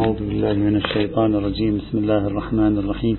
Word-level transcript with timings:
أعوذ 0.00 0.18
بالله 0.18 0.52
من 0.52 0.76
الشيطان 0.76 1.34
الرجيم. 1.34 1.78
بسم 1.78 1.98
الله 1.98 2.26
الرحمن 2.26 2.78
الرحيم. 2.78 3.16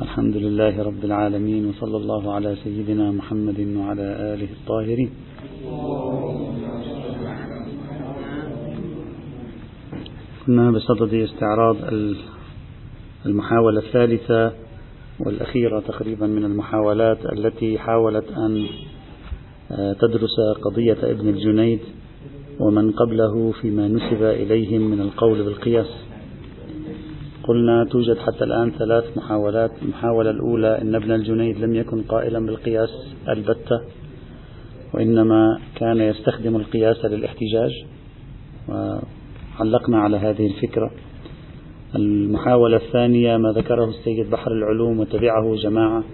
الحمد 0.00 0.36
لله 0.36 0.82
رب 0.82 1.04
العالمين 1.04 1.68
وصلى 1.68 1.96
الله 1.96 2.32
على 2.34 2.56
سيدنا 2.64 3.12
محمد 3.12 3.60
وعلى 3.76 4.02
آله 4.34 4.48
الطاهرين. 4.60 5.10
كنا 10.46 10.70
بصدد 10.70 11.14
استعراض 11.14 11.76
المحاولة 13.26 13.78
الثالثة 13.78 14.52
والأخيرة 15.20 15.80
تقريبا 15.80 16.26
من 16.26 16.44
المحاولات 16.44 17.26
التي 17.32 17.78
حاولت 17.78 18.28
أن 18.30 18.66
تدرس 20.00 20.36
قضية 20.64 20.98
ابن 21.02 21.28
الجنيد. 21.28 21.80
ومن 22.60 22.92
قبله 22.92 23.52
فيما 23.60 23.88
نسب 23.88 24.22
إليهم 24.22 24.82
من 24.90 25.00
القول 25.00 25.42
بالقياس. 25.44 25.90
قلنا 27.44 27.84
توجد 27.90 28.18
حتى 28.18 28.44
الآن 28.44 28.70
ثلاث 28.70 29.16
محاولات. 29.16 29.70
المحاولة 29.82 30.30
الأولى 30.30 30.82
أن 30.82 30.94
ابن 30.94 31.12
الجنيد 31.12 31.58
لم 31.58 31.74
يكن 31.74 32.02
قائلا 32.02 32.46
بالقياس 32.46 32.90
البتة 33.28 33.80
وإنما 34.94 35.58
كان 35.74 36.00
يستخدم 36.00 36.56
القياس 36.56 37.04
للاحتجاج. 37.04 37.84
وعلقنا 38.68 39.98
على 39.98 40.16
هذه 40.16 40.46
الفكرة. 40.46 40.90
المحاولة 41.96 42.76
الثانية 42.76 43.36
ما 43.36 43.52
ذكره 43.52 43.88
السيد 43.88 44.30
بحر 44.30 44.52
العلوم 44.52 45.00
وتبعه 45.00 45.54
جماعة 45.54 46.04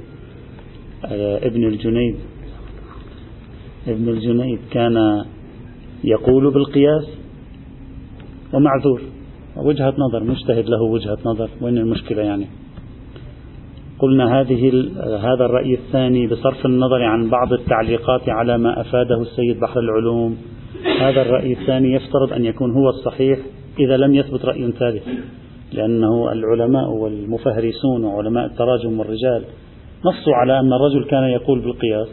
ابن 1.49 1.65
الجنيد. 1.65 2.17
ابن 3.89 4.09
الجنيد 4.09 4.59
كان 4.71 5.25
يقول 6.05 6.51
بالقياس 6.55 7.05
ومعذور. 8.53 9.01
وجهة 9.57 9.95
نظر 9.99 10.25
مجتهد 10.25 10.69
له 10.69 10.83
وجهة 10.83 11.19
نظر 11.25 11.51
وين 11.61 11.79
المشكلة 11.79 12.23
يعني؟ 12.23 12.47
قلنا 13.99 14.41
هذه 14.41 14.71
هذا 15.19 15.45
الرأي 15.45 15.75
الثاني 15.75 16.27
بصرف 16.27 16.67
النظر 16.67 17.03
عن 17.03 17.31
بعض 17.31 17.53
التعليقات 17.53 18.29
على 18.29 18.59
ما 18.59 18.81
أفاده 18.81 19.23
السيد 19.23 19.61
بحر 19.61 19.81
العلوم. 19.81 20.37
هذا 21.01 21.23
الرأي 21.23 21.53
الثاني 21.53 21.93
يفترض 21.93 22.33
أن 22.33 22.45
يكون 22.45 22.73
هو 22.73 22.89
الصحيح 22.89 23.39
إذا 23.81 23.97
لم 23.97 24.15
يثبت 24.15 24.45
رأي 24.45 24.73
ثالث 24.73 25.03
لأنه 25.73 26.33
العلماء 26.33 26.91
والمفهرسون 26.91 28.05
وعلماء 28.05 28.47
التراجم 28.47 28.99
والرجال 28.99 29.45
نصوا 30.05 30.35
على 30.35 30.61
أن 30.61 30.73
الرجل 30.73 31.05
كان 31.05 31.25
يقول 31.25 31.61
بالقياس. 31.61 32.09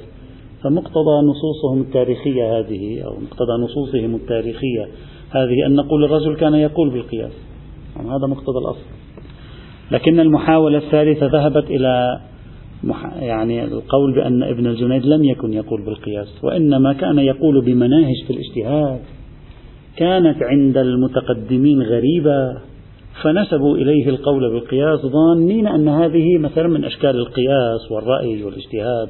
فمقتضى 0.63 1.21
نصوصهم 1.25 1.81
التاريخية 1.81 2.59
هذه 2.59 3.01
أو 3.01 3.11
مقتضى 3.19 3.63
نصوصهم 3.63 4.15
التاريخية 4.15 4.87
هذه 5.31 5.65
أن 5.65 5.75
نقول 5.75 6.03
الرجل 6.03 6.35
كان 6.35 6.53
يقول 6.55 6.89
بالقياس. 6.89 7.31
يعني 7.95 8.09
هذا 8.09 8.27
مقتضى 8.27 8.57
الأصل. 8.57 8.85
لكن 9.91 10.19
المحاولة 10.19 10.77
الثالثة 10.77 11.25
ذهبت 11.25 11.65
إلى 11.69 12.19
يعني 13.19 13.63
القول 13.63 14.15
بأن 14.15 14.43
ابن 14.43 14.67
الجنيد 14.67 15.05
لم 15.05 15.23
يكن 15.23 15.53
يقول 15.53 15.81
بالقياس 15.85 16.43
وإنما 16.43 16.93
كان 16.93 17.19
يقول 17.19 17.65
بمناهج 17.65 18.23
في 18.27 18.33
الاجتهاد. 18.33 18.99
كانت 19.97 20.43
عند 20.43 20.77
المتقدمين 20.77 21.81
غريبة 21.81 22.57
فنسبوا 23.23 23.77
إليه 23.77 24.09
القول 24.09 24.53
بالقياس 24.53 24.99
ظانين 24.99 25.67
أن 25.67 25.87
هذه 25.87 26.37
مثلا 26.37 26.67
من 26.67 26.85
أشكال 26.85 27.15
القياس 27.15 27.91
والرأي 27.91 28.43
والاجتهاد. 28.43 29.09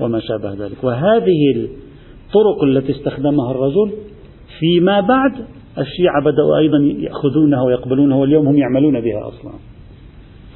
وما 0.00 0.20
شابه 0.20 0.54
ذلك. 0.54 0.84
وهذه 0.84 1.54
الطرق 1.56 2.64
التي 2.64 2.92
استخدمها 2.92 3.50
الرجل 3.50 3.92
فيما 4.58 5.00
بعد 5.00 5.32
الشيعة 5.78 6.20
بدأوا 6.20 6.58
أيضا 6.58 6.78
يأخذونها 6.78 7.62
ويقبلونها 7.62 8.16
واليوم 8.16 8.48
هم 8.48 8.56
يعملون 8.56 9.00
بها 9.00 9.28
أصلا. 9.28 9.52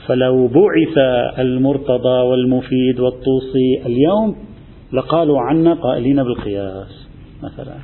فلو 0.06 0.46
بعث 0.46 0.98
المرتضى 1.38 2.20
والمفيد 2.30 3.00
والطوسي 3.00 3.82
اليوم 3.86 4.36
لقالوا 4.92 5.40
عنا 5.40 5.74
قائلين 5.74 6.22
بالقياس 6.22 7.08
مثلا. 7.42 7.74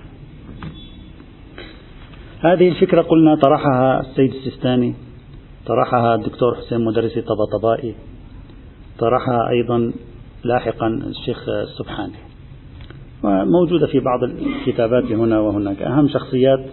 هذه 2.41 2.69
الفكرة 2.69 3.03
قلنا 3.03 3.34
طرحها 3.34 4.00
السيد 4.00 4.31
السيستاني 4.34 4.94
طرحها 5.66 6.15
الدكتور 6.15 6.54
حسين 6.54 6.84
مدرسي 6.84 7.21
طباطبائي 7.21 7.94
طرحها 8.98 9.48
أيضا 9.48 9.92
لاحقا 10.44 10.87
الشيخ 10.87 11.49
السبحاني. 11.49 12.15
وموجودة 13.22 13.87
في 13.87 14.00
بعض 14.00 14.22
الكتابات 14.22 15.05
هنا 15.05 15.41
وهناك. 15.41 15.82
أهم 15.82 16.09
شخصيات 16.09 16.65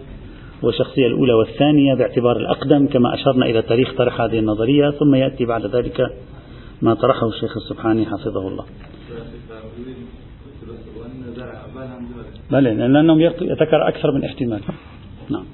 والشخصية 0.62 1.06
الأولى 1.06 1.32
والثانية 1.32 1.94
باعتبار 1.94 2.36
الأقدم 2.36 2.86
كما 2.86 3.14
أشرنا 3.14 3.46
إلى 3.46 3.62
تاريخ 3.62 3.94
طرح 3.98 4.20
هذه 4.20 4.38
النظرية 4.38 4.90
ثم 4.90 5.14
يأتي 5.14 5.44
بعد 5.44 5.66
ذلك 5.66 6.00
ما 6.82 6.94
طرحه 6.94 7.28
الشيخ 7.28 7.56
السبحاني 7.56 8.06
حفظه 8.06 8.48
الله. 8.48 8.64
بلى 12.50 12.74
لأنهم 12.74 13.20
يذكر 13.20 13.88
أكثر 13.88 14.12
من 14.12 14.24
احتمال. 14.24 14.60
نعم. 15.30 15.44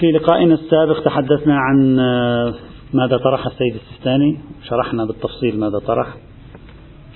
في 0.00 0.12
لقائنا 0.14 0.54
السابق 0.54 1.04
تحدثنا 1.04 1.58
عن 1.58 1.98
ماذا 2.94 3.16
طرح 3.16 3.46
السيد 3.46 3.74
السيستاني؟ 3.74 4.38
شرحنا 4.68 5.04
بالتفصيل 5.04 5.60
ماذا 5.60 5.78
طرح 5.78 6.16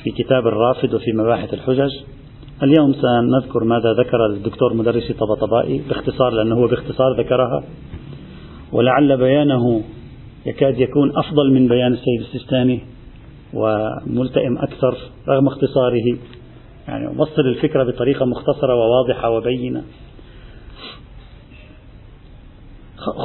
في 0.02 0.10
كتاب 0.10 0.46
الرافد 0.46 0.94
وفي 0.94 1.12
مباحث 1.12 1.54
الحجج. 1.54 1.90
اليوم 2.62 2.92
سنذكر 2.92 3.64
ماذا 3.64 3.92
ذكر 3.92 4.26
الدكتور 4.26 4.74
مدرسي 4.74 5.12
طبطبائي 5.12 5.82
باختصار 5.88 6.30
لأنه 6.30 6.54
هو 6.54 6.66
باختصار 6.66 7.20
ذكرها. 7.20 7.64
ولعل 8.72 9.16
بيانه 9.16 9.82
يكاد 10.46 10.78
يكون 10.80 11.12
أفضل 11.16 11.52
من 11.52 11.68
بيان 11.68 11.92
السيد 11.92 12.20
السيستاني 12.20 12.80
وملتئم 13.54 14.58
أكثر 14.58 14.96
رغم 15.28 15.46
اختصاره. 15.46 16.18
يعني 16.88 17.06
وصل 17.18 17.42
الفكرة 17.46 17.84
بطريقة 17.84 18.26
مختصرة 18.26 18.74
وواضحة 18.74 19.30
وبينة. 19.30 19.82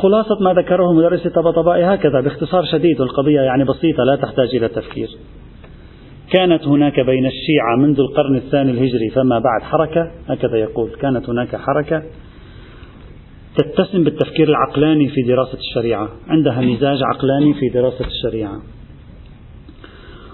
خلاصة 0.02 0.38
ما 0.42 0.54
ذكره 0.54 0.94
مدرس 0.94 1.26
الطبطبائي 1.26 1.84
هكذا 1.84 2.22
باختصار 2.22 2.66
شديد 2.66 3.02
والقضية 3.02 3.42
يعني 3.42 3.64
بسيطة 3.64 4.04
لا 4.04 4.16
تحتاج 4.16 4.56
إلى 4.56 4.68
تفكير 4.68 5.10
كانت 6.34 6.68
هناك 6.68 7.00
بين 7.00 7.26
الشيعة 7.26 7.76
منذ 7.78 8.00
القرن 8.00 8.36
الثاني 8.36 8.72
الهجري 8.72 9.10
فما 9.16 9.40
بعد 9.40 9.62
حركة؟ 9.62 10.12
هكذا 10.28 10.58
يقول 10.58 10.90
كانت 10.90 11.30
هناك 11.30 11.56
حركة 11.56 12.04
تتسم 13.58 14.04
بالتفكير 14.04 14.50
العقلاني 14.50 15.08
في 15.08 15.22
دراسة 15.22 15.58
الشريعة 15.58 16.10
عندها 16.28 16.62
مزاج 16.62 16.98
عقلاني 17.04 17.54
في 17.54 17.70
دراسة 17.70 18.06
الشريعة. 18.06 18.62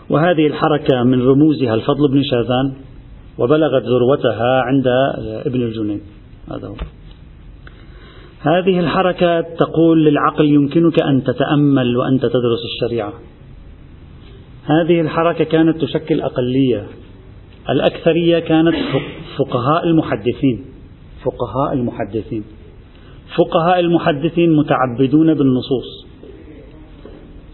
وهذه 0.09 0.47
الحركة 0.47 1.03
من 1.03 1.21
رموزها 1.21 1.73
الفضل 1.73 2.11
بن 2.11 2.23
شاذان 2.23 2.73
وبلغت 3.37 3.83
ذروتها 3.83 4.61
عند 4.61 4.87
ابن 5.45 5.61
الجنيد. 5.61 6.01
هذا 6.51 6.67
هو. 6.67 6.75
هذه 8.43 8.79
الحركة 8.79 9.41
تقول 9.41 10.05
للعقل 10.05 10.45
يمكنك 10.45 11.01
أن 11.01 11.23
تتأمل 11.23 11.97
وأنت 11.97 12.21
تدرس 12.21 12.59
الشريعة. 12.73 13.13
هذه 14.65 15.01
الحركة 15.01 15.43
كانت 15.43 15.81
تشكل 15.81 16.21
أقلية. 16.21 16.87
الأكثرية 17.69 18.39
كانت 18.39 18.75
فقهاء 19.37 19.83
المحدثين. 19.83 20.65
فقهاء 21.23 21.73
المحدثين. 21.73 22.43
فقهاء 23.37 23.79
المحدثين 23.79 24.55
متعبدون 24.55 25.33
بالنصوص. 25.33 26.07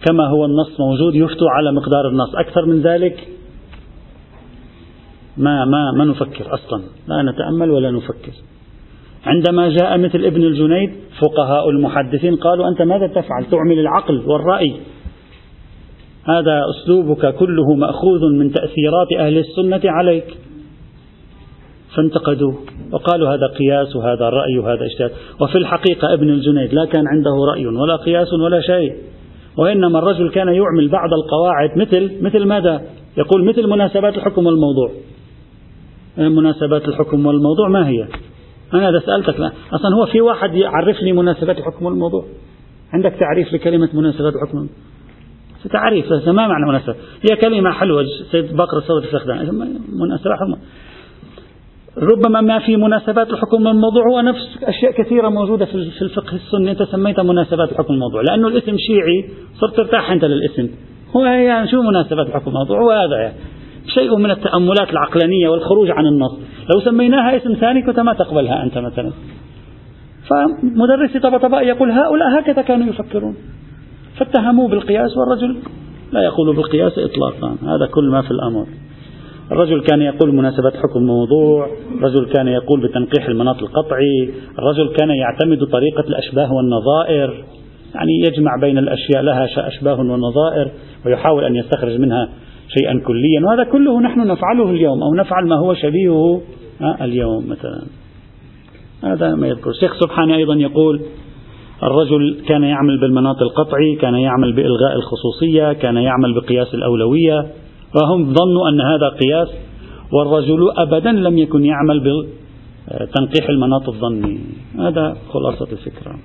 كما 0.05 0.27
هو 0.27 0.45
النص 0.45 0.79
موجود 0.79 1.15
يفتوا 1.15 1.49
على 1.49 1.71
مقدار 1.71 2.07
النص، 2.07 2.35
أكثر 2.35 2.65
من 2.65 2.81
ذلك 2.81 3.27
ما 5.37 5.65
ما 5.65 5.91
ما 5.97 6.05
نفكر 6.05 6.53
أصلا، 6.53 6.83
لا 7.07 7.31
نتأمل 7.31 7.71
ولا 7.71 7.91
نفكر. 7.91 8.33
عندما 9.25 9.69
جاء 9.69 9.97
مثل 9.97 10.25
ابن 10.25 10.43
الجنيد 10.43 10.91
فقهاء 11.21 11.69
المحدثين 11.69 12.35
قالوا 12.35 12.67
أنت 12.67 12.81
ماذا 12.81 13.07
تفعل؟ 13.07 13.45
تعمل 13.51 13.79
العقل 13.79 14.23
والرأي. 14.25 14.75
هذا 16.23 16.61
أسلوبك 16.69 17.35
كله 17.35 17.73
مأخوذ 17.73 18.33
من 18.39 18.51
تأثيرات 18.51 19.07
أهل 19.19 19.37
السنة 19.37 19.81
عليك. 19.91 20.37
فانتقدوه 21.95 22.55
وقالوا 22.91 23.29
هذا 23.29 23.47
قياس 23.47 23.95
وهذا 23.95 24.29
رأي 24.29 24.57
وهذا 24.59 24.85
اجتهاد. 24.85 25.11
وفي 25.41 25.57
الحقيقة 25.57 26.13
ابن 26.13 26.29
الجنيد 26.29 26.73
لا 26.73 26.85
كان 26.85 27.07
عنده 27.07 27.31
رأي 27.53 27.67
ولا 27.67 27.95
قياس 27.95 28.33
ولا 28.33 28.61
شيء 28.61 28.93
وإنما 29.57 29.99
الرجل 29.99 30.29
كان 30.29 30.47
يعمل 30.47 30.89
بعض 30.89 31.09
القواعد 31.13 31.77
مثل 31.77 32.23
مثل 32.23 32.45
ماذا؟ 32.45 32.81
يقول 33.17 33.45
مثل 33.45 33.67
مناسبات 33.67 34.17
الحكم 34.17 34.45
والموضوع. 34.45 34.91
مناسبات 36.17 36.87
الحكم 36.87 37.25
والموضوع 37.25 37.69
ما 37.69 37.87
هي؟ 37.87 38.07
أنا 38.73 38.89
إذا 38.89 38.99
سألتك 38.99 39.39
لا. 39.39 39.51
أصلا 39.73 39.95
هو 39.95 40.05
في 40.05 40.21
واحد 40.21 40.53
يعرف 40.53 41.01
لي 41.01 41.11
مناسبات 41.11 41.57
الحكم 41.57 41.85
والموضوع 41.85 42.25
عندك 42.93 43.13
تعريف 43.19 43.53
لكلمة 43.53 43.89
مناسبات 43.93 44.33
الحكم 44.35 44.67
تعريف 45.71 46.11
ما 46.27 46.47
معنى 46.47 46.65
مناسبة؟ 46.69 46.95
هي 47.29 47.35
كلمة 47.35 47.71
حلوة 47.71 48.05
سيد 48.31 48.55
باقر 48.55 48.77
الصدر 48.77 49.03
استخدام 49.05 49.37
مناسبة 49.89 50.35
حكم 50.35 50.55
ربما 51.97 52.41
ما 52.41 52.59
في 52.59 52.75
مناسبات 52.75 53.29
الحكم 53.29 53.67
الموضوع 53.67 54.03
هو 54.11 54.21
نفس 54.21 54.63
أشياء 54.63 54.91
كثيرة 54.91 55.29
موجودة 55.29 55.65
في 55.65 56.01
الفقه 56.01 56.35
السني 56.35 56.71
أنت 56.71 56.83
سميتها 56.83 57.23
مناسبات 57.23 57.71
الحكم 57.71 57.93
الموضوع 57.93 58.21
لأنه 58.21 58.47
الاسم 58.47 58.77
شيعي 58.77 59.29
صرت 59.59 59.75
ترتاح 59.75 60.11
أنت 60.11 60.25
للاسم. 60.25 60.69
هو 61.15 61.25
يعني 61.25 61.71
شو 61.71 61.81
مناسبات 61.81 62.27
الحكم 62.27 62.47
الموضوع؟ 62.47 62.81
هو 62.81 62.91
هذا 62.91 63.17
يعني. 63.21 63.35
شيء 63.93 64.15
من 64.15 64.31
التأملات 64.31 64.89
العقلانية 64.89 65.49
والخروج 65.49 65.91
عن 65.91 66.05
النص. 66.05 66.39
لو 66.75 66.81
سميناها 66.81 67.37
اسم 67.37 67.53
ثاني 67.53 67.81
كنت 67.81 67.99
ما 67.99 68.13
تقبلها 68.13 68.63
أنت 68.63 68.77
مثلا. 68.77 69.11
فمدرس 70.29 71.17
طبطباء 71.17 71.67
يقول 71.67 71.91
هؤلاء 71.91 72.39
هكذا 72.39 72.61
كانوا 72.61 72.87
يفكرون. 72.87 73.35
فاتهموه 74.17 74.69
بالقياس 74.69 75.17
والرجل 75.17 75.57
لا 76.11 76.21
يقول 76.21 76.55
بالقياس 76.55 76.99
إطلاقا. 76.99 77.55
هذا 77.63 77.85
كل 77.91 78.09
ما 78.09 78.21
في 78.21 78.31
الأمر. 78.31 78.65
الرجل 79.51 79.81
كان 79.81 80.01
يقول 80.01 80.35
مناسبة 80.35 80.69
حكم 80.69 81.03
موضوع. 81.03 81.67
الرجل 81.97 82.25
كان 82.25 82.47
يقول 82.47 82.81
بتنقيح 82.81 83.27
المناط 83.27 83.63
القطعي. 83.63 84.33
الرجل 84.59 84.95
كان 84.99 85.09
يعتمد 85.09 85.67
طريقة 85.71 86.07
الأشباه 86.09 86.53
والنظائر. 86.53 87.45
يعني 87.95 88.11
يجمع 88.27 88.51
بين 88.61 88.77
الأشياء 88.77 89.21
لها 89.21 89.67
أشباه 89.67 89.99
ونظائر 89.99 90.71
ويحاول 91.05 91.43
أن 91.43 91.55
يستخرج 91.55 91.99
منها 91.99 92.29
شيئا 92.77 93.01
كليا. 93.07 93.41
وهذا 93.47 93.63
كله 93.63 94.01
نحن 94.01 94.27
نفعله 94.27 94.69
اليوم 94.69 95.03
أو 95.03 95.13
نفعل 95.13 95.47
ما 95.47 95.55
هو 95.55 95.73
شبيهه 95.73 96.41
اليوم 97.01 97.49
مثلا. 97.49 97.81
هذا 99.03 99.35
ما 99.35 99.47
يذكر. 99.47 99.69
الشيخ 99.69 99.99
سبحانه 99.99 100.35
أيضا 100.35 100.55
يقول 100.55 101.01
الرجل 101.83 102.41
كان 102.47 102.63
يعمل 102.63 102.99
بالمناط 102.99 103.41
القطعي 103.41 103.95
كان 103.95 104.15
يعمل 104.15 104.53
بإلغاء 104.53 104.95
الخصوصية 104.95 105.73
كان 105.73 105.97
يعمل 105.97 106.33
بقياس 106.33 106.73
الأولوية 106.73 107.47
فهم 107.93 108.33
ظنوا 108.33 108.69
أن 108.69 108.81
هذا 108.81 109.09
قياس 109.09 109.49
والرجل 110.13 110.59
أبدا 110.77 111.11
لم 111.11 111.37
يكن 111.37 111.65
يعمل 111.65 111.99
بتنقيح 112.87 113.49
المناط 113.49 113.89
الظني. 113.89 114.39
هذا 114.79 115.17
خلاصة 115.29 115.67
الفكرة. 115.71 116.15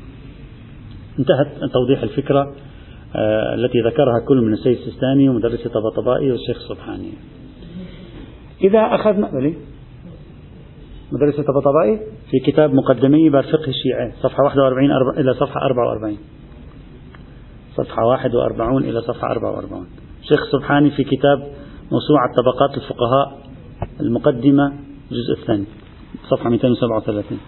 انتهت 1.18 1.70
توضيح 1.72 2.02
الفكرة. 2.02 2.40
آه، 2.40 2.52
التي 3.54 3.80
ذكرها 3.80 4.20
كل 4.28 4.36
من 4.36 4.52
السيد 4.52 4.78
السيستاني 4.78 5.28
ومدرس 5.28 5.68
طباطبائي 5.68 6.30
والشيخ 6.30 6.56
السبحاني 6.56 7.12
إذا 8.64 8.80
أخذنا 8.80 9.30
بلي 9.30 9.54
مدرس 11.12 11.34
طباطبائي؟ 11.40 12.00
في 12.30 12.38
كتاب 12.52 12.74
مقدمي 12.74 13.28
باب 13.30 13.44
فقه 13.44 13.68
الشيعة 13.68 14.12
صفحة 14.22 14.44
41 14.44 14.90
إلى 15.18 15.34
صفحة 15.34 15.66
44 15.66 16.18
صفحة 17.76 18.04
41 18.04 18.84
إلى 18.84 19.00
صفحة 19.00 19.30
44 19.30 19.86
شيخ 20.22 20.40
سبحاني 20.52 20.90
في 20.90 21.04
كتاب 21.04 21.38
موسوعة 21.92 22.32
طبقات 22.36 22.76
الفقهاء 22.76 23.38
المقدمة 24.00 24.72
الجزء 25.12 25.40
الثاني 25.42 25.64
صفحة 26.30 26.50
237 26.50 27.38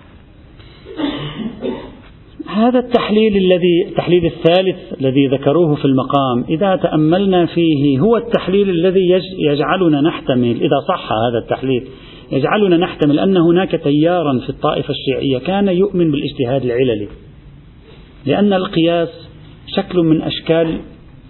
هذا 2.47 2.79
التحليل 2.79 3.37
الذي 3.37 3.89
التحليل 3.89 4.27
الثالث 4.27 5.01
الذي 5.01 5.27
ذكروه 5.27 5.75
في 5.75 5.85
المقام 5.85 6.45
إذا 6.49 6.77
تأملنا 6.77 7.47
فيه 7.47 7.99
هو 8.01 8.17
التحليل 8.17 8.71
الذي 8.71 9.21
يجعلنا 9.39 10.01
نحتمل. 10.01 10.57
إذا 10.57 10.81
صح 10.89 11.09
هذا 11.13 11.39
التحليل 11.39 11.85
يجعلنا 12.33 12.77
نحتمل 12.77 13.19
أن 13.19 13.37
هناك 13.37 13.71
تيارا 13.71 14.39
في 14.39 14.51
الطائفة 14.51 14.91
الشيعية 14.91 15.39
كان 15.39 15.69
يؤمن 15.69 16.11
بالاجتهاد 16.11 16.65
العللي. 16.65 17.09
لأن 18.27 18.53
القياس 18.53 19.09
شكل 19.77 19.99
من 19.99 20.23
أشكال 20.23 20.79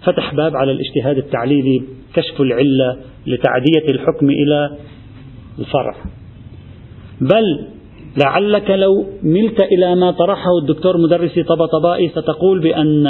فتح 0.03 0.35
باب 0.35 0.55
على 0.55 0.71
الاجتهاد 0.71 1.17
التعليلي 1.17 1.81
كشف 2.13 2.41
العلة 2.41 2.97
لتعدية 3.27 3.89
الحكم 3.89 4.29
إلى 4.29 4.77
الفرع. 5.59 5.95
بل 7.21 7.76
لعلك 8.17 8.69
لو 8.69 9.05
ملت 9.23 9.59
إلى 9.59 9.95
ما 9.95 10.11
طرحه 10.11 10.49
الدكتور 10.61 10.97
مدرسي 10.97 11.43
طبطبائي 11.43 12.09
ستقول 12.09 12.59
بأن 12.59 13.07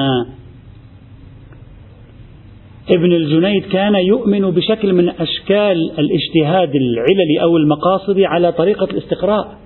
ابن 2.90 3.12
الجنيد 3.14 3.66
كان 3.66 3.96
يؤمن 3.96 4.52
بشكل 4.52 4.94
من 4.94 5.10
أشكال 5.10 5.92
الاجتهاد 6.00 6.76
العللي 6.76 7.42
أو 7.42 7.58
المقاصدي 7.58 8.26
على 8.26 8.52
طريقة 8.52 8.84
الاستقراء 8.84 9.58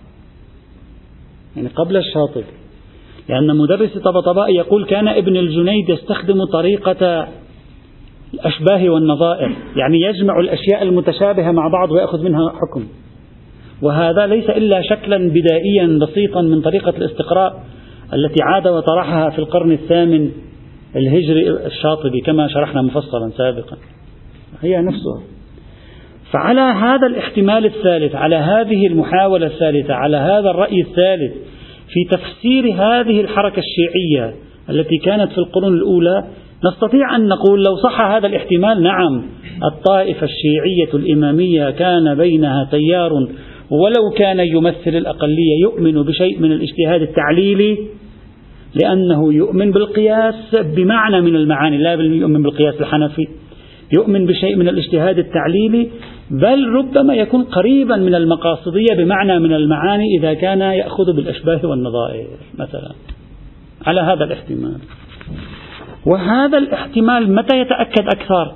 يعني 1.55 1.67
قبل 1.67 1.97
الشاطبي 1.97 2.45
لأن 3.29 3.57
مدرس 3.57 3.97
طبطبائي 3.97 4.55
يقول 4.55 4.85
كان 4.85 5.07
ابن 5.07 5.37
الجنيد 5.37 5.89
يستخدم 5.89 6.45
طريقة 6.45 7.27
الأشباه 8.33 8.89
والنظائر 8.89 9.55
يعني 9.75 10.01
يجمع 10.01 10.39
الأشياء 10.39 10.83
المتشابهة 10.83 11.51
مع 11.51 11.67
بعض 11.67 11.91
ويأخذ 11.91 12.23
منها 12.23 12.49
حكم. 12.49 12.87
وهذا 13.81 14.28
ليس 14.28 14.50
إلا 14.50 14.81
شكلا 14.81 15.18
بدائيا 15.18 16.00
بسيطا 16.01 16.42
من 16.42 16.62
طريقة 16.62 16.89
الاستقراء 16.98 17.63
التي 18.13 18.44
عاد 18.44 18.68
وطرحها 18.68 19.30
في 19.30 19.39
القرن 19.39 19.72
الثامن 19.72 20.31
الهجري 20.95 21.50
الشاطبي 21.50 22.22
كما 22.22 22.48
شرحنا 22.48 22.81
مفصلا 22.81 23.31
سابقا. 23.38 23.78
هي 24.62 24.81
نفسها. 24.81 25.22
فعلى 26.31 26.62
هذا 26.62 27.07
الاحتمال 27.07 27.66
الثالث 27.66 28.16
على 28.16 28.36
هذه 28.36 28.88
المحاولة 28.88 29.48
الثالثة 29.48 29.94
على 29.94 30.18
هذا 30.18 30.50
الرأي 30.50 30.81
الثالث 30.81 31.33
في 31.88 32.18
تفسير 32.18 32.74
هذه 32.74 33.22
الحركة 33.22 33.60
الشيعية 33.60 34.36
التي 34.69 34.98
كانت 34.98 35.31
في 35.31 35.38
القرون 35.38 35.74
الأولى 35.74 36.24
نستطيع 36.66 37.16
أن 37.16 37.28
نقول 37.28 37.63
لو 37.63 37.75
صح 37.75 38.01
هذا 38.01 38.28
الاحتمال 38.28 38.83
نعم 38.83 39.24
الطائفة 39.63 40.28
الشيعية 40.28 40.94
الإمامية 40.94 41.69
كان 41.69 42.16
بينها 42.16 42.68
تيار 42.72 43.12
ولو 43.71 44.09
كان 44.18 44.39
يمثل 44.39 44.97
الأقلية 44.97 45.62
يؤمن 45.62 46.03
بشيء 46.03 46.39
من 46.39 46.51
الاجتهاد 46.51 47.01
التعليلي 47.01 47.77
لأنه 48.75 49.33
يؤمن 49.33 49.71
بالقياس 49.71 50.56
بمعنى 50.56 51.21
من 51.21 51.35
المعاني 51.35 51.77
لا 51.77 51.94
يؤمن 51.94 52.44
بالقياس 52.44 52.81
الحنفي. 52.81 53.27
يؤمن 53.94 54.25
بشيء 54.25 54.56
من 54.56 54.68
الاجتهاد 54.68 55.19
التعليلي 55.19 55.89
بل 56.31 56.69
ربما 56.69 57.13
يكون 57.13 57.44
قريبا 57.44 57.95
من 57.95 58.15
المقاصدية 58.15 58.95
بمعنى 58.97 59.39
من 59.39 59.53
المعاني 59.53 60.06
إذا 60.19 60.33
كان 60.33 60.62
يأخذ 60.62 61.15
بالأشباه 61.15 61.65
والنظائر 61.65 62.27
مثلا. 62.59 62.91
على 63.85 64.01
هذا 64.01 64.23
الاحتمال. 64.23 64.77
وهذا 66.06 66.57
الاحتمال 66.57 67.35
متى 67.35 67.57
يتأكد 67.59 68.06
أكثر؟ 68.15 68.56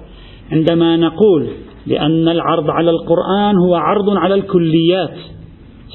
عندما 0.51 0.97
نقول 0.97 1.47
بأن 1.87 2.27
العرض 2.27 2.69
على 2.69 2.89
القرآن 2.89 3.57
هو 3.57 3.75
عرض 3.75 4.09
على 4.09 4.33
الكليات. 4.33 5.17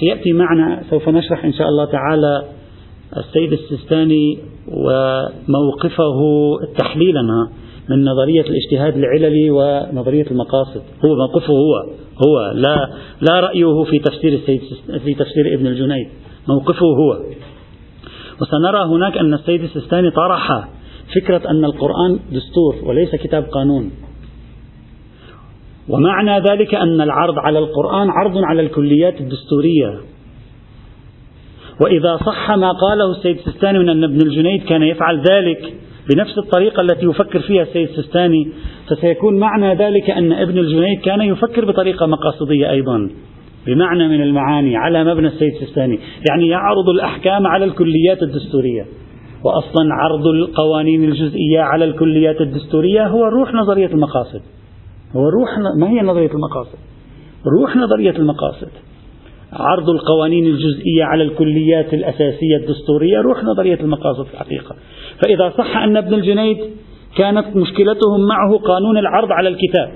سيأتي 0.00 0.32
معنا 0.32 0.82
سوف 0.90 1.08
نشرح 1.08 1.44
إن 1.44 1.52
شاء 1.52 1.68
الله 1.68 1.84
تعالى 1.84 2.44
السيد 3.16 3.52
السيستاني 3.52 4.38
وموقفه 4.68 6.20
تحليلا 6.78 7.22
من 7.88 8.04
نظرية 8.04 8.44
الاجتهاد 8.44 8.96
العللي 8.96 9.50
ونظرية 9.50 10.26
المقاصد. 10.30 10.82
هو 11.04 11.16
موقفه 11.16 11.52
هو 11.52 11.74
هو 12.26 12.52
لا 12.54 12.90
لا 13.20 13.40
رأيه 13.40 13.84
في 13.84 13.98
تفسير 13.98 14.32
السيد 14.32 14.60
في 15.04 15.14
تفسير 15.14 15.54
ابن 15.54 15.66
الجنيد. 15.66 16.08
موقفه 16.48 16.86
هو. 16.86 17.20
وسنرى 18.42 18.84
هناك 18.84 19.18
أن 19.18 19.34
السيد 19.34 19.62
السيستاني 19.62 20.10
طرح 20.10 20.68
فكرة 21.14 21.50
أن 21.50 21.64
القرآن 21.64 22.18
دستور 22.32 22.88
وليس 22.88 23.14
كتاب 23.14 23.44
قانون. 23.44 23.90
ومعنى 25.88 26.40
ذلك 26.40 26.74
أن 26.74 27.00
العرض 27.00 27.38
على 27.38 27.58
القرآن 27.58 28.10
عرض 28.10 28.38
على 28.38 28.62
الكليات 28.62 29.20
الدستورية. 29.20 30.00
وإذا 31.80 32.16
صح 32.16 32.50
ما 32.50 32.72
قاله 32.72 33.10
السيد 33.16 33.36
السيستاني 33.36 33.78
من 33.78 33.88
أن 33.88 34.04
ابن 34.04 34.26
الجنيد 34.26 34.62
كان 34.62 34.82
يفعل 34.82 35.22
ذلك 35.30 35.74
بنفس 36.14 36.38
الطريقة 36.38 36.80
التي 36.80 37.06
يفكر 37.06 37.40
فيها 37.40 37.62
السيد 37.62 37.88
السيستاني 37.88 38.48
فسيكون 38.88 39.38
معنى 39.38 39.74
ذلك 39.74 40.10
أن 40.10 40.32
ابن 40.32 40.58
الجنيد 40.58 41.00
كان 41.00 41.20
يفكر 41.20 41.64
بطريقة 41.64 42.06
مقاصدية 42.06 42.70
أيضا 42.70 43.10
بمعنى 43.66 44.08
من 44.08 44.22
المعاني 44.22 44.76
على 44.76 45.04
مبنى 45.04 45.26
السيد 45.26 45.52
السيستاني 45.52 45.98
يعني 46.30 46.48
يعرض 46.48 46.88
الأحكام 46.88 47.46
على 47.46 47.64
الكليات 47.64 48.22
الدستورية. 48.22 48.86
وأصلا 49.44 49.94
عرض 49.94 50.26
القوانين 50.26 51.04
الجزئية 51.04 51.60
على 51.60 51.84
الكليات 51.84 52.40
الدستورية 52.40 53.06
هو 53.06 53.24
روح 53.24 53.54
نظرية 53.54 53.86
المقاصد. 53.86 54.40
هو 55.16 55.28
روح 55.28 55.58
ما 55.76 55.88
هي 55.90 56.00
نظرية 56.00 56.30
المقاصد؟ 56.30 56.78
روح 57.60 57.76
نظرية 57.76 58.10
المقاصد. 58.10 58.68
عرض 59.52 59.88
القوانين 59.90 60.46
الجزئية 60.46 61.04
على 61.04 61.22
الكليات 61.22 61.94
الأساسية 61.94 62.56
الدستورية 62.56 63.18
روح 63.20 63.44
نظرية 63.44 63.80
المقاصد 63.80 64.24
في 64.24 64.34
الحقيقة. 64.34 64.76
فإذا 65.22 65.52
صح 65.58 65.76
أن 65.76 65.96
ابن 65.96 66.14
الجنيد 66.14 66.58
كانت 67.16 67.56
مشكلتهم 67.56 68.20
معه 68.28 68.58
قانون 68.58 68.98
العرض 68.98 69.32
على 69.32 69.48
الكتاب 69.48 69.90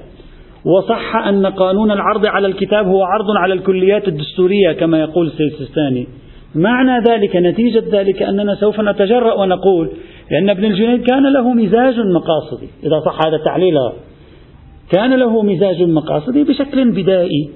وصح 0.64 1.16
أن 1.16 1.46
قانون 1.46 1.90
العرض 1.90 2.26
على 2.26 2.46
الكتاب 2.46 2.86
هو 2.86 3.02
عرض 3.02 3.30
على 3.36 3.54
الكليات 3.54 4.08
الدستورية 4.08 4.72
كما 4.72 5.00
يقول 5.00 5.26
السيستاني. 5.26 6.06
معنى 6.54 7.04
ذلك 7.08 7.36
نتيجة 7.36 7.84
ذلك 7.92 8.22
أننا 8.22 8.54
سوف 8.54 8.80
نتجرأ 8.80 9.34
ونقول 9.34 9.90
لأن 10.30 10.50
ابن 10.50 10.64
الجنيد 10.64 11.02
كان 11.02 11.32
له 11.32 11.52
مزاج 11.52 11.94
مقاصدي. 11.98 12.68
إذا 12.84 13.00
صح 13.06 13.26
هذا 13.26 13.36
التحليل 13.36 13.74
كان 14.90 15.18
له 15.18 15.42
مزاج 15.42 15.82
مقاصدي 15.82 16.44
بشكل 16.44 16.90
بدائي 16.90 17.50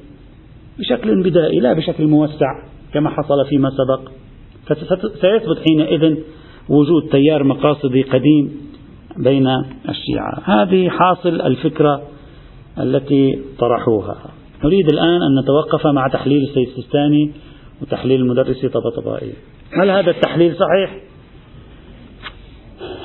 بشكل 0.78 1.22
بدائي 1.22 1.60
لا 1.60 1.72
بشكل 1.72 2.06
موسع 2.06 2.62
كما 2.94 3.10
حصل 3.10 3.46
فيما 3.48 3.70
سبق. 3.70 4.00
فسيثبت 4.66 5.58
حينئذ 5.68 6.16
وجود 6.68 7.08
تيار 7.10 7.44
مقاصدي 7.44 8.02
قديم 8.02 8.52
بين 9.16 9.46
الشيعة. 9.88 10.42
هذه 10.44 10.88
حاصل 10.88 11.40
الفكرة 11.40 12.02
التي 12.78 13.38
طرحوها. 13.58 14.16
نريد 14.64 14.92
الآن 14.92 15.22
أن 15.22 15.38
نتوقف 15.42 15.86
مع 15.86 16.08
تحليل 16.08 16.42
السيد 16.42 16.68
السيستاني 16.68 17.30
وتحليل 17.82 18.20
المدرس 18.20 18.66
طبطبائي. 18.66 19.32
هل 19.72 19.90
هذا 19.90 20.10
التحليل 20.10 20.54
صحيح؟ 20.56 21.00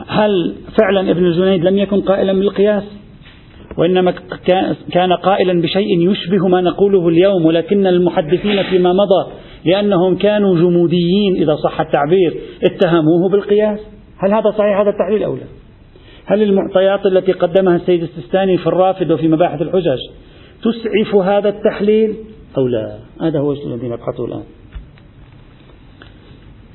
هل 0.07 0.55
فعلا 0.81 1.11
ابن 1.11 1.25
الجنيد 1.25 1.63
لم 1.63 1.77
يكن 1.77 2.01
قائلا 2.01 2.33
بالقياس؟ 2.33 2.83
وإنما 3.77 4.13
كان 4.91 5.13
قائلا 5.13 5.61
بشيء 5.61 6.11
يشبه 6.11 6.47
ما 6.47 6.61
نقوله 6.61 7.07
اليوم 7.07 7.45
ولكن 7.45 7.87
المحدثين 7.87 8.63
فيما 8.63 8.93
مضى 8.93 9.31
لأنهم 9.65 10.17
كانوا 10.17 10.55
جموديين 10.55 11.35
إذا 11.35 11.55
صح 11.55 11.81
التعبير. 11.81 12.33
اتهموه 12.63 13.29
بالقياس. 13.31 13.79
هل 14.17 14.33
هذا 14.33 14.51
صحيح؟ 14.51 14.79
هذا 14.79 14.89
التحليل 14.89 15.23
أو 15.23 15.35
لا؟ 15.35 15.43
هل 16.25 16.43
المعطيات 16.43 17.05
التي 17.05 17.31
قدمها 17.31 17.75
السيد 17.75 18.03
السيستاني 18.03 18.57
في 18.57 18.67
الرافد 18.67 19.11
وفي 19.11 19.27
مباحث 19.27 19.61
الحجج 19.61 19.99
تسعف 20.63 21.15
هذا 21.15 21.49
التحليل 21.49 22.15
أو 22.57 22.67
لا؟ 22.67 22.97
هذا 23.21 23.39
هو 23.39 23.51
الذي 23.51 23.87
نبحثه 23.87 24.25
الآن. 24.25 24.43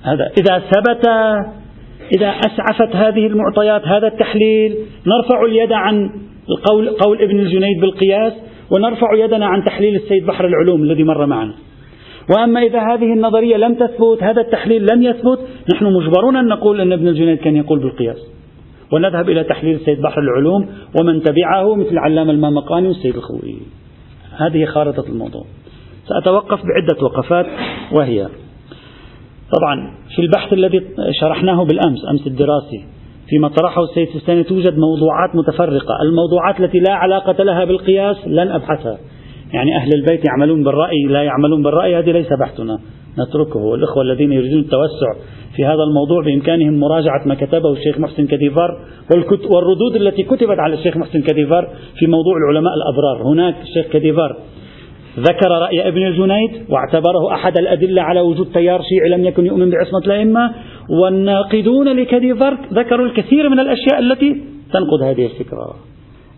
هذا. 0.02 0.30
إذا 0.40 0.58
ثبت 0.58 1.06
إذا 2.16 2.28
أسعفت 2.28 2.96
هذه 2.96 3.26
المعطيات 3.26 3.82
هذا 3.84 4.06
التحليل 4.06 4.76
نرفع 5.06 5.44
اليد 5.44 5.72
عن 5.72 6.10
القول 6.50 6.88
قول 6.88 7.22
ابن 7.22 7.40
الجنيد 7.40 7.80
بالقياس 7.80 8.32
ونرفع 8.70 9.14
يدنا 9.14 9.46
عن 9.46 9.64
تحليل 9.64 9.96
السيد 9.96 10.26
بحر 10.26 10.46
العلوم 10.46 10.82
الذي 10.82 11.04
مر 11.04 11.26
معنا. 11.26 11.54
وأما 12.36 12.60
إذا 12.60 12.80
هذه 12.80 13.12
النظرية 13.12 13.56
لم 13.56 13.74
تثبت 13.74 14.22
هذا 14.22 14.40
التحليل 14.40 14.86
لم 14.92 15.02
يثبت 15.02 15.38
نحن 15.74 15.84
مجبرون 15.84 16.36
أن 16.36 16.48
نقول 16.48 16.80
أن 16.80 16.92
ابن 16.92 17.08
الجنيد 17.08 17.38
كان 17.38 17.56
يقول 17.56 17.78
بالقياس. 17.78 18.18
ونذهب 18.92 19.28
إلى 19.28 19.44
تحليل 19.44 19.74
السيد 19.74 20.00
بحر 20.00 20.20
العلوم 20.20 20.68
ومن 21.00 21.22
تبعه 21.22 21.74
مثل 21.74 21.90
العلامة 21.90 22.30
المامقاني 22.30 22.88
والسيد 22.88 23.16
الخوئي. 23.16 23.58
هذه 24.36 24.64
خارطة 24.64 25.04
الموضوع. 25.08 25.44
سأتوقف 26.08 26.60
بعدة 26.64 27.04
وقفات 27.04 27.46
وهي 27.92 28.28
طبعا 29.58 29.94
في 30.16 30.22
البحث 30.22 30.52
الذي 30.52 30.80
شرحناه 31.20 31.64
بالأمس 31.64 31.98
أمس 32.10 32.26
الدراسي 32.26 32.84
فيما 33.28 33.48
طرحه 33.48 33.82
السيد 33.82 34.08
السيستاني 34.08 34.42
توجد 34.42 34.78
موضوعات 34.78 35.36
متفرقة. 35.36 35.94
الموضوعات 36.02 36.60
التي 36.60 36.78
لا 36.78 36.94
علاقة 36.94 37.44
لها 37.44 37.64
بالقياس 37.64 38.16
لن 38.26 38.50
أبحثها. 38.50 38.98
يعني 39.52 39.76
أهل 39.76 39.90
البيت 39.94 40.24
يعملون 40.28 40.64
بالرأي 40.64 41.02
لا 41.08 41.22
يعملون 41.22 41.62
بالرأي 41.62 41.98
هذه 41.98 42.10
ليس 42.10 42.28
بحثنا. 42.40 42.78
نتركه. 43.18 43.60
والإخوة 43.60 44.02
الذين 44.02 44.32
يريدون 44.32 44.60
التوسع 44.60 45.12
في 45.56 45.64
هذا 45.64 45.82
الموضوع 45.88 46.24
بإمكانهم 46.24 46.80
مراجعة 46.80 47.22
ما 47.26 47.34
كتبه 47.34 47.72
الشيخ 47.72 47.98
محسن 47.98 48.26
كديفار 48.26 48.70
والردود 49.50 49.96
التي 49.96 50.22
كتبت 50.22 50.58
على 50.58 50.74
الشيخ 50.74 50.96
محسن 50.96 51.22
كديفار 51.22 51.68
في 51.98 52.06
موضوع 52.06 52.36
العلماء 52.36 52.72
الأبرار. 52.74 53.32
هناك 53.32 53.54
الشيخ 53.62 53.92
كديفار 53.92 54.36
ذكر 55.18 55.48
رأي 55.50 55.88
ابن 55.88 56.06
الجنيد 56.06 56.50
واعتبره 56.68 57.34
أحد 57.34 57.58
الأدلة 57.58 58.02
على 58.02 58.20
وجود 58.20 58.52
تيار 58.52 58.82
شيعي 58.82 59.10
لم 59.18 59.24
يكن 59.24 59.46
يؤمن 59.46 59.70
بعصمة 59.70 60.00
الأئمة. 60.06 60.54
والناقدون 60.88 61.88
لكديفار 61.88 62.58
ذكروا 62.72 63.06
الكثير 63.06 63.48
من 63.48 63.60
الأشياء 63.60 63.98
التي 63.98 64.42
تنقض 64.72 65.02
هذه 65.02 65.26
الفكرة. 65.26 65.74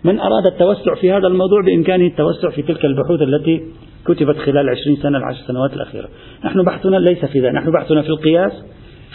من 0.05 0.21
أراد 0.21 0.47
التوسع 0.47 0.95
في 0.95 1.13
هذا 1.13 1.27
الموضوع 1.27 1.63
بإمكانه 1.67 2.07
التوسع 2.07 2.51
في 2.51 2.63
تلك 2.63 2.85
البحوث 2.85 3.23
التي 3.23 3.61
كتبت 4.07 4.37
خلال 4.37 4.69
عشرين 4.69 4.97
سنة 4.97 5.19
العشر 5.19 5.47
سنوات 5.47 5.73
الأخيرة. 5.73 6.09
نحن 6.45 6.65
بحثنا 6.65 6.97
ليس 6.97 7.25
في 7.25 7.41
ذلك 7.41 7.55
نحن 7.55 7.71
بحثنا 7.73 8.03
في 8.03 8.09
القياس 8.09 8.53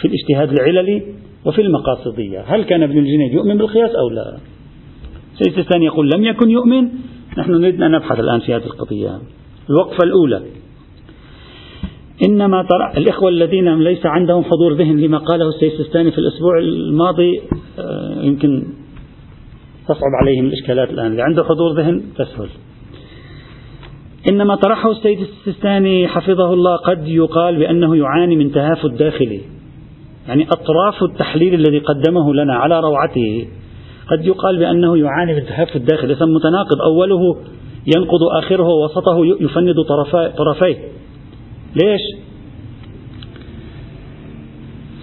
في 0.00 0.08
الاجتهاد 0.08 0.58
العللي 0.58 1.02
وفي 1.44 1.62
المقاصدية. 1.62 2.40
هل 2.46 2.64
كان 2.64 2.82
ابن 2.82 2.98
الجنيد 2.98 3.32
يؤمن 3.32 3.58
بالقياس 3.58 3.90
أو 3.90 4.08
لا؟ 4.08 4.36
سيد 5.34 5.58
الثاني 5.58 5.84
يقول 5.84 6.10
لم 6.16 6.24
يكن 6.24 6.50
يؤمن. 6.50 6.88
نحن 7.38 7.52
نريد 7.52 7.82
أن 7.82 7.90
نبحث 7.90 8.20
الآن 8.20 8.40
في 8.40 8.54
هذه 8.54 8.64
القضية. 8.64 9.18
الوقفة 9.70 10.04
الأولى. 10.04 10.42
إنما 12.28 12.62
طرح 12.62 12.96
الإخوة 12.96 13.28
الذين 13.28 13.78
ليس 13.78 14.06
عندهم 14.06 14.44
حضور 14.44 14.72
ذهن 14.72 14.96
لما 15.00 15.18
قاله 15.18 15.48
السيد 15.48 15.72
السيستاني 15.72 16.10
في 16.10 16.18
الأسبوع 16.18 16.58
الماضي 16.58 17.40
آه، 17.78 18.22
يمكن 18.22 18.64
تصعب 19.84 20.12
عليهم 20.22 20.46
الإشكالات 20.46 20.90
الآن. 20.90 21.06
اللي 21.06 21.22
عنده 21.22 21.44
حضور 21.44 21.72
ذهن 21.72 22.02
تسهل. 22.18 22.48
إنما 24.30 24.54
طرحه 24.54 24.90
السيد 24.90 25.18
السيستاني 25.20 26.08
حفظه 26.08 26.52
الله 26.52 26.76
قد 26.76 27.08
يقال 27.08 27.56
بأنه 27.56 27.96
يعاني 27.96 28.36
من 28.36 28.52
تهافت 28.52 28.90
داخلي 28.90 29.40
يعني 30.28 30.46
أطراف 30.48 31.02
التحليل 31.02 31.54
الذي 31.54 31.78
قدمه 31.78 32.34
لنا 32.34 32.54
على 32.54 32.80
روعته 32.80 33.48
قد 34.10 34.24
يقال 34.26 34.58
بأنه 34.58 34.98
يعاني 34.98 35.34
من 35.34 35.46
تهافت 35.46 35.76
داخلي 35.76 36.14
متناقض. 36.14 36.80
أوله 36.80 37.36
ينقض 37.86 38.22
آخره 38.38 38.68
ووسطه 38.68 39.26
يفند 39.40 39.74
طرفيه. 40.38 40.76
ليش؟ 41.82 42.00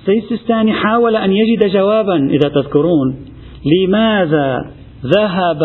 السيستاني 0.08 0.74
حاول 0.74 1.16
أن 1.16 1.32
يجد 1.32 1.72
جوابا 1.72 2.16
إذا 2.16 2.50
تذكرون 2.50 3.16
لماذا 3.66 4.72
ذهب 5.06 5.60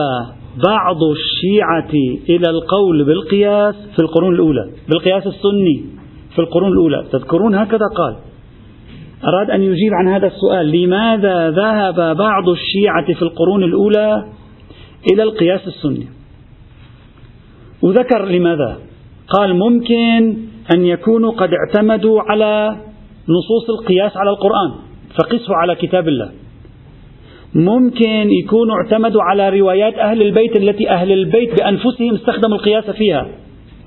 بعض 0.67 1.03
الشيعة 1.03 1.93
إلى 2.29 2.51
القول 2.51 3.05
بالقياس 3.05 3.75
في 3.75 4.03
القرون 4.03 4.35
الأولى 4.35 4.71
بالقياس 4.89 5.27
السني 5.27 5.85
في 6.35 6.39
القرون 6.39 6.73
الأولى؟ 6.73 7.05
تذكرون؟ 7.13 7.55
هكذا 7.55 7.85
قال. 7.97 8.17
أراد 9.25 9.51
أن 9.51 9.63
يجيب 9.63 9.95
عن 9.95 10.09
هذا 10.09 10.27
السؤال 10.27 10.71
لماذا 10.71 11.51
ذهب 11.51 12.17
بعض 12.17 12.49
الشيعة 12.49 13.15
في 13.15 13.23
القرون 13.23 13.65
الأولى 13.65 14.25
إلى 15.13 15.23
القياس 15.23 15.67
السني؟ 15.67 16.18
وذكر 17.83 18.25
لماذا؟ 18.25 18.79
قال 19.29 19.57
ممكن 19.57 20.37
أن 20.75 20.87
يكونوا 20.87 21.33
قد 21.33 21.51
اعتمدوا 21.53 22.21
على 22.23 22.77
نصوص 23.29 23.81
القياس 23.81 24.17
على 24.17 24.31
القرآن 24.31 24.71
فقسوا 25.19 25.55
على 25.55 25.75
كتاب 25.75 26.09
الله. 26.09 26.31
ممكن 27.55 28.31
يكونوا 28.45 28.75
اعتمدوا 28.77 29.23
على 29.23 29.61
روايات 29.61 29.95
أهل 29.95 30.23
البيت 30.23 30.57
التي 30.57 30.91
أهل 30.91 31.13
البيت 31.13 31.61
بأنفسهم 31.61 32.15
استخدموا 32.15 32.57
القياس 32.57 32.91
فيها. 32.91 33.29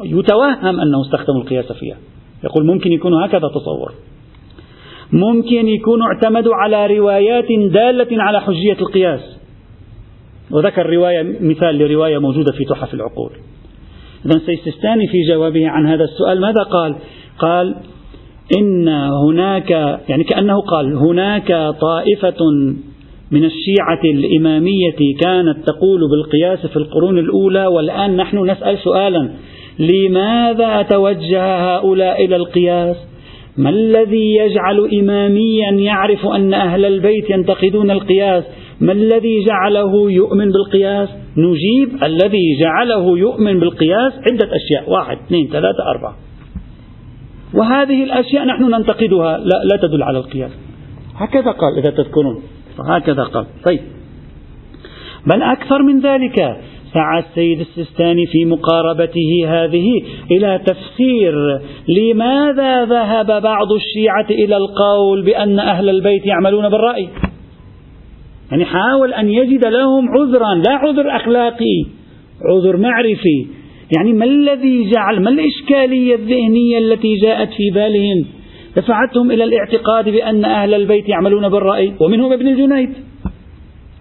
يتوهم 0.04 0.80
أنه 0.80 1.02
استخدموا 1.02 1.42
القياس 1.42 1.72
فيها. 1.72 1.98
يقول 2.44 2.66
ممكن 2.66 2.92
يكونوا 2.92 3.26
هكذا 3.26 3.48
تصور. 3.48 3.94
ممكن 5.14 5.68
يكونوا 5.68 6.08
اعتمدوا 6.08 6.56
على 6.56 6.98
روايات 6.98 7.48
دالة 7.72 8.24
على 8.24 8.42
حجية 8.42 8.78
القياس. 8.82 9.38
وذكر 10.52 10.90
رواية 10.90 11.38
مثال 11.42 11.78
لرواية 11.78 12.18
موجودة 12.18 12.52
في 12.52 12.64
تحف 12.70 12.94
العقول. 12.94 13.32
إذا 14.26 14.42
سيستاني 14.46 15.08
في 15.08 15.18
جوابه 15.30 15.68
عن 15.68 15.88
هذا 15.88 16.04
السؤال. 16.04 16.42
ماذا 16.42 16.64
قال؟ 16.64 16.96
قال 17.40 17.76
إن 18.60 18.88
هناك 19.28 19.70
يعني 20.10 20.24
كأنه 20.24 20.62
قال 20.62 20.96
هناك 20.96 21.48
طائفة 21.82 22.38
من 23.32 23.44
الشيعة 23.44 24.04
الإمامية 24.04 25.16
كانت 25.22 25.58
تقول 25.66 26.00
بالقياس 26.12 26.66
في 26.66 26.78
القرون 26.78 27.20
الأولى 27.20 27.68
والآن 27.68 28.18
نحن 28.18 28.52
نسأل 28.52 28.78
سؤالا. 28.78 29.32
لماذا 29.80 30.82
توجه 30.82 31.76
هؤلاء 31.76 32.26
إلى 32.26 32.36
القياس؟ 32.36 32.96
ما 33.58 33.70
الذي 33.70 34.36
يجعل 34.36 34.90
إماميا 35.00 35.72
يعرف 35.72 36.26
أن 36.26 36.54
أهل 36.54 36.86
البيت 36.86 37.30
ينتقدون 37.30 37.92
القياس؟ 37.92 38.44
ما 38.82 38.92
الذي 38.92 39.46
جعله 39.46 40.12
يؤمن 40.12 40.52
بالقياس؟ 40.52 41.10
نجيب 41.38 42.04
الذي 42.04 42.58
جعله 42.62 43.18
يؤمن 43.18 43.60
بالقياس 43.60 44.14
عدة 44.14 44.50
أشياء. 44.56 44.90
واحد 44.90 45.18
اثنين 45.18 45.48
ثلاثة 45.48 45.84
أربعة. 45.96 46.16
وهذه 47.54 48.04
الأشياء 48.04 48.46
نحن 48.46 48.64
ننتقدها. 48.64 49.38
لا, 49.38 49.62
لا 49.72 49.78
تدل 49.82 50.04
على 50.04 50.18
القياس. 50.18 50.52
هكذا 51.16 51.52
قال 51.52 51.78
إذا 51.78 51.90
تذكرون. 51.90 52.42
هكذا 52.90 53.24
قال. 53.24 53.46
طيب. 53.64 53.80
بل 55.28 55.42
أكثر 55.42 55.84
من 55.84 56.00
ذلك 56.00 56.58
سعى 56.94 57.20
السيد 57.20 57.60
السيستاني 57.60 58.26
في 58.26 58.46
مقاربته 58.46 59.46
هذه 59.48 59.88
إلى 60.32 60.60
تفسير 60.66 61.60
لماذا 61.88 62.86
ذهب 62.86 63.42
بعض 63.42 63.72
الشيعة 63.72 64.28
إلى 64.30 64.58
القول 64.58 65.26
بأن 65.26 65.60
أهل 65.60 65.90
البيت 65.90 66.26
يعملون 66.26 66.70
بالرأي. 66.70 67.10
يعني 68.52 68.66
حاول 68.66 69.14
أن 69.14 69.30
يجد 69.30 69.66
لهم 69.66 70.10
عذرا 70.10 70.56
لا 70.56 70.72
عذر 70.72 71.16
أخلاقي 71.16 71.86
عذر 72.50 72.78
معرفي. 72.78 73.48
يعني 73.98 74.14
ما 74.14 74.26
الذي 74.26 74.90
جعل 74.90 75.22
ما 75.24 75.30
الإشكالية 75.30 76.16
الذهنية 76.16 76.78
التي 76.78 77.16
جاءت 77.16 77.50
في 77.50 77.70
بالهم؟ 77.74 78.26
دفعتهم 78.78 79.32
إلى 79.32 79.44
الاعتقاد 79.44 80.10
بأن 80.10 80.46
أهل 80.46 80.74
البيت 80.74 81.10
يعملون 81.10 81.50
بالرأي 81.50 81.94
ومنهم 82.00 82.34
ابن 82.34 82.48
الجنيد. 82.48 82.90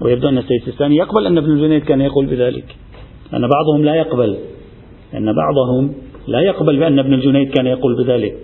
ويبدو 0.00 0.28
أن 0.28 0.38
السيد 0.38 0.60
السيستاني 0.60 0.96
يقبل 0.96 1.26
أن 1.26 1.38
ابن 1.38 1.50
الجنيد 1.52 1.82
كان 1.84 2.00
يقول 2.00 2.26
بذلك. 2.26 2.64
أن 3.34 3.48
بعضهم 3.48 3.84
لا 3.84 3.94
يقبل 3.94 4.36
أن 5.14 5.32
بعضهم 5.32 5.94
لا 6.28 6.40
يقبل 6.40 6.78
بأن 6.78 6.98
ابن 6.98 7.14
الجنيد 7.14 7.50
كان 7.50 7.66
يقول 7.66 8.04
بذلك. 8.04 8.34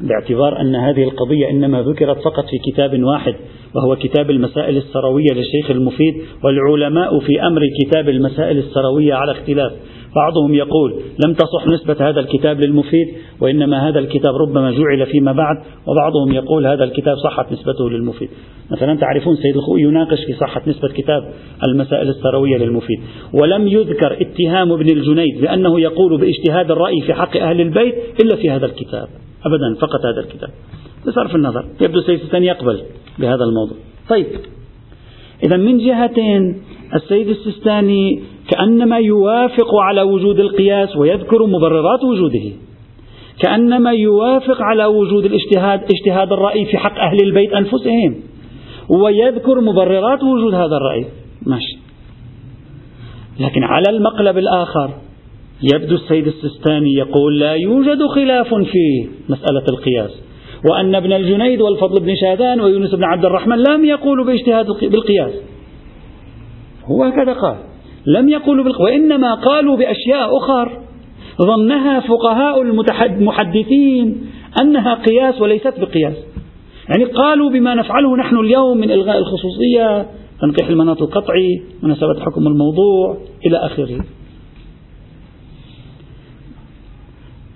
باعتبار 0.00 0.60
أن 0.60 0.74
هذه 0.74 1.02
القضية 1.04 1.50
إنما 1.50 1.82
ذكرت 1.82 2.18
فقط 2.18 2.44
في 2.50 2.72
كتاب 2.72 3.02
واحد. 3.02 3.34
وهو 3.74 3.96
كتاب 3.96 4.30
المسائل 4.30 4.76
السروية 4.76 5.32
للشيخ 5.34 5.70
المفيد 5.70 6.14
والعلماء 6.44 7.18
في 7.18 7.46
أمر 7.46 7.60
كتاب 7.84 8.08
المسائل 8.08 8.58
السروية 8.58 9.14
على 9.14 9.32
اختلاف. 9.32 9.72
بعضهم 10.16 10.54
يقول 10.54 10.94
لم 11.26 11.34
تصح 11.34 11.66
نسبة 11.66 12.08
هذا 12.08 12.20
الكتاب 12.20 12.60
للمفيد 12.60 13.08
وإنما 13.40 13.88
هذا 13.88 13.98
الكتاب 13.98 14.34
ربما 14.34 14.70
جعل 14.70 15.06
فيما 15.06 15.32
بعد 15.32 15.56
وبعضهم 15.86 16.32
يقول 16.32 16.66
هذا 16.66 16.84
الكتاب 16.84 17.16
صحت 17.16 17.52
نسبته 17.52 17.90
للمفيد. 17.90 18.28
مثلا 18.70 18.94
تعرفون 18.94 19.36
سيد 19.36 19.56
الخوئي 19.56 19.82
يناقش 19.82 20.24
في 20.26 20.32
صحة 20.32 20.62
نسبة 20.66 20.88
كتاب 20.88 21.32
المسائل 21.68 22.08
السروية 22.08 22.56
للمفيد. 22.56 23.00
ولم 23.42 23.68
يذكر 23.68 24.20
اتهام 24.20 24.72
ابن 24.72 24.96
الجنيد 24.96 25.40
بأنه 25.40 25.80
يقول 25.80 26.20
باجتهاد 26.20 26.70
الرأي 26.70 27.00
في 27.00 27.14
حق 27.14 27.36
أهل 27.36 27.60
البيت 27.60 27.94
إلا 28.22 28.36
في 28.36 28.50
هذا 28.50 28.66
الكتاب. 28.66 29.08
أبدا 29.46 29.80
فقط 29.80 30.06
هذا 30.06 30.20
الكتاب. 30.20 30.50
بصرف 31.06 31.36
النظر. 31.36 31.64
يبدو 31.80 31.98
الثاني 31.98 32.46
يقبل 32.46 32.82
بهذا 33.18 33.44
الموضوع. 33.44 33.76
طيب. 34.08 34.26
إذا 35.44 35.56
من 35.56 35.78
جهتين 35.78 36.62
السيد 36.94 37.28
السيستاني 37.28 38.22
كأنما 38.50 38.98
يوافق 38.98 39.74
على 39.74 40.02
وجود 40.02 40.40
القياس 40.40 40.96
ويذكر 40.96 41.46
مبررات 41.46 42.04
وجوده. 42.04 42.50
كأنما 43.42 43.92
يوافق 43.92 44.62
على 44.62 44.84
وجود 44.84 45.24
الاجتهاد 45.24 45.80
اجتهاد 45.82 46.32
الرأي 46.32 46.64
في 46.64 46.78
حق 46.78 46.98
أهل 46.98 47.16
البيت 47.22 47.52
أنفسهم. 47.52 48.14
ويذكر 48.88 49.60
مبررات 49.60 50.22
وجود 50.22 50.54
هذا 50.54 50.76
الرأي. 50.76 51.06
ماشي. 51.46 51.78
لكن 53.40 53.64
على 53.64 53.84
المقلب 53.90 54.38
الآخر 54.38 54.90
يبدو 55.74 55.94
السيد 55.94 56.26
السيستاني 56.26 56.92
يقول 56.92 57.38
لا 57.38 57.52
يوجد 57.54 58.06
خلاف 58.14 58.54
في 58.54 59.08
مسألة 59.28 59.64
القياس. 59.72 60.29
وأن 60.64 60.94
ابن 60.94 61.12
الجنيد 61.12 61.60
والفضل 61.60 62.00
بن 62.00 62.14
شاذان 62.16 62.60
ويونس 62.60 62.94
بن 62.94 63.04
عبد 63.04 63.24
الرحمن 63.24 63.56
لم 63.56 63.84
يقولوا 63.84 64.24
باجتهاد 64.24 64.66
بالقياس. 64.66 65.32
هو 66.84 67.04
هكذا 67.04 67.32
قال. 67.32 67.56
لم 68.06 68.28
يقولوا 68.28 68.64
بالقياس 68.64 68.80
وإنما 68.80 69.34
قالوا 69.34 69.76
بأشياء 69.76 70.36
أخر 70.36 70.80
ظنها 71.42 72.00
فقهاء 72.00 72.62
المحدثين 72.62 74.26
أنها 74.62 74.94
قياس 74.94 75.40
وليست 75.40 75.74
بقياس. 75.80 76.16
يعني 76.88 77.04
قالوا 77.04 77.50
بما 77.50 77.74
نفعله 77.74 78.16
نحن 78.16 78.36
اليوم 78.36 78.76
من 78.76 78.90
إلغاء 78.90 79.18
الخصوصية 79.18 80.06
تنقيح 80.40 80.68
المناط 80.68 81.02
القطعي 81.02 81.62
مناسبة 81.82 82.20
حكم 82.20 82.46
الموضوع 82.46 83.16
إلى 83.46 83.56
آخره. 83.56 84.00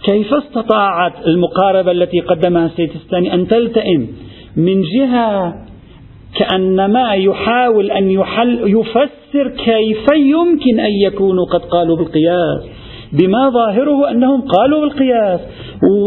كيف 0.07 0.35
استطاعت 0.35 1.13
المقاربة 1.27 1.91
التي 1.91 2.21
قدمها 2.21 2.67
السيتستاني 2.67 3.35
أن 3.35 3.49
تلتئم 3.49 4.09
من 4.57 4.83
جهة 4.83 5.55
كأنما 6.39 7.15
يحاول 7.15 7.91
أن 7.91 8.11
يحل 8.11 8.59
يفسر 8.65 9.49
كيف 9.49 10.07
يمكن 10.17 10.81
أن 10.81 10.93
يكونوا 11.07 11.45
قد 11.45 11.61
قالوا 11.61 11.97
بالقياس 11.97 12.63
بما 13.13 13.51
ظاهره 13.51 14.11
أنهم 14.11 14.41
قالوا 14.41 14.81
بالقياس 14.81 15.41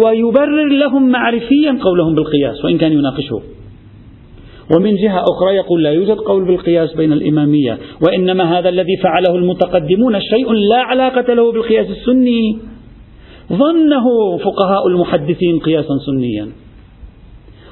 ويبرر 0.04 0.68
لهم 0.68 1.10
معرفيا 1.10 1.77
قولهم 1.82 2.16
بالقياس 2.16 2.66
وإن 2.66 2.77
كان 2.77 2.94
يناقشه 2.94 3.42
ومن 4.75 4.96
جهة 4.96 5.20
أخرى 5.20 5.56
يقول 5.56 5.84
لا 5.84 5.92
يوجد 5.92 6.18
قول 6.18 6.46
بالقياس 6.46 6.94
بين 6.94 7.13
الإمامية 7.13 7.77
وإنما 8.01 8.60
هذا 8.60 8.70
الذي 8.70 8.98
فعله 9.04 9.36
المتقدمون 9.36 10.22
شيء 10.22 10.54
لا 10.54 10.77
علاقة 10.77 11.34
له 11.34 11.51
بالقياس 11.51 11.88
السني. 11.89 12.60
ظنه 13.54 14.38
فقهاء 14.38 14.88
المحدثين 14.88 15.60
قياسا 15.60 15.94
سنيا. 16.06 16.48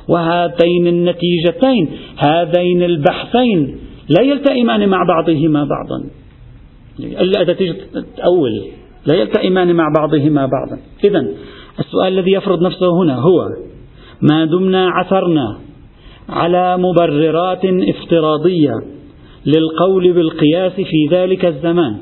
وهاتين 0.08 0.88
النتيجتين 0.88 1.90
هذين 2.18 2.84
البحثين 2.84 3.78
لا 4.10 4.22
يلتئمان 4.22 4.90
مع 4.90 5.04
بعضهما 5.08 5.64
بعضا. 5.64 6.04
تجي 7.54 7.74
تأول 8.18 8.52
لا 9.06 9.14
يلتئمان 9.14 9.76
مع 9.76 9.94
بعضهما 10.00 10.46
بعضا. 10.46 10.78
إذا 11.04 11.28
السؤال 11.80 12.14
الذي 12.14 12.32
يفرض 12.32 12.62
نفسه 12.62 13.04
هنا 13.04 13.16
هو 13.16 13.50
ما 14.22 14.46
دمنا 14.46 14.90
عثرنا 14.90 15.58
على 16.30 16.78
مبررات 16.78 17.66
افتراضية 17.66 18.74
للقول 19.46 20.14
بالقياس 20.14 20.74
في 20.74 21.08
ذلك 21.12 21.46
الزمان؟ 21.46 21.98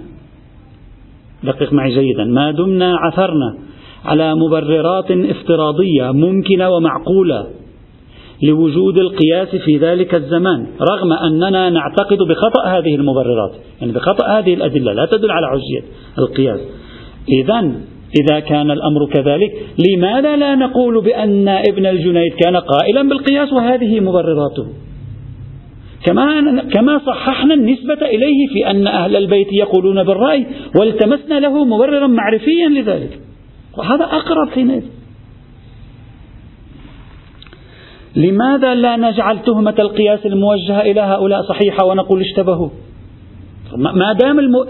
دقق 1.43 1.74
معي 1.74 1.93
جيدا. 1.93 2.24
ما 2.24 2.52
دمنا 2.52 2.95
عثرنا 2.97 3.58
على 4.06 4.36
مبررات 4.36 5.12
افتراضية 5.12 6.12
ممكنة 6.12 6.70
ومعقولة 6.70 7.48
لوجود 8.44 8.98
القياس 8.98 9.48
في 9.56 9.78
ذلك 9.78 10.16
الزمان 10.16 10.68
رغم 10.82 11.13
أننا 11.13 11.70
نعتقد 11.70 12.18
بخطأ 12.18 12.66
هذه 12.66 12.96
المبررات 12.96 13.52
يعني 13.82 13.94
بخطأ 13.94 14.39
هذه 14.39 14.54
الأدلة 14.54 14.94
لا 14.94 15.06
تدل 15.06 15.32
على 15.32 15.48
حجية 15.48 15.84
القياس. 16.20 16.60
إذا 17.30 17.72
إذا 18.22 18.39
كان 18.39 18.72
الأمر 18.72 19.10
كذلك 19.13 19.52
لماذا 19.88 20.36
لا 20.36 20.56
نقول 20.56 21.04
بأن 21.04 21.48
ابن 21.48 21.86
الجنيد 21.86 22.34
كان 22.34 22.56
قائلا 22.56 23.10
بالقياس 23.10 23.54
وهذه 23.54 24.00
مبرراته؟ 24.00 24.68
كما 26.06 26.62
كما 26.74 27.00
صححنا 27.06 27.54
النسبة 27.54 28.06
إليه 28.06 28.48
في 28.54 28.70
أن 28.70 28.88
أهل 28.88 29.16
البيت 29.16 29.48
يقولون 29.54 30.04
بالرأي 30.04 30.46
والتمسنا 30.80 31.39
له 31.39 31.66
مبررا 31.66 32.08
معرفيا 32.08 32.70
لذلك. 32.70 33.20
وهذا 33.77 34.03
أقرب 34.05 34.49
حينئذ 34.49 34.83
لماذا 38.15 38.75
لا 38.75 38.95
نجعل 38.95 39.39
تهمة 39.43 39.75
القياس 39.79 40.25
الموجهة 40.25 40.81
إلى 40.81 41.01
هؤلاء 41.01 41.41
صحيحة 41.41 41.86
ونقول 41.86 42.21
اشتبهوا؟ 42.21 42.69
ما 43.75 44.13
دام 44.13 44.39
الم... 44.39 44.65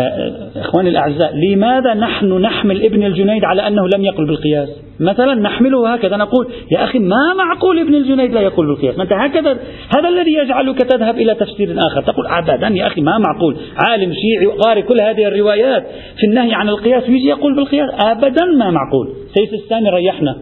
آه، 0.00 0.02
آه، 0.02 0.60
إخواني 0.60 0.88
الأعزاء 0.88 1.32
لماذا 1.36 1.94
نحن 1.94 2.32
نحمل 2.32 2.82
ابن 2.82 3.02
الجنيد 3.02 3.44
على 3.44 3.66
أنه 3.66 3.88
لم 3.96 4.04
يقل 4.04 4.26
بالقياس؟ 4.26 4.68
مثلا 5.00 5.34
نحمله 5.34 5.94
هكذا 5.94 6.16
نقول 6.16 6.48
يا 6.70 6.84
أخي 6.84 6.98
ما 6.98 7.34
معقول 7.34 7.78
ابن 7.78 7.94
الجنيد 7.94 8.32
لا 8.32 8.40
يقول 8.40 8.66
بالقياس؟ 8.66 9.00
أنت 9.00 9.12
هكذا 9.12 9.58
هذا 9.96 10.08
الذي 10.08 10.34
يجعلك 10.34 10.78
تذهب 10.78 11.14
إلى 11.14 11.34
تفسير 11.34 11.76
آخر. 11.78 12.02
تقول 12.02 12.26
أبدا 12.26 12.68
يا 12.68 12.86
أخي 12.86 13.00
ما 13.00 13.18
معقول. 13.18 13.56
عالم 13.88 14.12
شيعي 14.12 14.46
قارئ 14.46 14.82
كل 14.82 15.00
هذه 15.00 15.28
الروايات 15.28 15.86
في 16.20 16.26
النهي 16.26 16.54
عن 16.54 16.68
القياس 16.68 17.08
ويجي 17.08 17.28
يقول 17.28 17.56
بالقياس؟ 17.56 17.90
أبدا 18.04 18.44
ما 18.44 18.70
معقول. 18.70 19.08
سيس 19.34 19.62
الثاني 19.62 19.90
ريحنا. 19.90 20.36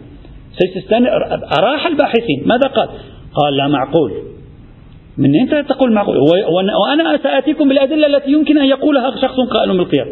سيس 0.53 0.85
الثاني 0.85 1.09
أراح 1.59 1.87
الباحثين. 1.87 2.43
ماذا 2.47 2.69
قال؟ 2.69 2.89
قال 3.35 3.57
لا 3.57 3.69
معقول. 3.69 4.34
من 5.19 5.41
أنت 5.41 5.69
تقول 5.69 5.93
معقول 5.93 6.17
وأنا 6.89 7.19
سآتيكم 7.23 7.69
بالأدلة 7.69 8.07
التي 8.07 8.31
يمكن 8.33 8.59
أن 8.59 8.65
يقولها 8.65 9.11
شخص 9.23 9.37
قائل 9.51 9.79
بالقياس. 9.79 10.09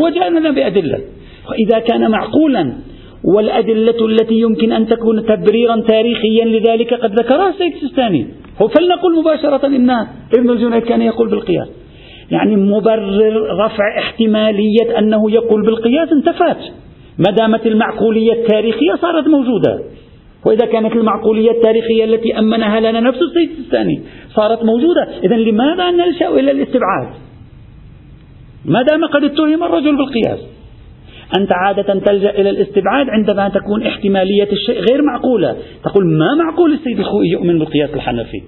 هو 0.00 0.08
جاء 0.08 0.30
لنا 0.30 0.50
بأدلة. 0.50 0.98
وإذا 1.48 1.78
كان 1.78 2.10
معقولا 2.10 2.72
والأدلة 3.34 4.06
التي 4.06 4.34
يمكن 4.34 4.72
أن 4.72 4.86
تكون 4.86 5.26
تبريرا 5.26 5.80
تاريخيا 5.88 6.44
لذلك 6.44 6.94
قد 6.94 7.12
ذكرها 7.20 7.48
السيد 7.48 7.74
السيستاني. 7.74 8.26
فلنقل 8.58 9.18
مباشرة 9.18 9.66
إن 9.66 9.90
ابن 10.38 10.50
الجنيد 10.50 10.82
كان 10.82 11.02
يقول 11.02 11.30
بالقياس. 11.30 11.68
يعني 12.30 12.56
مبرر 12.56 13.64
رفع 13.64 13.98
احتمالية 13.98 14.98
أنه 14.98 15.30
يقول 15.30 15.66
بالقياس 15.66 16.08
انتفت. 16.12 16.72
ما 17.18 17.30
دامت 17.38 17.66
المعقولية 17.66 18.32
التاريخية 18.32 18.94
صارت 19.00 19.26
موجودة. 19.28 19.80
وإذا 20.44 20.66
كانت 20.66 20.92
المعقولية 20.92 21.50
التاريخية 21.50 22.04
التي 22.04 22.38
أمنها 22.38 22.80
لنا 22.80 23.00
نفس 23.00 23.18
السيد 23.22 23.58
الثاني 23.58 24.02
صارت 24.34 24.64
موجودة. 24.64 25.08
إذا 25.24 25.36
لماذا 25.36 25.90
نلجأ 25.90 26.28
إلى 26.28 26.50
الاستبعاد 26.50 27.08
ما 28.64 28.82
دام 28.82 29.04
قد 29.04 29.24
اتهم 29.24 29.64
الرجل 29.64 29.96
بالقياس. 29.96 30.38
أنت 31.38 31.52
عادة 31.52 32.00
تلجأ 32.00 32.30
إلى 32.30 32.50
الاستبعاد 32.50 33.06
عندما 33.10 33.48
تكون 33.48 33.82
احتمالية 33.82 34.48
الشيء 34.52 34.80
غير 34.90 35.02
معقولة. 35.02 35.56
تقول 35.84 36.06
ما 36.06 36.34
معقول 36.34 36.72
السيد 36.72 36.98
الخوئي 36.98 37.28
يؤمن 37.28 37.58
بالقياس 37.58 37.94
الحنفي؟ 37.94 38.42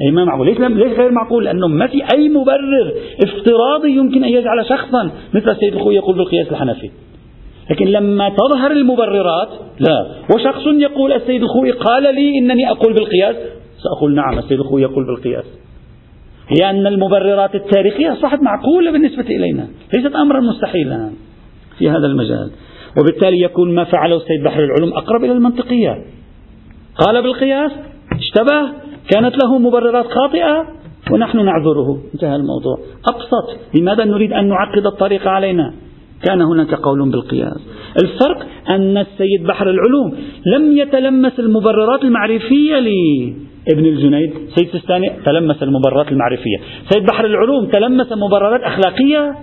أي 0.00 0.10
ما 0.10 0.24
معقول؟ 0.24 0.46
ليش, 0.46 0.58
ليش 0.58 0.98
غير 0.98 1.10
معقول؟ 1.10 1.44
لأنه 1.44 1.68
ما 1.68 1.86
في 1.86 2.02
أي 2.14 2.28
مبرر 2.28 2.92
افتراضي 3.24 3.90
يمكن 3.96 4.24
أن 4.24 4.30
يجعل 4.30 4.66
شخصا 4.68 5.10
مثل 5.34 5.50
السيد 5.50 5.74
الخوئي 5.74 5.96
يقول 5.96 6.16
بالقياس 6.16 6.50
الحنفي. 6.50 6.90
لكن 7.70 7.86
لما 7.86 8.28
تظهر 8.28 8.70
المبررات 8.70 9.48
لا. 9.78 10.06
وشخص 10.34 10.66
يقول 10.66 11.12
السيد 11.12 11.42
الخوئي 11.42 11.70
قال 11.70 12.02
لي 12.02 12.38
إنني 12.38 12.70
أقول 12.70 12.94
بالقياس. 12.94 13.36
سأقول 13.82 14.14
نعم 14.14 14.38
السيد 14.38 14.60
الخوئي 14.60 14.82
يقول 14.82 15.06
بالقياس. 15.06 15.44
لأن 16.60 16.86
المبررات 16.86 17.54
التاريخية 17.54 18.12
أصبحت 18.12 18.38
معقولة 18.42 18.90
بالنسبة 18.92 19.26
إلينا. 19.26 19.68
ليست 19.94 20.14
أمرا 20.14 20.40
مستحيلا 20.40 21.10
في 21.78 21.90
هذا 21.90 22.06
المجال. 22.06 22.50
وبالتالي 23.00 23.42
يكون 23.42 23.74
ما 23.74 23.84
فعله 23.84 24.16
السيد 24.16 24.42
بحر 24.44 24.64
العلوم 24.64 24.92
أقرب 24.92 25.24
إلى 25.24 25.32
المنطقية. 25.32 26.04
قال 27.06 27.22
بالقياس 27.22 27.72
اشتبه 28.18 28.68
كانت 29.10 29.44
له 29.44 29.58
مبررات 29.58 30.06
خاطئة 30.06 30.66
ونحن 31.12 31.44
نعذره. 31.44 31.98
انتهى 32.14 32.36
الموضوع. 32.36 32.78
أبسط 33.08 33.60
لماذا 33.74 34.04
نريد 34.04 34.32
أن 34.32 34.48
نعقد 34.48 34.86
الطريق 34.86 35.28
علينا؟ 35.28 35.74
كان 36.22 36.40
هناك 36.42 36.74
قول 36.74 37.10
بالقياس. 37.10 37.60
الفرق 38.02 38.46
أن 38.68 38.96
السيد 38.98 39.46
بحر 39.48 39.70
العلوم 39.70 40.12
لم 40.46 40.78
يتلمس 40.78 41.40
المبررات 41.40 42.02
المعرفية 42.04 42.78
لابن 42.78 43.84
الجنيد. 43.84 44.32
سيد 44.54 44.68
سيستاني 44.68 45.10
تلمس 45.24 45.62
المبررات 45.62 46.12
المعرفية. 46.12 46.58
سيد 46.88 47.06
بحر 47.06 47.24
العلوم 47.24 47.66
تلمس 47.66 48.12
مبررات 48.12 48.60
أخلاقية. 48.60 49.34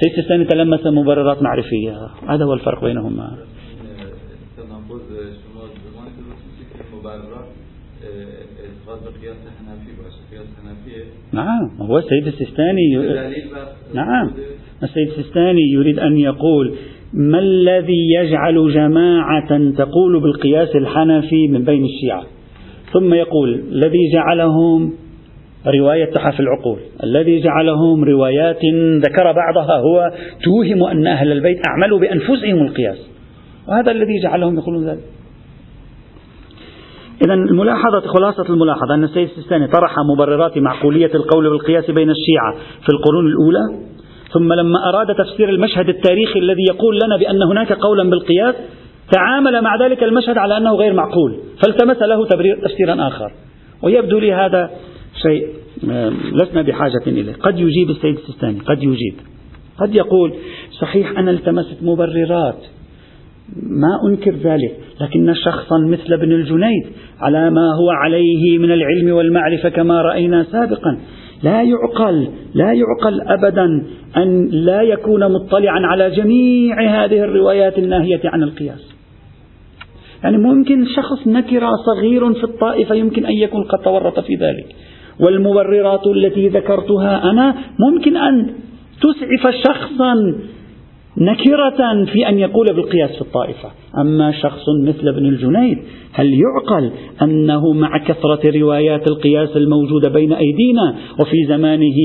سيد 0.00 0.12
سيستاني 0.16 0.44
تلمس 0.44 0.86
مبررات 0.86 1.42
معرفية. 1.42 2.08
هذا 2.28 2.44
هو 2.44 2.52
الفرق 2.54 2.84
بينهما. 2.84 3.36
نعم 11.32 11.70
هو 11.80 11.98
السيد 11.98 12.26
السيستاني 12.26 12.96
نعم 13.94 14.30
السيد 14.82 15.08
السيستاني 15.08 15.62
يريد 15.72 15.98
أن 15.98 16.16
يقول 16.16 16.74
ما 17.12 17.38
الذي 17.38 18.12
يجعل 18.20 18.72
جماعة 18.74 19.70
تقول 19.76 20.20
بالقياس 20.20 20.76
الحنفي 20.76 21.48
من 21.48 21.64
بين 21.64 21.84
الشيعة؟ 21.84 22.24
ثم 22.92 23.14
يقول 23.14 23.54
الذي 23.54 24.12
جعلهم 24.12 24.92
رواية 25.66 26.04
تحف 26.04 26.40
العقول 26.40 26.78
الذي 27.04 27.40
جعلهم 27.40 28.04
روايات 28.04 28.60
ذكر 28.96 29.32
بعضها 29.32 29.78
هو 29.78 30.12
توهم 30.44 30.84
أن 30.84 31.06
أهل 31.06 31.32
البيت 31.32 31.58
أعملوا 31.66 31.98
بأنفسهم 31.98 32.66
القياس. 32.66 33.10
وهذا 33.68 33.90
الذي 33.90 34.20
جعلهم 34.22 34.58
يقولون 34.58 34.88
ذلك. 34.88 35.17
إذا 37.24 37.34
الملاحظة 37.34 38.00
خلاصة 38.00 38.52
الملاحظة 38.52 38.94
أن 38.94 39.04
السيد 39.04 39.28
السيستاني 39.28 39.68
طرح 39.68 39.94
مبررات 40.12 40.58
معقولية 40.58 41.10
القول 41.14 41.50
بالقياس 41.50 41.90
بين 41.90 42.10
الشيعة 42.10 42.52
في 42.54 42.88
القرون 42.92 43.26
الأولى 43.26 43.88
ثم 44.32 44.52
لما 44.52 44.88
أراد 44.88 45.14
تفسير 45.14 45.48
المشهد 45.48 45.88
التاريخي 45.88 46.38
الذي 46.38 46.64
يقول 46.70 46.98
لنا 47.04 47.16
بأن 47.16 47.42
هناك 47.42 47.72
قولا 47.72 48.10
بالقياس 48.10 48.54
تعامل 49.12 49.62
مع 49.62 49.76
ذلك 49.76 50.02
المشهد 50.02 50.38
على 50.38 50.56
أنه 50.56 50.74
غير 50.74 50.92
معقول 50.92 51.38
فالتمس 51.62 52.02
له 52.02 52.24
تفسيرا 52.62 53.08
آخر. 53.08 53.32
ويبدو 53.82 54.18
لي 54.18 54.32
هذا 54.32 54.70
شيء 55.22 55.46
لسنا 56.32 56.62
بحاجة 56.62 57.02
إليه. 57.06 57.32
قد 57.32 57.58
يجيب 57.58 57.90
السيد 57.90 58.16
السيستاني 58.16 58.60
قد 58.60 58.82
يجيب. 58.82 59.14
قد 59.80 59.94
يقول 59.94 60.34
صحيح 60.80 61.18
أنا 61.18 61.30
التمست 61.30 61.82
مبررات 61.82 62.58
ما 63.56 64.08
أنكر 64.08 64.34
ذلك 64.34 64.76
لكن 65.00 65.34
شخصا 65.34 65.78
مثل 65.78 66.12
ابن 66.12 66.32
الجنيد 66.32 66.86
على 67.20 67.50
ما 67.50 67.74
هو 67.80 67.90
عليه 67.90 68.58
من 68.58 68.72
العلم 68.72 69.16
والمعرفة 69.16 69.68
كما 69.68 70.02
رأينا 70.02 70.42
سابقا 70.42 70.98
لا 71.42 71.62
يعقل 71.62 72.28
لا 72.54 72.72
يعقل 72.72 73.20
أبدا 73.20 73.82
أن 74.16 74.46
لا 74.46 74.82
يكون 74.82 75.32
مطلعا 75.32 75.80
على 75.86 76.10
جميع 76.10 77.04
هذه 77.04 77.24
الروايات 77.24 77.78
الناهية 77.78 78.20
عن 78.24 78.42
القياس. 78.42 78.94
يعني 80.24 80.38
ممكن 80.38 80.86
شخص 80.86 81.26
نكرة 81.26 81.70
صغير 81.86 82.34
في 82.34 82.44
الطائفة 82.44 82.94
يمكن 82.94 83.26
أن 83.26 83.32
يكون 83.32 83.64
قد 83.64 83.78
تورط 83.78 84.20
في 84.20 84.34
ذلك. 84.34 84.66
والمبررات 85.20 86.06
التي 86.06 86.48
ذكرتها 86.48 87.30
أنا 87.30 87.54
ممكن 87.78 88.16
أن 88.16 88.50
تسعف 89.00 89.54
شخصا 89.54 90.14
نكرة 91.20 92.04
في 92.12 92.28
أن 92.28 92.38
يقول 92.38 92.66
بالقياس 92.66 93.10
في 93.10 93.20
الطائفة. 93.20 93.70
أما 93.98 94.32
شخص 94.32 94.62
مثل 94.84 95.08
ابن 95.08 95.26
الجنيد 95.26 95.78
هل 96.12 96.32
يعقل 96.34 96.90
أنه 97.22 97.72
مع 97.72 98.04
كثرة 98.04 98.60
روايات 98.60 99.10
القياس 99.10 99.56
الموجودة 99.56 100.10
بين 100.10 100.32
أيدينا؟ 100.32 100.94
وفي 101.20 101.36
زمانه 101.48 101.96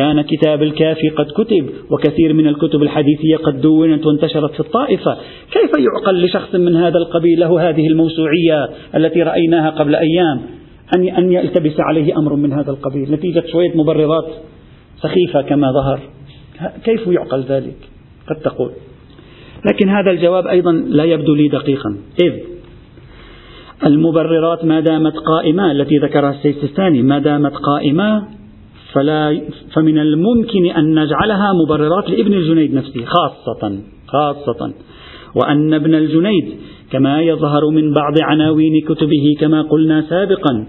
كان 0.00 0.22
كتاب 0.22 0.62
الكافي 0.62 1.08
قد 1.08 1.26
كتب 1.26 1.66
وكثير 1.90 2.32
من 2.32 2.46
الكتب 2.46 2.82
الحديثية 2.82 3.36
قد 3.36 3.60
دونت 3.60 4.06
وانتشرت 4.06 4.52
في 4.52 4.60
الطائفة. 4.60 5.16
كيف 5.52 5.70
يعقل 5.78 6.24
لشخص 6.24 6.54
من 6.54 6.76
هذا 6.76 6.98
القبيل 6.98 7.40
له 7.40 7.68
هذه 7.68 7.86
الموسوعية 7.86 8.68
التي 8.96 9.22
رأيناها 9.22 9.70
قبل 9.70 9.94
أيام؟ 9.94 10.40
أن 10.96 11.08
أن 11.08 11.32
يلتبس 11.32 11.80
عليه 11.80 12.18
أمر 12.18 12.34
من 12.36 12.52
هذا 12.52 12.70
القبيل. 12.70 13.12
نتيجة 13.12 13.44
شوية 13.52 13.76
مبررات 13.76 14.26
سخيفة 15.02 15.42
كما 15.42 15.72
ظهر. 15.72 16.00
كيف 16.84 17.06
يعقل 17.06 17.42
ذلك؟ 17.42 17.97
قد 18.30 18.36
تقول. 18.36 18.70
لكن 19.72 19.88
هذا 19.88 20.10
الجواب 20.10 20.46
أيضا 20.46 20.72
لا 20.72 21.04
يبدو 21.04 21.34
لي 21.34 21.48
دقيقا. 21.48 21.96
إذ 22.22 22.32
المبررات 23.86 24.64
ما 24.64 24.80
دامت 24.80 25.16
قائمة 25.16 25.72
التي 25.72 25.98
ذكرها 25.98 26.30
السيستاني 26.30 27.02
ما 27.02 27.18
دامت 27.18 27.52
قائمة 27.52 28.28
فلا 28.92 29.40
فمن 29.74 29.98
الممكن 29.98 30.66
أن 30.66 31.02
نجعلها 31.02 31.52
مبررات 31.52 32.10
لابن 32.10 32.32
الجنيد 32.32 32.74
نفسه 32.74 33.04
خاصة 33.04 33.78
خاصة. 34.06 34.72
وأن 35.34 35.74
ابن 35.74 35.94
الجنيد 35.94 36.56
كما 36.92 37.22
يظهر 37.22 37.70
من 37.70 37.92
بعض 37.92 38.14
عناوين 38.22 38.80
كتبه 38.80 39.36
كما 39.40 39.62
قلنا 39.62 40.04
سابقا 40.08 40.66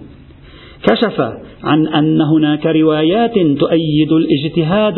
كشف 0.83 1.21
عن 1.63 1.87
أن 1.87 2.21
هناك 2.21 2.65
روايات 2.65 3.33
تؤيد 3.33 4.11
الاجتهاد 4.11 4.95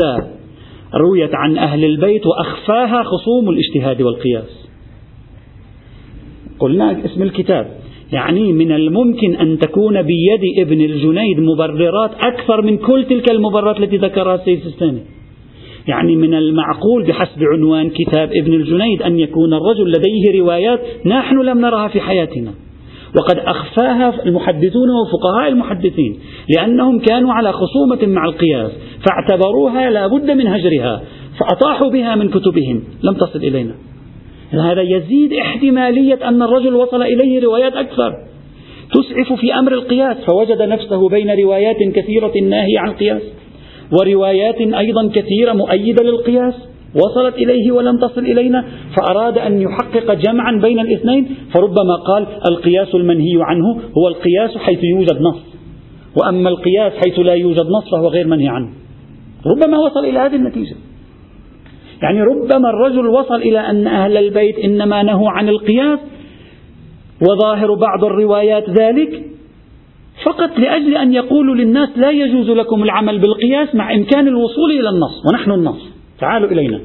رويت 0.96 1.36
عن 1.36 1.58
أهل 1.58 1.86
البيت 1.86 2.22
وأخفاها 2.26 3.04
خصوم 3.04 3.50
الاجتهاد 3.50 4.02
والقياس. 4.02 4.68
قلنا 6.60 7.06
اسم 7.06 7.22
الكتاب 7.22 7.68
يعني 8.14 8.54
من 8.54 8.72
الممكن 8.72 9.36
أن 9.36 9.60
تكون 9.60 10.02
بيد 10.02 10.68
ابن 10.68 10.82
الجنيد 10.82 11.40
مبررات 11.40 12.12
أكثر 12.14 12.62
من 12.62 12.78
كل 12.78 13.06
تلك 13.10 13.32
المبررات 13.32 13.80
التي 13.80 13.98
ذكرها 13.98 14.36
السيد 14.36 14.58
السيستاني. 14.58 15.02
يعني 15.88 16.16
من 16.16 16.34
المعقول 16.34 17.08
بحسب 17.08 17.44
عنوان 17.54 17.90
كتاب 17.90 18.30
ابن 18.34 18.54
الجنيد 18.54 19.02
أن 19.02 19.20
يكون 19.20 19.54
الرجل 19.54 19.92
لديه 19.92 20.40
روايات 20.42 20.80
نحن 21.06 21.42
لم 21.42 21.60
نرها 21.60 21.88
في 21.88 22.02
حياتنا. 22.02 22.54
وقد 23.20 23.38
أخفاها 23.40 24.14
المحدثون 24.26 24.90
وفقهاء 24.90 25.50
المحدثين 25.50 26.20
لأنهم 26.58 27.00
كانوا 27.00 27.34
على 27.34 27.52
خصومة 27.52 28.06
مع 28.06 28.26
القياس 28.26 28.72
فاعتبروها 29.06 29.90
لا 29.90 30.08
بد 30.08 30.32
من 30.32 30.48
هجرها 30.48 31.02
فأطاحوا 31.40 31.90
بها 31.90 32.16
من 32.16 32.30
كتبهم. 32.30 32.84
لم 33.04 33.14
تصل 33.14 33.40
إلينا. 33.40 33.76
هذا 34.52 34.82
يزيد 34.82 35.34
احتمالية 35.34 36.20
أن 36.30 36.42
الرجل 36.42 36.76
وصل 36.76 37.02
إليه 37.02 37.42
روايات 37.42 37.74
أكثر. 37.74 38.14
تسعف 38.94 39.40
في 39.40 39.54
أمر 39.54 39.74
القياس 39.74 40.18
فوجد 40.18 40.62
نفسه 40.62 41.10
بين 41.10 41.32
روايات 41.44 41.78
كثيرة 41.78 42.34
ناهية 42.44 42.80
عن 42.80 42.90
القياس 42.90 43.22
وروايات 44.00 44.62
أيضا 44.62 45.08
كثيرة 45.08 45.54
مؤيدة 45.54 46.04
للقياس. 46.04 46.54
وصلت 46.96 47.36
إليه 47.36 47.72
ولم 47.72 47.98
تصل 47.98 48.22
إلينا 48.22 48.66
فأراد 48.98 49.38
أن 49.38 49.62
يحقق 49.62 50.14
جمعا 50.14 50.60
بين 50.62 50.80
الاثنين 50.80 51.36
فربما 51.54 51.96
قال 52.08 52.28
القياس 52.50 52.96
المنهي 52.96 53.34
عنه 53.42 53.82
هو 53.98 54.08
القياس 54.08 54.58
حيث 54.58 54.84
يوجد 54.84 55.22
نص. 55.22 55.40
وأما 56.22 56.50
القياس 56.50 56.94
حيث 56.94 57.20
لا 57.20 57.34
يوجد 57.34 57.66
نص 57.66 57.92
فهو 57.92 58.08
غير 58.08 58.28
منهي 58.28 58.48
عنه. 58.48 58.70
ربما 59.46 59.78
وصل 59.78 60.06
إلى 60.06 60.20
هذه 60.20 60.36
النتيجة. 60.36 60.76
يعني 62.04 62.22
ربما 62.22 62.70
الرجل 62.70 63.08
وصل 63.08 63.36
إلى 63.36 63.60
أن 63.60 63.88
أهل 63.88 64.18
البيت 64.18 64.60
إنما 64.60 65.04
نهوا 65.04 65.30
عن 65.30 65.50
القياس 65.50 66.00
وظاهر 67.30 67.74
بعض 67.74 68.06
الروايات 68.06 68.70
ذلك 68.70 69.24
فقط 70.26 70.60
لأجل 70.60 70.98
أن 70.98 71.14
يقولوا 71.14 71.56
للناس 71.56 71.90
لا 71.96 72.12
يجوز 72.12 72.50
لكم 72.50 72.84
العمل 72.84 73.20
بالقياس 73.20 73.76
مع 73.76 73.94
إمكان 73.94 74.28
الوصول 74.28 74.72
إلى 74.72 74.90
النص 74.90 75.26
ونحن 75.30 75.52
النص. 75.52 75.91
تعالوا 76.22 76.52
إلينا. 76.52 76.80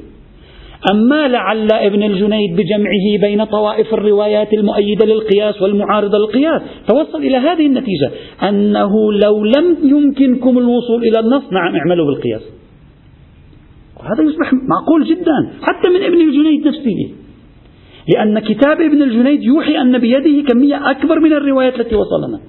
أما 0.92 1.28
لعل 1.28 1.68
ابن 1.72 2.02
الجنيد 2.02 2.56
بجمعه 2.56 3.20
بين 3.20 3.44
طوائف 3.44 3.94
الروايات 3.94 4.52
المؤيدة 4.52 5.06
للقياس 5.06 5.62
والمعارضة 5.62 6.18
للقياس 6.18 6.62
توصل 6.88 7.18
إلى 7.18 7.36
هذه 7.36 7.66
النتيجة 7.66 8.10
أنه 8.42 9.12
لو 9.12 9.44
لم 9.44 9.76
يمكنكم 9.82 10.58
الوصول 10.58 11.02
إلى 11.02 11.20
النص 11.20 11.42
نعم 11.52 11.76
اعملوا 11.76 12.06
بالقياس. 12.06 12.42
وهذا 13.96 14.22
يصبح 14.30 14.52
معقول 14.52 15.04
جدا 15.04 15.50
حتى 15.62 15.88
من 15.88 16.02
ابن 16.04 16.20
الجنيد 16.20 16.66
نفسه. 16.66 17.10
لأن 18.14 18.38
كتاب 18.38 18.80
ابن 18.80 19.02
الجنيد 19.02 19.42
يوحي 19.42 19.80
أن 19.80 19.98
بيده 19.98 20.48
كمية 20.48 20.90
أكبر 20.90 21.20
من 21.20 21.32
الروايات 21.32 21.80
التي 21.80 21.94
وصلنا. 21.94 22.40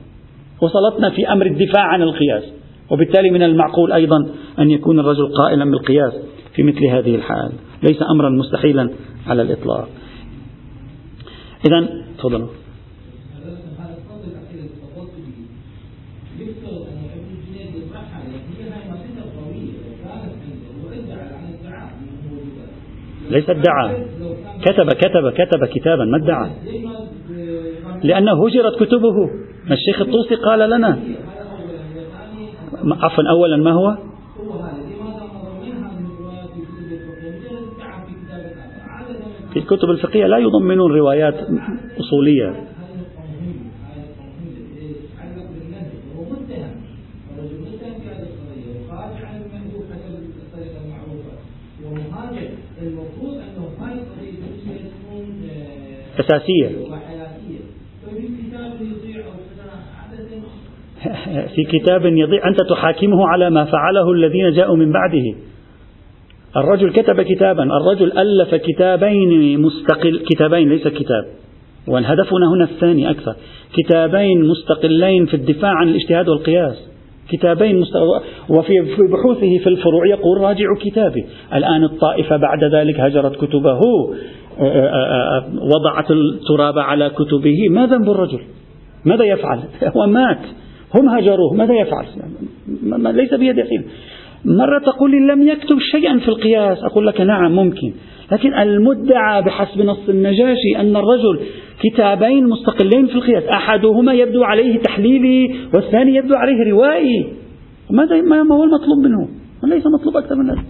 وصلتنا 0.62 1.10
في 1.10 1.32
أمر 1.32 1.46
الدفاع 1.46 1.84
عن 1.84 2.02
القياس 2.02 2.44
وبالتالي 2.92 3.32
من 3.32 3.44
المعقول 3.44 3.92
أيضا 3.92 4.18
أن 4.60 4.72
يكون 4.72 5.00
الرجل 5.00 5.28
قائلا 5.38 5.66
بالقياس. 5.72 6.14
في 6.58 6.64
مثل 6.64 6.86
هذه 6.86 7.16
الحال. 7.16 7.52
ليس 7.84 7.98
أمرا 8.16 8.30
مستحيلا 8.30 8.90
على 9.28 9.42
الإطلاق. 9.42 9.90
إذا 11.66 12.04
تفضلوا 12.18 12.48
ليس 23.30 23.50
ادعى 23.50 24.06
كتب 24.62 24.92
كتب 24.92 25.30
كتب 25.30 25.66
كتابا 25.66 26.06
ما 26.06 26.18
ادعى 26.18 26.52
لأنه 28.04 28.46
هجرت 28.46 28.84
كتبه. 28.84 29.30
الشيخ 29.72 30.02
الطوسي 30.02 30.36
قال 30.36 30.70
لنا. 30.70 31.00
عفوا 32.84 33.24
أولا 33.30 33.58
ما 33.58 33.72
هو؟ 33.72 33.98
في 39.58 39.64
الكتب 39.64 39.90
الفقهية 39.90 40.28
لا 40.28 40.38
يضمنون 40.38 40.92
روايات 40.92 41.36
أصولية. 42.00 42.54
أساسية. 56.20 56.68
في 61.56 61.64
كتاب 61.64 62.06
يضيع 62.06 62.48
أنت 62.48 62.58
تحاكمه 62.70 63.28
على 63.28 63.50
ما 63.50 63.66
فعله 63.66 64.12
الذين 64.12 64.52
جاءوا 64.52 64.76
من 64.76 64.92
بعده. 64.92 65.36
الرجل 66.56 66.92
كتب 66.92 67.22
كتابا 67.22 67.64
الرجل 67.64 68.18
ألف 68.18 68.56
كتابين 68.56 69.62
مستقل 69.62 70.20
كتابين 70.30 70.70
ليس 70.70 70.88
كتاب 70.88 71.26
وهدفنا 71.88 72.50
هنا 72.56 72.64
الثاني 72.64 73.10
أكثر 73.10 73.36
كتابين 73.74 74.44
مستقلين 74.44 75.26
في 75.26 75.34
الدفاع 75.34 75.72
عن 75.72 75.88
الاجتهاد 75.90 76.30
والقياس 76.30 76.88
كتابين 77.30 77.80
مستقل 77.80 78.04
وفي 78.50 78.82
بحوثه 79.12 79.58
في 79.64 79.68
الفروع 79.68 80.08
يقول 80.08 80.42
راجعوا 80.42 80.78
كتابي. 80.80 81.26
الآن 81.54 81.84
الطائفة 81.84 82.38
بعد 82.38 82.64
ذلك 82.64 83.00
هجرت 83.00 83.36
كتبه 83.36 83.80
وضعت 85.76 86.12
التراب 86.12 86.80
على 86.80 87.10
كتبه. 87.10 87.70
ما 87.70 87.86
ذنب 87.86 88.10
الرجل؟ 88.10 88.40
ماذا 89.06 89.26
يفعل؟ 89.26 89.60
هو 89.98 90.08
مات 90.08 90.40
هم 90.96 91.10
هجروه 91.10 91.54
ماذا 91.54 91.74
يفعل؟ 91.74 92.06
ليس 93.16 93.34
بيد 93.34 93.56
حيل 93.62 93.84
مرة 94.46 94.80
تقول 94.80 95.12
لي 95.12 95.34
لم 95.34 95.48
يكتب 95.48 95.80
شيئا 95.92 96.20
في 96.20 96.28
القياس. 96.28 96.78
أقول 96.84 97.08
لك 97.08 97.22
نعم 97.22 97.52
ممكن. 97.52 97.94
لكن 98.32 98.54
المدعى 98.54 99.42
بحسب 99.42 99.82
نص 99.82 100.10
النجاشي 100.10 100.78
أن 100.80 100.96
الرجل 100.96 101.40
كتابين 101.80 102.50
مستقلين 102.50 103.08
في 103.08 103.16
القياس. 103.16 103.44
أحدهما 103.44 104.14
يبدو 104.14 104.44
عليه 104.44 104.80
تحليلي 104.80 105.56
والثاني 105.74 106.16
يبدو 106.16 106.36
عليه 106.36 106.72
روائي. 106.72 107.34
ماذا 107.90 108.22
ما 108.22 108.56
هو 108.56 108.64
المطلوب 108.64 108.98
منه؟ 109.04 109.28
ليس 109.64 109.84
مطلوب 110.00 110.18
أكثر 110.18 110.36
من 110.36 110.50
هذا. 110.50 110.64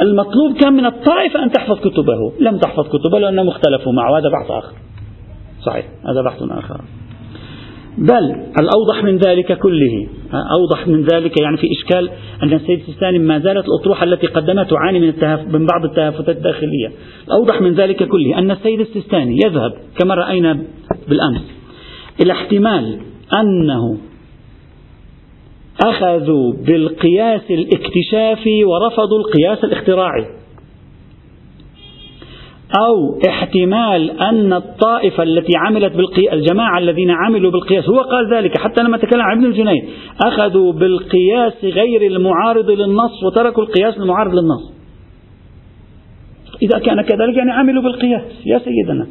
المطلوب 0.00 0.56
كان 0.60 0.72
من 0.72 0.86
الطائفة 0.86 1.42
أن 1.44 1.50
تحفظ 1.50 1.78
كتبه. 1.78 2.32
لم 2.40 2.58
تحفظ 2.58 2.88
كتبه 2.88 3.18
لأنهم 3.18 3.48
اختلفوا 3.48 3.92
معه. 3.92 4.18
هذا 4.18 4.28
بحث 4.28 4.50
آخر. 4.50 4.74
صحيح. 5.66 5.86
هذا 5.86 6.22
بحث 6.22 6.42
آخر. 6.42 6.80
بل 7.98 8.24
الأوضح 8.60 9.04
من 9.04 9.16
ذلك 9.16 9.58
كله. 9.58 10.06
أوضح 10.32 10.86
من 10.86 11.04
ذلك 11.04 11.40
يعني 11.40 11.56
في 11.56 11.66
إشكال 11.72 12.10
أن 12.42 12.52
السيد 12.52 12.78
السيستاني 12.80 13.18
ما 13.18 13.38
زالت 13.38 13.64
الأطروحة 13.68 14.04
التي 14.04 14.26
قدمها 14.26 14.64
تعاني 14.64 15.00
من, 15.00 15.12
من 15.52 15.66
بعض 15.66 15.84
التهافتات 15.84 16.36
الداخلية. 16.36 16.92
الأوضح 17.26 17.60
من 17.60 17.74
ذلك 17.74 18.08
كله 18.08 18.38
أن 18.38 18.50
السيد 18.50 18.80
السيستاني 18.80 19.36
يذهب 19.44 19.72
كما 19.98 20.14
رأينا 20.14 20.58
بالأمس 21.08 21.42
إلى 22.20 22.32
احتمال 22.32 22.98
أنه 23.32 23.98
أخذوا 25.84 26.52
بالقياس 26.66 27.50
الاكتشافي 27.50 28.64
ورفضوا 28.64 29.18
القياس 29.18 29.64
الاختراعي. 29.64 30.37
أو 32.76 33.20
احتمال 33.28 34.10
أن 34.10 34.52
الطائفة 34.52 35.22
التي 35.22 35.52
عملت 35.56 35.96
بالقياس 35.96 36.32
الجماعة 36.32 36.78
الذين 36.78 37.10
عملوا 37.10 37.50
بالقياس 37.50 37.88
هو 37.88 38.00
قال 38.00 38.34
ذلك 38.34 38.58
حتى 38.58 38.82
لما 38.82 38.96
تكلم 38.96 39.22
عن 39.22 39.36
ابن 39.36 39.46
الجنيد 39.46 39.84
أخذوا 40.26 40.72
بالقياس 40.72 41.64
غير 41.64 42.06
المعارض 42.06 42.70
للنص 42.70 43.24
وتركوا 43.26 43.62
القياس 43.62 43.96
المعارض 43.96 44.32
للنص. 44.32 44.72
إذا 46.62 46.78
كان 46.78 47.02
كذلك 47.02 47.36
يعني 47.36 47.52
عملوا 47.52 47.82
بالقياس 47.82 48.22
يا 48.46 48.58
سيدنا. 48.58 49.06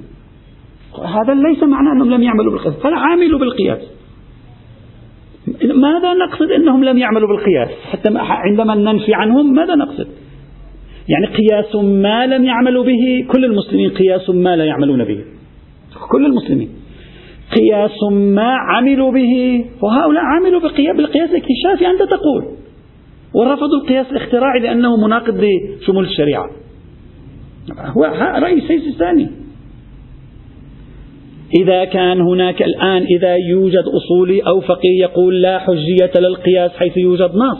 هذا 1.05 1.33
ليس 1.33 1.63
معناه 1.63 1.91
أنهم 1.91 2.09
لم 2.09 2.23
يعملوا 2.23 2.51
بالقياس 2.51 2.75
بل 2.83 2.93
عملوا 2.93 3.39
بالقياس. 3.39 3.79
ماذا 5.63 6.13
نقصد 6.13 6.51
أنهم 6.51 6.83
لم 6.83 6.97
يعملوا 6.97 7.27
بالقياس؟ 7.27 7.69
حتى 7.91 8.09
عندما 8.15 8.75
ننفي 8.75 9.13
عنهم 9.13 9.53
ماذا 9.53 9.75
نقصد؟ 9.75 10.07
يعني 11.09 11.25
قياس 11.25 11.75
ما 11.75 12.27
لم 12.27 12.43
يعملوا 12.43 12.83
به 12.83 13.25
كل 13.31 13.45
المسلمين 13.45 13.89
قياس 13.89 14.29
ما 14.29 14.55
لا 14.55 14.65
يعملون 14.65 15.03
به. 15.03 15.23
كل 16.11 16.25
المسلمين. 16.25 16.69
قياس 17.55 18.03
ما 18.11 18.55
عملوا 18.55 19.11
به 19.11 19.65
وهؤلاء 19.81 20.23
عملوا 20.23 20.61
بالقياس 20.97 21.29
الاكتشافي 21.29 21.87
أنت 21.87 22.09
تقول. 22.11 22.45
ورفضوا 23.33 23.81
القياس 23.81 24.11
الاختراعي 24.11 24.59
لأنه 24.59 24.97
مناقض 24.97 25.43
لشمول 25.81 26.05
الشريعة. 26.05 26.49
هو 27.97 28.03
رأي 28.43 28.53
السيد 28.53 28.81
الثاني. 28.83 29.27
إذا 31.61 31.85
كان 31.85 32.21
هناك 32.21 32.61
الآن 32.61 33.03
إذا 33.03 33.35
يوجد 33.35 33.83
أصولي 33.97 34.41
أو 34.41 34.61
فقيه 34.61 35.01
يقول 35.01 35.41
لا 35.41 35.59
حجية 35.59 36.11
للقياس 36.19 36.71
حيث 36.71 36.97
يوجد 36.97 37.31
نص 37.35 37.57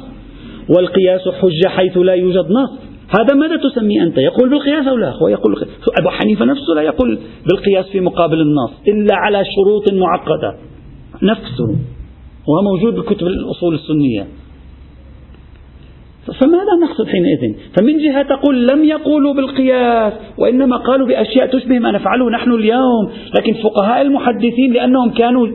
والقياس 0.70 1.22
حجة 1.42 1.70
حيث 1.70 1.98
لا 1.98 2.14
يوجد 2.14 2.46
نص. 2.52 2.87
هذا 3.10 3.36
ماذا 3.36 3.56
تسميه 3.56 4.04
أنت؟ 4.04 4.18
يقول 4.18 4.50
بالقياس 4.50 4.88
أو 4.88 4.96
لا 4.96 5.12
هو 5.22 5.28
يقول 5.28 5.68
أبو 6.00 6.10
حنيفة 6.10 6.46
نفسه 6.46 6.74
لا 6.76 6.82
يقول 6.82 7.20
بالقياس 7.46 7.86
في 7.86 8.00
مقابل 8.00 8.42
النص 8.42 8.72
إلا 8.88 9.16
على 9.16 9.44
شروط 9.56 9.94
معقدة. 9.94 10.58
نفسه. 11.24 11.68
وهو 12.48 12.62
موجود 12.64 12.96
بكتب 12.96 13.28
الأصول 13.28 13.76
السنية. 13.76 14.28
فماذا 16.42 16.76
نقصد 16.84 17.08
حينئذ؟ 17.08 17.56
فمن 17.80 17.98
جهة 17.98 18.22
تقول 18.22 18.68
لم 18.68 18.84
يقولوا 18.84 19.34
بالقياس 19.34 20.14
وإنما 20.38 20.78
قالوا 20.78 21.08
بأشياء 21.08 21.48
تشبه 21.48 21.80
ما 21.80 21.92
نفعله 21.92 22.30
نحن 22.30 22.52
اليوم. 22.52 23.12
لكن 23.40 23.54
فقهاء 23.54 24.02
المحدثين 24.02 24.74
لأنهم 24.74 25.10
كانوا 25.10 25.48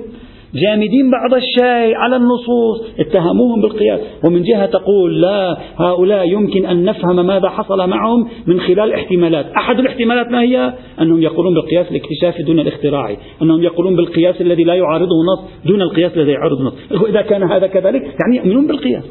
جامدين 0.55 1.11
بعض 1.11 1.35
الشيء 1.35 1.95
على 1.97 2.17
النصوص 2.17 2.83
اتهموهم 2.99 3.63
بالقياس. 3.63 4.01
ومن 4.25 4.43
جهة 4.43 4.67
تقول 4.67 5.21
لا 5.21 5.59
هؤلاء 5.77 6.29
يمكن 6.29 6.67
أن 6.67 6.85
نفهم 6.85 7.27
ماذا 7.27 7.49
حصل 7.49 7.89
معهم 7.89 8.29
من 8.47 8.61
خلال 8.61 8.93
احتمالات 8.93 9.47
أحد 9.57 9.79
الاحتمالات 9.79 10.31
ما 10.31 10.41
هي؟ 10.43 10.73
أنهم 11.01 11.23
يقولون 11.23 11.55
بالقياس 11.55 11.87
الاكتشافي 11.91 12.43
دون 12.43 12.61
الاختراعي 12.61 13.17
أنهم 13.43 13.63
يقولون 13.63 13.97
بالقياس 13.97 14.41
الذي 14.41 14.65
لا 14.65 14.75
يعارضه 14.75 15.17
نص 15.33 15.51
دون 15.67 15.83
القياس 15.83 16.17
الذي 16.17 16.31
يعارضه 16.31 16.65
نص 16.65 16.75
إذا 17.09 17.23
كان 17.23 17.43
هذا 17.43 17.67
كذلك 17.67 18.03
يعني 18.03 18.37
يؤمنون 18.37 18.67
بالقياس. 18.67 19.05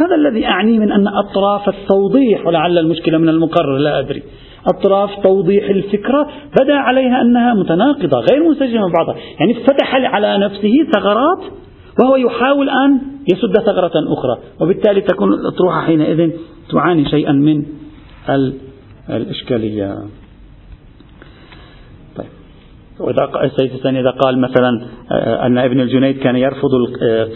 هذا 0.00 0.14
الذي 0.14 0.46
أعنيه 0.46 0.78
من 0.78 0.92
أن 0.92 1.04
أطراف 1.08 1.68
التوضيح 1.68 2.46
ولعل 2.46 2.78
المشكلة 2.78 3.18
من 3.18 3.28
المقرر 3.28 3.78
لا 3.78 3.98
أدري. 3.98 4.22
أطراف 4.66 5.10
توضيح 5.22 5.70
الفكرة 5.70 6.28
بدا 6.60 6.74
عليها 6.74 7.22
أنها 7.22 7.54
متناقضة 7.54 8.18
غير 8.18 8.48
منسجمة 8.48 8.92
بعضها. 8.98 9.16
يعني 9.40 9.54
فتح 9.54 9.94
على 9.94 10.38
نفسه 10.38 10.72
ثغرات 10.94 11.38
وهو 12.00 12.16
يحاول 12.16 12.68
أن 12.68 13.00
يسد 13.32 13.58
ثغرة 13.66 13.92
أخرى. 14.12 14.38
وبالتالي 14.60 15.00
تكون 15.00 15.32
الأطروحة 15.32 15.80
حينئذ 15.80 16.30
تعاني 16.72 17.08
شيئا 17.08 17.32
من 17.32 17.64
الإشكالية. 19.10 19.94
طيب. 22.16 22.26
وإذا 23.00 23.30
السيد 23.44 23.72
الثاني 23.72 24.00
إذا 24.00 24.10
قال 24.10 24.40
مثلا 24.40 24.86
آه، 25.12 25.46
أن 25.46 25.58
ابن 25.58 25.80
الجنيد 25.80 26.18
كان 26.18 26.36
يرفض 26.36 26.70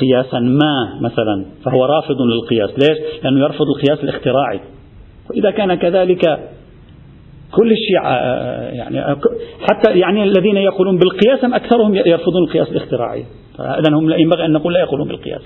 قياسا 0.01 0.39
ما 0.39 1.01
مثلا 1.01 1.47
فهو 1.65 1.85
رافض 1.85 2.17
للقياس. 2.21 2.71
ليش؟ 2.71 2.99
لأنه 3.25 3.41
يرفض 3.41 3.67
القياس 3.77 4.05
الاختراعي. 4.05 4.61
وإذا 5.31 5.51
كان 5.51 5.75
كذلك 5.75 6.39
كل 7.57 7.73
الشيعة 7.73 8.11
آه، 8.11 8.19
آه، 8.19 8.71
يعني 8.71 9.01
آه، 9.01 9.21
حتى 9.61 9.99
يعني 9.99 10.23
الذين 10.23 10.57
يقولون 10.57 10.99
بالقياس 10.99 11.45
هم 11.45 11.55
أكثرهم 11.55 11.95
يرفضون 11.95 12.43
القياس 12.49 12.69
الاختراعي. 12.69 13.25
إذا 13.61 13.95
هم 13.95 14.11
ينبغي 14.11 14.45
أن 14.45 14.53
نقول 14.53 14.73
لا 14.73 14.81
يقولون 14.81 15.09
بالقياس. 15.09 15.41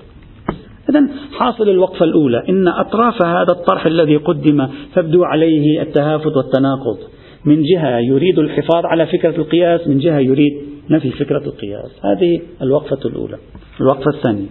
إذا 0.91 1.09
حاصل 1.39 1.69
الوقفة 1.69 2.05
الأولى. 2.05 2.43
إن 2.49 2.69
أطراف 2.69 3.23
هذا 3.23 3.53
الطرح 3.53 3.87
الذي 3.87 4.17
قدم 4.17 4.69
تبدو 4.95 5.25
عليه 5.25 5.83
التهافت 5.83 6.37
والتناقض. 6.37 6.99
من 7.45 7.63
جهة 7.63 7.99
يريد 7.99 8.39
الحفاظ 8.39 8.87
على 8.87 9.07
فكرة 9.07 9.37
القياس 9.37 9.89
من 9.89 9.99
جهة 9.99 10.19
يريد 10.19 10.53
نفي 10.91 11.11
فكرة 11.11 11.43
القياس. 11.47 11.91
هذه 12.05 12.41
الوقفة 12.63 13.09
الأولى. 13.09 13.37
الوقفة 13.81 14.11
الثانية. 14.15 14.49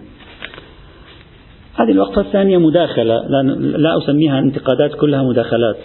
هذه 1.80 1.90
الوقفة 1.90 2.20
الثانية 2.20 2.58
مداخلة. 2.58 3.14
لا 3.58 3.98
أسميها 3.98 4.38
انتقادات 4.38 4.94
كلها 4.94 5.22
مداخلات. 5.22 5.76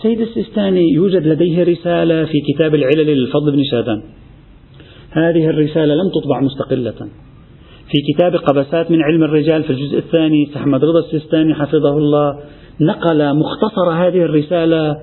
السيد 0.00 0.20
السيستاني 0.20 0.92
يوجد 0.92 1.26
لديه 1.26 1.62
رسالة 1.62 2.24
في 2.24 2.40
كتاب 2.52 2.74
العلل 2.74 3.06
للفضل 3.06 3.52
بن 3.52 3.64
شاذان 3.70 4.02
هذه 5.10 5.46
الرسالة 5.50 5.94
لم 5.94 6.10
تطبع 6.20 6.40
مستقلة. 6.40 7.08
في 7.90 8.12
كتاب 8.12 8.36
قبسات 8.36 8.90
من 8.90 9.02
علم 9.02 9.22
الرجال 9.24 9.62
في 9.62 9.70
الجزء 9.70 9.98
الثاني 9.98 10.50
أحمد 10.56 10.84
رضا 10.84 10.98
السيستاني 10.98 11.54
حفظه 11.54 11.98
الله 11.98 12.38
نقل 12.80 13.36
مختصر 13.36 13.90
هذه 13.90 14.22
الرسالة 14.22 14.94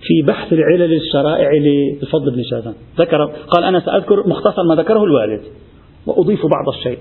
في 0.00 0.26
بحث 0.26 0.52
العلل 0.52 0.92
الشرائع 0.92 1.50
للفضل 1.52 2.30
بن 2.30 2.42
شاذان 2.50 2.74
ذكر 2.98 3.24
قال 3.48 3.64
أنا 3.64 3.80
سأذكر 3.80 4.28
مختصر 4.28 4.62
ما 4.68 4.74
ذكره 4.74 5.04
الوالد 5.04 5.40
وأضيف 6.06 6.40
بعض 6.40 6.74
الشيء. 6.78 6.98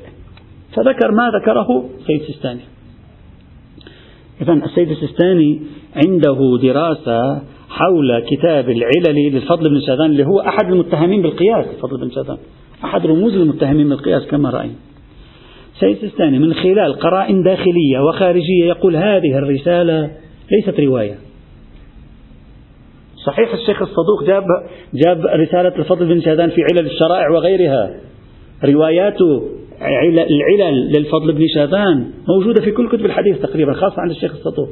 فذكر 0.76 1.12
ما 1.12 1.32
ذكره 1.40 1.90
سيد 2.08 2.22
سيستاني 2.22 2.62
إذا 4.42 4.54
السيد 4.54 4.90
السيستاني 4.92 5.62
عنده 5.96 6.60
دراسة 6.62 7.42
حول 7.70 8.26
كتاب 8.30 8.70
العلل 8.70 9.34
للفضل 9.34 9.70
بن 9.70 9.82
شاذان 9.88 10.12
اللي 10.12 10.26
هو 10.26 10.40
أحد 10.40 10.72
المتهمين 10.72 11.22
بالقياس 11.22 11.66
الفضل 11.76 11.98
بن 11.98 12.12
شاذان. 12.12 12.38
أحد 12.84 13.06
رموز 13.06 13.34
المتهمين 13.34 13.90
بالقياس 13.90 14.28
كما 14.28 14.50
رأينا. 14.50 14.76
سيد 15.80 16.04
الثاني 16.04 16.40
من 16.40 16.54
خلال 16.54 16.94
قرائن 16.94 17.44
داخلية 17.44 18.00
وخارجية 18.10 18.66
يقول 18.66 18.96
هذه 18.96 19.38
الرسالة 19.38 20.12
ليست 20.52 20.80
رواية. 20.80 21.16
صحيح 23.26 23.54
الشيخ 23.54 23.82
الصدوق 23.82 24.24
جاب 24.28 24.44
جاب 24.94 25.26
رسالة 25.26 25.76
الفضل 25.76 26.06
بن 26.06 26.22
شاذان 26.22 26.50
في 26.50 26.62
علل 26.62 26.86
الشرائع 26.86 27.30
وغيرها. 27.30 27.96
روايات 28.66 29.18
العلل 29.82 30.92
للفضل 30.92 31.34
بن 31.34 31.48
شاذان 31.56 32.12
موجودة 32.28 32.62
في 32.62 32.72
كل 32.72 32.90
كتب 32.90 33.06
الحديث 33.06 33.40
تقريبا 33.40 33.74
خاصة 33.74 34.02
عند 34.02 34.12
الشيخ 34.12 34.32
الصدوق 34.32 34.70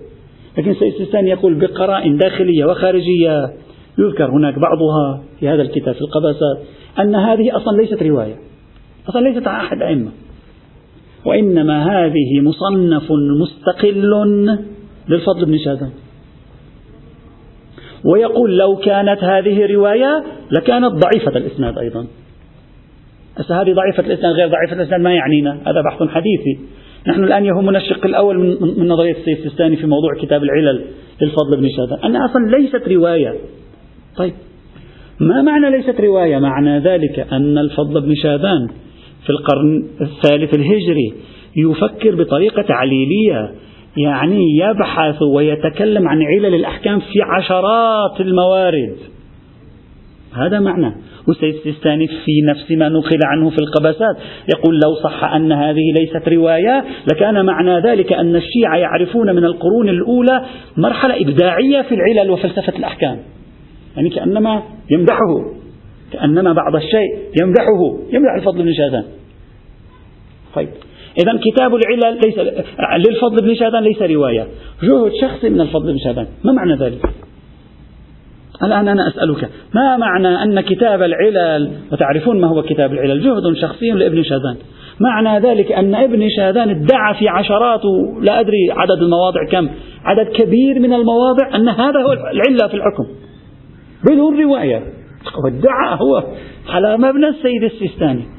لكن 0.57 0.71
السيستاني 0.71 1.29
يقول 1.29 1.55
بقرائن 1.55 2.17
داخلية 2.17 2.65
وخارجية. 2.65 3.53
يذكر 3.99 4.31
هناك 4.31 4.59
بعضها 4.59 5.23
في 5.39 5.49
هذا 5.49 5.61
الكتاب 5.61 5.95
في 5.95 6.01
القباسات 6.01 6.57
أن 6.99 7.15
هذه 7.15 7.57
أصلا 7.57 7.77
ليست 7.81 8.03
رواية. 8.03 8.35
أصلا 9.09 9.29
ليست 9.29 9.47
عن 9.47 9.65
أحد 9.65 9.81
أئمة. 9.81 10.11
وإنما 11.25 11.83
هذه 11.83 12.41
مصنف 12.41 13.11
مستقل 13.41 14.03
للفضل 15.09 15.45
بن 15.45 15.57
شاذان. 15.57 15.91
ويقول 18.05 18.57
لو 18.57 18.75
كانت 18.75 19.23
هذه 19.23 19.73
رواية 19.73 20.23
لكانت 20.51 20.91
ضعيفة 20.93 21.37
الإسناد 21.37 21.77
أيضا. 21.77 22.07
هسه 23.39 23.61
هذه 23.61 23.73
ضعيفة 23.73 24.03
الإسناد 24.03 24.35
غير 24.35 24.47
ضعيفة 24.47 24.73
الإسناد 24.73 25.01
ما 25.01 25.13
يعنينا 25.13 25.51
هذا 25.51 25.81
بحث 25.89 26.09
حديثي. 26.09 26.59
نحن 27.07 27.23
الآن 27.23 27.45
يهمنا 27.45 27.77
الشق 27.77 28.05
الأول 28.05 28.39
من, 28.39 28.87
نظرية 28.87 29.11
السيد 29.11 29.37
السيستاني 29.37 29.75
في 29.75 29.87
موضوع 29.87 30.13
كتاب 30.21 30.43
العلل 30.43 30.83
للفضل 31.21 31.57
بن 31.57 31.69
شاذان 31.69 31.99
أنها 32.05 32.25
أصلا 32.25 32.57
ليست 32.57 32.87
رواية. 32.87 33.33
طيب 34.17 34.33
ما 35.19 35.41
معنى 35.41 35.77
ليست 35.77 36.01
رواية؟ 36.01 36.37
معنى 36.37 36.79
ذلك 36.79 37.27
أن 37.31 37.57
الفضل 37.57 38.01
بن 38.01 38.15
شاذان 38.15 38.67
في 39.23 39.29
القرن 39.29 39.87
الثالث 40.01 40.53
الهجري 40.53 41.13
يفكر 41.55 42.15
بطريقة 42.15 42.61
تعليلية 42.61 43.51
يعني 43.97 44.43
يبحث 44.57 45.21
ويتكلم 45.21 46.07
عن 46.07 46.23
علل 46.23 46.55
الأحكام 46.55 46.99
في 46.99 47.21
عشرات 47.37 48.21
الموارد. 48.21 48.95
هذا 50.33 50.59
معنى. 50.59 50.95
والسيد 51.27 51.55
السيستاني 51.55 52.07
في 52.07 52.41
نفس 52.43 52.71
ما 52.71 52.89
نقل 52.89 53.19
عنه 53.25 53.49
في 53.49 53.57
القبسات 53.59 54.17
يقول 54.55 54.79
لو 54.85 54.95
صح 55.03 55.23
أن 55.23 55.51
هذه 55.51 55.93
ليست 55.99 56.29
رواية 56.29 56.83
لكان 57.13 57.45
معنى 57.45 57.79
ذلك 57.79 58.13
أن 58.13 58.35
الشيعة 58.35 58.77
يعرفون 58.77 59.35
من 59.35 59.43
القرون 59.43 59.89
الأولى 59.89 60.45
مرحلة 60.77 61.21
إبداعية 61.21 61.81
في 61.81 61.95
العلل 61.95 62.31
وفلسفة 62.31 62.77
الأحكام. 62.77 63.19
يعني 63.95 64.09
كأنما 64.09 64.63
يمدحه 64.91 65.57
كأنما 66.13 66.53
بعض 66.53 66.75
الشيء 66.75 67.17
يمدحه 67.41 67.97
يمدح 68.13 68.33
الفضل 68.37 68.63
بن 68.63 68.73
شاذان. 68.73 69.03
طيب 70.55 70.69
إذا 71.17 71.39
كتاب 71.51 71.75
العلل 71.75 72.19
ليس 72.25 72.39
للفضل 73.07 73.47
بن 73.47 73.55
شاذان 73.55 73.83
ليس 73.83 74.01
رواية. 74.01 74.47
جهد 74.83 75.11
شخصي 75.21 75.49
من 75.49 75.61
الفضل 75.61 75.91
بن 75.91 75.99
شاذان. 75.99 76.27
ما 76.43 76.51
معنى 76.51 76.75
ذلك؟ 76.75 77.26
الآن 78.63 78.87
أنا 78.87 79.07
أسألك 79.07 79.49
ما 79.75 79.97
معنى 79.97 80.43
أن 80.43 80.61
كتاب 80.61 81.01
العلل 81.01 81.71
وتعرفون 81.91 82.41
ما 82.41 82.47
هو 82.47 82.61
كتاب 82.61 82.93
العلل؟ 82.93 83.23
جهد 83.23 83.55
شخصي 83.61 83.91
لابن 83.91 84.23
شاذان. 84.23 84.55
معنى 84.99 85.39
ذلك 85.39 85.71
أن 85.71 85.95
ابن 85.95 86.29
شاذان 86.37 86.69
ادعى 86.69 87.13
في 87.19 87.27
عشرات 87.27 87.81
لا 88.21 88.39
أدري 88.39 88.71
عدد 88.71 89.01
المواضع 89.01 89.45
كم 89.51 89.69
عدد 90.05 90.27
كبير 90.27 90.79
من 90.79 90.93
المواضع 90.93 91.55
أن 91.55 91.69
هذا 91.69 92.01
هو 92.01 92.13
العلة 92.13 92.67
في 92.67 92.73
الحكم. 92.73 93.07
بدون 94.11 94.41
رواية 94.43 94.83
وادعى 95.43 95.99
هو 96.01 96.23
على 96.69 96.97
مبنى 96.97 97.27
السيد 97.27 97.63
السيستاني. 97.63 98.36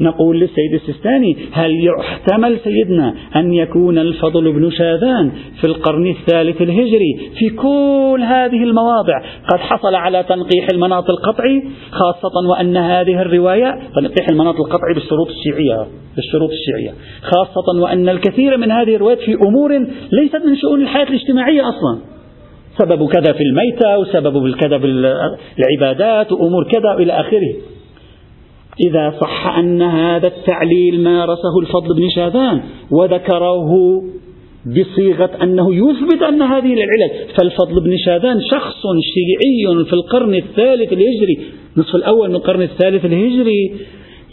نقول 0.00 0.40
للسيد 0.40 0.74
السيستاني 0.74 1.36
هل 1.52 1.86
يحتمل 1.86 2.58
سيدنا 2.64 3.14
أن 3.36 3.52
يكون 3.52 3.98
الفضل 3.98 4.52
بن 4.52 4.70
شاذان 4.70 5.32
في 5.60 5.66
القرن 5.66 6.06
الثالث 6.06 6.62
الهجري 6.62 7.30
في 7.38 7.50
كل 7.50 8.20
هذه 8.22 8.62
المواضع؟ 8.62 9.18
قد 9.52 9.58
حصل 9.58 9.94
على 9.94 10.22
تنقيح 10.22 10.66
المناط 10.72 11.10
القطعي 11.10 11.62
خاصة 11.90 12.48
وأن 12.50 12.76
هذه 12.76 13.22
الرواية 13.22 13.78
تنقيح 13.96 14.28
المناط 14.28 14.54
القطعي 14.54 14.94
بالشروط 14.94 15.28
الشيعية 15.28 15.86
بالشروط 16.16 16.50
الشيعية 16.50 16.94
خاصة 17.22 17.82
وأن 17.82 18.08
الكثير 18.08 18.56
من 18.56 18.70
هذه 18.70 18.96
الروايات 18.96 19.18
في 19.18 19.34
أمور 19.34 19.72
ليست 20.12 20.46
من 20.46 20.56
شؤون 20.56 20.82
الحياة 20.82 21.08
الاجتماعية 21.08 21.62
أصلا. 21.62 21.98
سبب 22.78 23.08
كذا 23.08 23.32
في 23.32 23.42
الميتة 23.42 23.98
وسبب 23.98 24.54
كذا 24.54 24.78
في 24.78 24.86
العبادات 25.58 26.32
وأمور 26.32 26.64
كذا 26.64 26.92
إلى 26.92 27.12
آخره. 27.12 27.54
إذا 28.80 29.14
صح 29.20 29.58
أن 29.58 29.82
هذا 29.82 30.26
التعليل 30.26 31.00
مارسه 31.00 31.58
الفضل 31.62 31.94
بن 31.96 32.08
شاذان 32.10 32.62
وذكره 32.90 33.70
بصيغة 34.66 35.30
أنه 35.42 35.74
يثبت 35.74 36.22
أن 36.22 36.42
هذه 36.42 36.74
العلل 36.74 37.10
فالفضل 37.36 37.84
بن 37.84 37.96
شاذان 38.06 38.40
شخص 38.40 38.82
شيعي 39.14 39.84
في 39.84 39.92
القرن 39.92 40.34
الثالث 40.34 40.92
الهجري 40.92 41.38
نصف 41.76 41.94
الأول 41.94 42.28
من 42.28 42.34
القرن 42.34 42.62
الثالث 42.62 43.04
الهجري 43.04 43.72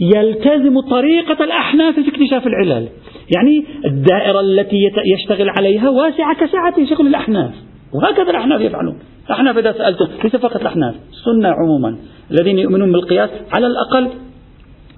يلتزم 0.00 0.80
طريقة 0.80 1.44
الأحناف 1.44 1.94
في 1.94 2.08
اكتشاف 2.08 2.46
العلل. 2.46 2.88
يعني 3.36 3.64
الدائرة 3.84 4.40
التي 4.40 4.76
يشتغل 5.14 5.48
عليها 5.48 5.88
واسعة 5.90 6.34
كسعة 6.34 6.96
شغل 6.96 7.06
الأحناف 7.06 7.50
وهكذا 7.94 8.30
الأحناف 8.30 8.60
يفعلون. 8.60 8.98
الأحناف 9.26 9.58
إذا 9.58 9.72
سألتم 9.72 10.04
ليس 10.24 10.36
فقط 10.36 10.60
الأحناف 10.60 10.94
السنة 11.10 11.48
عموما 11.48 11.96
الذين 12.30 12.58
يؤمنون 12.58 12.92
بالقياس 12.92 13.30
على 13.52 13.66
الأقل 13.66 14.08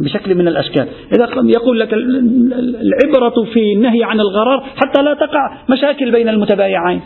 بشكل 0.00 0.34
من 0.34 0.48
الأشكال. 0.48 0.88
إذا 1.16 1.28
يقول 1.56 1.80
لك 1.80 1.92
العبرة 1.92 3.44
في 3.52 3.72
النهي 3.72 4.04
عن 4.04 4.20
الغرار 4.20 4.60
حتى 4.60 5.02
لا 5.02 5.14
تقع 5.14 5.58
مشاكل 5.70 6.12
بين 6.12 6.28
المتبايعين. 6.28 7.00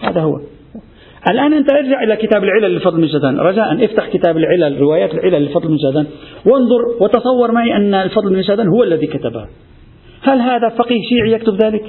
هذا 0.00 0.20
هو. 0.20 0.40
الآن 1.30 1.52
أنت 1.52 1.72
ارجع 1.72 2.02
إلى 2.02 2.16
كتاب 2.16 2.44
العلل 2.44 2.76
لفضل 2.76 2.96
بن 2.96 3.08
شاذان 3.08 3.38
رجاء 3.38 3.84
افتح 3.84 4.08
كتاب 4.08 4.36
العلل 4.36 4.80
روايات 4.80 5.14
العلل 5.14 5.44
لفضل 5.44 5.68
بن 5.68 5.78
وانظر 6.46 6.80
وتصور 7.00 7.52
معي 7.52 7.76
أن 7.76 7.94
الفضل 7.94 8.30
بن 8.30 8.42
هو 8.68 8.82
الذي 8.82 9.06
كتبها. 9.06 9.48
هل 10.22 10.40
هذا 10.40 10.68
فقيه 10.68 11.02
شيعي 11.08 11.32
يكتب 11.32 11.62
ذلك؟ 11.62 11.84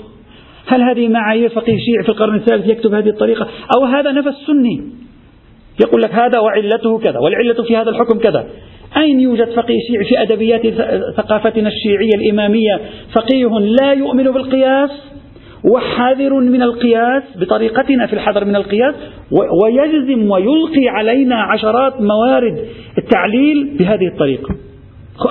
هل 0.68 0.82
هذه 0.82 1.08
معايير 1.08 1.50
فقيه 1.50 1.78
شيعي 1.78 2.04
في 2.04 2.10
القرن 2.10 2.36
الثالث 2.36 2.68
يكتب 2.68 2.94
هذه 2.94 3.10
الطريقة؟ 3.10 3.48
أو 3.78 3.86
هذا 3.86 4.12
نفس 4.12 4.38
سني؟ 4.48 4.84
يقول 5.82 6.02
لك 6.02 6.12
هذا 6.12 6.40
وعلته 6.40 7.00
كذا 7.00 7.20
والعلة 7.20 7.64
في 7.64 7.78
هذا 7.78 7.90
الحكم 7.90 8.20
كذا. 8.20 8.50
أين 8.98 9.20
يوجد 9.20 9.50
فقيه 9.50 9.80
شيعي 9.88 10.06
في 10.06 10.22
أدبيات 10.22 10.62
ثقافتنا 11.18 11.70
الشيعية 11.70 12.16
الإمامية؟ 12.16 12.80
فقيه 13.16 13.60
لا 13.60 13.94
يؤمن 13.94 14.24
بالقياس 14.24 14.90
وحذر 15.64 16.34
من 16.34 16.62
القياس 16.62 17.24
بطريقتنا 17.36 18.08
في 18.08 18.14
الحذر 18.14 18.46
من 18.46 18.56
القياس 18.56 18.96
ويجزم 19.64 20.32
ويلقي 20.32 20.88
علينا 20.88 21.36
عشرات 21.36 22.02
موارد 22.02 22.66
التعليل 22.98 23.78
بهذه 23.80 24.08
الطريقة. 24.08 24.56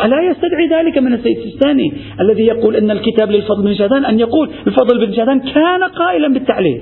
ألا 0.05 0.23
يستدعي 0.31 0.67
ذلك 0.71 0.99
من 0.99 1.13
السيد 1.13 1.37
السيستاني 1.37 1.93
الذي 2.21 2.47
يقول 2.47 2.77
أن 2.77 2.91
الكتاب 2.91 3.31
للفضل 3.31 3.63
بن 3.63 3.75
شاذان 3.75 4.05
أن 4.05 4.21
يقول 4.21 4.51
الفضل 4.67 5.07
بن 5.07 5.15
شاذان 5.15 5.41
كان 5.41 5.83
قائلا 5.85 6.29
بالتعليل. 6.29 6.81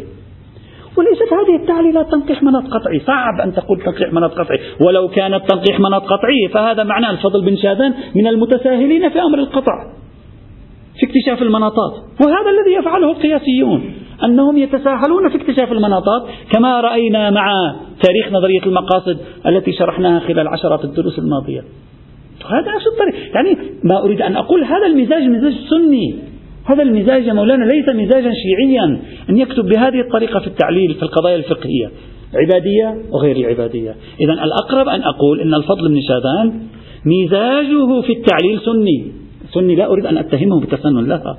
وليست 0.99 1.33
هذه 1.33 1.63
التعليلات 1.63 2.11
تنقيح 2.11 2.43
مناط 2.43 2.65
قطعي. 2.65 3.01
صعب 3.01 3.41
أن 3.41 3.55
تقول 3.55 3.81
تنقيح 3.81 4.13
مناط 4.13 4.33
قطعي. 4.33 4.59
ولو 4.87 5.09
كانت 5.09 5.51
تنقيح 5.51 5.81
مناط 5.81 6.03
قطعي 6.03 6.49
فهذا 6.53 6.85
معناه 6.85 7.11
الفضل 7.11 7.45
بن 7.45 7.57
شاذان 7.57 7.95
من 8.15 8.27
المتساهلين 8.27 9.09
في 9.09 9.21
أمر 9.21 9.39
القطع 9.39 9.93
في 10.99 11.07
اكتشاف 11.07 11.43
المناطات. 11.43 11.93
وهذا 12.21 12.51
الذي 12.51 12.79
يفعله 12.79 13.11
القياسيون 13.11 13.95
أنهم 14.25 14.57
يتساهلون 14.57 15.29
في 15.29 15.37
اكتشاف 15.37 15.73
المناطات 15.73 16.23
كما 16.53 16.81
رأينا 16.81 17.31
مع 17.31 17.75
تاريخ 18.03 18.33
نظرية 18.33 18.63
المقاصد 18.67 19.19
التي 19.47 19.73
شرحناها 19.73 20.21
خلال 20.21 20.49
عشرات 20.49 20.85
الدروس 20.85 21.19
الماضية. 21.19 21.61
هذا 22.47 22.75
نفس 22.77 22.87
الطريق 22.87 23.35
يعني 23.35 23.59
ما 23.85 24.03
أريد 24.03 24.23
أن 24.23 24.37
أقول 24.37 24.65
هذا 24.65 24.87
المزاج 24.87 25.23
مزاج 25.23 25.53
سني. 25.71 26.36
هذا 26.67 26.83
المزاج 26.83 27.27
يا 27.27 27.33
مولانا 27.33 27.65
ليس 27.65 27.89
مزاجا 27.89 28.33
شيعيا 28.33 29.01
أن 29.31 29.39
يكتب 29.39 29.65
بهذه 29.65 30.01
الطريقة 30.01 30.41
في 30.41 30.47
التعليل 30.47 30.95
في 30.95 31.03
القضايا 31.03 31.37
الفقهية. 31.37 31.91
عبادية 32.35 33.03
وغير 33.11 33.37
العبادية 33.37 33.95
إذا 34.21 34.33
الأقرب 34.33 34.89
أن 34.89 35.03
أقول 35.03 35.41
أن 35.41 35.55
الفضل 35.55 35.89
بن 35.89 36.01
شاذان 36.01 36.63
مزاجه 37.05 38.01
في 38.01 38.13
التعليل 38.13 38.61
سني. 38.61 39.13
سني 39.55 39.75
لا 39.75 39.87
أريد 39.87 40.07
أن 40.07 40.17
أتهمه 40.17 40.61
بتسنن 40.61 41.09
لا. 41.09 41.37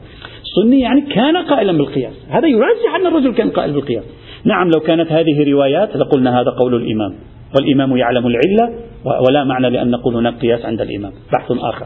سني 0.55 0.79
يعني 0.79 1.01
كان 1.01 1.37
قائلا 1.37 1.71
بالقياس. 1.71 2.13
هذا 2.29 2.47
يرجح 2.47 2.95
أن 2.99 3.07
الرجل 3.07 3.33
كان 3.33 3.49
قائل 3.49 3.73
بالقياس. 3.73 4.03
نعم 4.45 4.67
لو 4.75 4.79
كانت 4.79 5.11
هذه 5.11 5.51
روايات 5.51 5.97
لقلنا 5.97 6.41
هذا 6.41 6.49
قول 6.49 6.75
الإمام. 6.75 7.15
والإمام 7.55 7.97
يعلم 7.97 8.27
العلة 8.27 8.79
ولا 9.27 9.43
معنى 9.43 9.69
لأن 9.69 9.91
نقول 9.91 10.15
هناك 10.15 10.33
قياس 10.33 10.65
عند 10.65 10.81
الإمام. 10.81 11.11
بحث 11.33 11.51
آخر. 11.51 11.85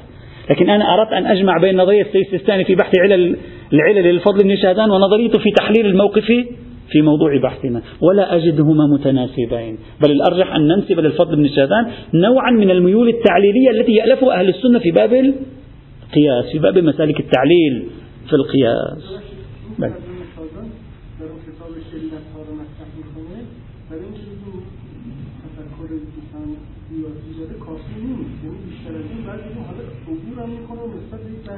لكن 0.49 0.69
أنا 0.69 0.93
أردت 0.93 1.11
أن 1.13 1.25
أجمع 1.25 1.57
بين 1.57 1.77
نظرية 1.77 2.05
السيستاني 2.15 2.63
في 2.63 2.75
بحث 2.75 2.95
علل 2.99 3.37
العلل 3.73 4.03
للفضل 4.03 4.43
بن 4.43 4.55
شاذان 4.55 4.91
ونظريته 4.91 5.39
في 5.39 5.51
تحليل 5.57 5.85
الموقف 5.85 6.25
في 6.91 7.01
موضوع 7.01 7.37
بحثنا. 7.43 7.81
ولا 8.01 8.35
أجدهما 8.35 8.87
متناسبين. 8.93 9.77
بل 10.01 10.11
الأرجح 10.11 10.55
أن 10.55 10.67
ننسب 10.67 10.99
للفضل 10.99 11.35
بن 11.35 11.47
شاذان 11.47 11.91
نوعا 12.13 12.51
من 12.51 12.71
الميول 12.71 13.09
التعليلية 13.09 13.69
التي 13.69 13.91
يألفها 13.91 14.39
أهل 14.39 14.49
السنة 14.49 14.79
في 14.79 14.91
باب 14.91 15.13
القياس 15.13 16.51
في 16.51 16.59
باب 16.59 16.77
مسالك 16.77 17.19
التعليل 17.19 17.87
في 18.27 18.33
القياس. 18.33 19.21
بل. 19.79 19.91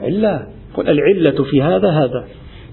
إلا 0.07 0.47
قل 0.75 0.89
العلة 0.89 1.43
في 1.43 1.61
هذا 1.61 1.89
هذا. 1.89 2.25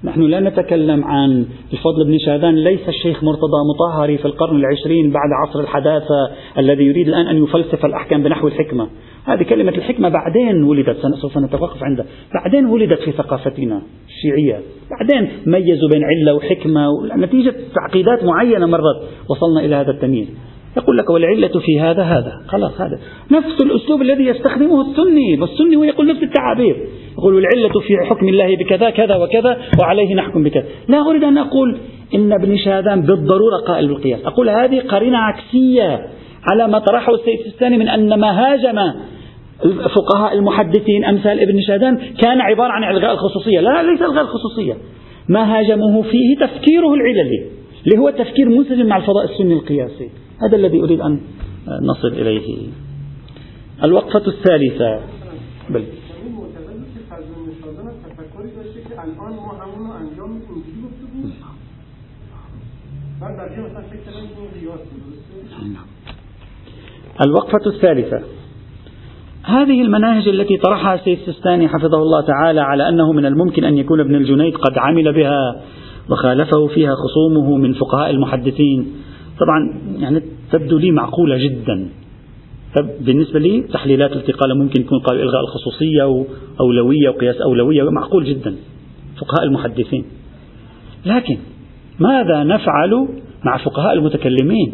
نحن 0.05 0.23
لا 0.23 0.41
نتكلم 0.41 1.05
عن 1.05 1.47
الفضل 1.73 2.05
بن 2.07 2.19
شاذان 2.19 2.55
ليس 2.55 2.89
الشيخ 2.89 3.25
مرتضى 3.25 3.61
مطهري 3.75 4.19
في 4.19 4.25
القرن 4.25 4.57
العشرين 4.57 5.11
بعد 5.11 5.29
عصر 5.43 5.61
الحداثة 5.61 6.31
الذي 6.59 6.85
يريد 6.85 7.09
الآن 7.09 7.27
أن 7.27 7.45
يفلسف 7.45 7.85
الأحكام 7.85 8.23
بنحو 8.23 8.49
الحكمة. 8.49 8.89
هذه 9.25 9.43
كلمة 9.43 9.73
الحكمة 9.73 10.09
بعدين 10.09 10.63
ولدت 10.63 10.97
سوف 11.23 11.39
نتوقف 11.39 11.83
عندها 11.83 12.07
بعدين 12.35 12.67
ولدت 12.67 13.01
في 13.01 13.13
ثقافتنا 13.13 13.83
الشيعية. 14.09 14.61
بعدين 14.91 15.31
ميزوا 15.47 15.89
بين 15.89 16.05
علة 16.05 16.35
وحكمة 16.35 16.87
نتيجة 17.17 17.55
تعقيدات 17.75 18.25
معينة 18.25 18.67
مرت 18.67 19.09
وصلنا 19.29 19.61
إلى 19.61 19.75
هذا 19.75 19.91
التمييز. 19.91 20.29
يقول 20.77 20.99
لك 20.99 21.11
والعلة 21.11 21.61
في 21.61 21.81
هذا 21.81 22.03
هذا. 22.03 22.33
خلاص 22.49 22.81
هذا 22.81 22.99
نفس 23.31 23.62
الأسلوب 23.62 24.03
الذي 24.03 24.27
يستخدمه 24.27 24.81
السني 24.81 25.41
والسني 25.41 25.77
هو 25.77 25.85
يقول 25.85 26.07
نفس 26.07 26.23
التعابير. 26.23 26.77
يقول 27.18 27.39
العلة 27.39 27.81
في 27.81 27.97
حكم 28.11 28.29
الله 28.29 28.57
بكذا 28.57 28.91
كذا 28.91 29.16
وكذا 29.16 29.59
وعليه 29.81 30.14
نحكم 30.14 30.43
بكذا. 30.43 30.64
لا 30.89 31.11
أريد 31.11 31.25
أن 31.25 31.39
أقول 31.39 31.79
إن 32.14 32.33
ابن 32.33 32.57
شاذان 32.57 33.01
بالضرورة 33.01 33.57
قائل 33.66 33.89
بالقياس. 33.89 34.21
أقول 34.25 34.49
هذه 34.49 34.81
قرينة 34.81 35.18
عكسية 35.18 36.07
على 36.53 36.68
ما 36.68 36.79
طرحه 36.79 37.14
السيد 37.14 37.41
الثاني 37.47 37.77
من 37.79 37.89
أن 37.89 38.21
ما 38.21 38.31
هاجم 38.31 38.79
الفقهاء 39.64 40.35
المحدثين 40.35 41.05
أمثال 41.05 41.41
ابن 41.41 41.61
شاذان 41.61 41.97
كان 41.97 42.41
عبارة 42.41 42.73
عن 42.73 42.85
إلغاء 42.85 43.12
الخصوصية. 43.12 43.61
لا 43.61 43.83
ليس 43.83 44.03
إلغاء 44.03 44.23
الخصوصية. 44.23 44.77
ما 45.29 45.59
هاجمه 45.59 46.03
فيه 46.03 46.37
تفكيره 46.47 46.95
العللي 46.95 47.47
اللي 47.87 47.99
هو 47.99 48.11
تفكير 48.11 48.49
منسجم 48.49 48.87
مع 48.87 48.97
الفضاء 48.97 49.25
السني 49.25 49.55
القياسي. 49.55 50.11
هذا 50.43 50.57
الذي 50.57 50.80
أريد 50.80 51.01
أن 51.01 51.20
نصل 51.82 52.09
إليه. 52.09 52.68
الوقفة 53.84 54.26
الثالثة. 54.26 55.01
بل. 55.70 55.84
الوقفة 67.24 67.66
الثالثة. 67.66 68.22
هذه 69.43 69.82
المناهج 69.82 70.28
التي 70.28 70.57
طرحها 70.57 70.95
السيد 70.95 71.18
السيستاني 71.18 71.68
حفظه 71.68 72.03
الله 72.03 72.20
تعالى 72.20 72.61
على 72.61 72.88
أنه 72.88 73.12
من 73.12 73.26
الممكن 73.26 73.64
أن 73.64 73.78
يكون 73.78 74.01
ابن 74.01 74.14
الجنيد 74.14 74.55
قد 74.55 74.78
عمل 74.78 75.12
بها 75.12 75.62
وخالفه 76.11 76.66
فيها 76.66 76.95
خصومه 76.95 77.57
من 77.57 77.72
فقهاء 77.72 78.11
المحدثين. 78.11 78.93
طبعا 79.41 79.80
يعني 79.99 80.22
تبدو 80.53 80.78
لي 80.78 80.90
معقولة 80.90 81.36
جدا. 81.36 81.88
بالنسبة 83.01 83.38
لي 83.38 83.61
تحليلات 83.61 84.12
التي 84.12 84.32
قال 84.32 84.59
ممكن 84.59 84.80
يكون 84.80 84.98
قال 84.98 85.20
إلغاء 85.20 85.40
الخصوصية 85.40 86.05
وأولوية 86.05 87.09
وقياس 87.09 87.36
أولوية 87.36 87.90
معقول 87.90 88.24
جدا. 88.24 88.57
فقهاء 89.20 89.44
المحدثين. 89.44 90.05
لكن 91.07 91.38
ماذا 92.01 92.44
نفعل 92.44 93.09
مع 93.44 93.57
فقهاء 93.57 93.92
المتكلمين؟ 93.92 94.72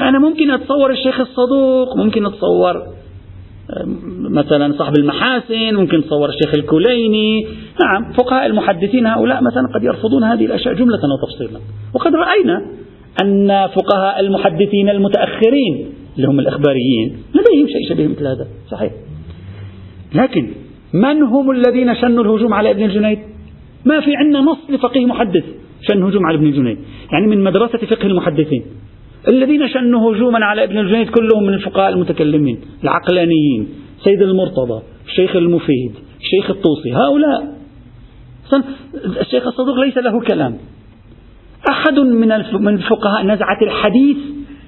أنا 0.00 0.18
ممكن 0.18 0.50
أتصور 0.50 0.90
الشيخ 0.90 1.20
الصدوق 1.20 1.96
ممكن 1.96 2.26
أتصور 2.26 2.82
مثلا 4.18 4.74
صاحب 4.78 4.92
المحاسن 4.98 5.74
ممكن 5.74 6.04
تصور 6.04 6.28
الشيخ 6.28 6.54
الكليني. 6.54 7.46
نعم 7.84 8.12
فقهاء 8.12 8.46
المحدثين 8.46 9.06
هؤلاء 9.06 9.42
مثلا 9.42 9.68
قد 9.74 9.82
يرفضون 9.82 10.24
هذه 10.24 10.46
الأشياء 10.46 10.74
جملة 10.74 11.00
وتفصيلا 11.22 11.60
وقد 11.94 12.14
رأينا 12.14 12.66
أن 13.22 13.66
فقهاء 13.66 14.20
المحدثين 14.20 14.88
المتأخرين 14.88 15.86
اللي 16.16 16.28
هم 16.28 16.40
الإخباريين. 16.40 17.16
لديهم 17.34 17.66
شيء 17.66 17.88
شبيه 17.88 18.06
مثل 18.06 18.26
هذا. 18.26 18.46
صحيح. 18.70 18.92
لكن 20.14 20.48
من 20.92 21.22
هم 21.22 21.50
الذين 21.50 21.94
شنوا 21.94 22.24
الهجوم 22.24 22.54
على 22.54 22.70
ابن 22.70 22.84
الجنيد 22.84 23.18
ما 23.84 24.00
في 24.00 24.16
عندنا 24.16 24.40
نص 24.40 24.58
لفقيه 24.70 25.06
محدث 25.06 25.44
شن 25.88 26.02
هجوم 26.02 26.26
على 26.26 26.36
ابن 26.36 26.46
الجنيد 26.46 26.78
يعني 27.12 27.26
من 27.26 27.44
مدرسة 27.44 27.78
فقه 27.78 28.06
المحدثين. 28.06 28.62
الذين 29.28 29.68
شنوا 29.68 30.12
هجوما 30.12 30.44
على 30.44 30.64
ابن 30.64 30.78
الجنيد 30.78 31.10
كلهم 31.10 31.42
من 31.46 31.54
الفقهاء 31.54 31.88
المتكلمين. 31.88 32.60
العقلانيين. 32.84 33.68
سيد 34.04 34.22
المرتضى 34.22 34.82
الشيخ 35.06 35.36
المفيد 35.36 35.92
الشيخ 36.20 36.50
الطوسي. 36.50 36.92
هؤلاء. 36.92 37.58
الشيخ 39.20 39.46
الصدوق 39.46 39.78
ليس 39.78 39.98
له 39.98 40.20
كلام. 40.20 40.58
أحد 41.68 41.98
من 41.98 42.28
من 42.60 42.74
الفقهاء 42.74 43.26
نزعة 43.26 43.58
الحديث 43.62 44.16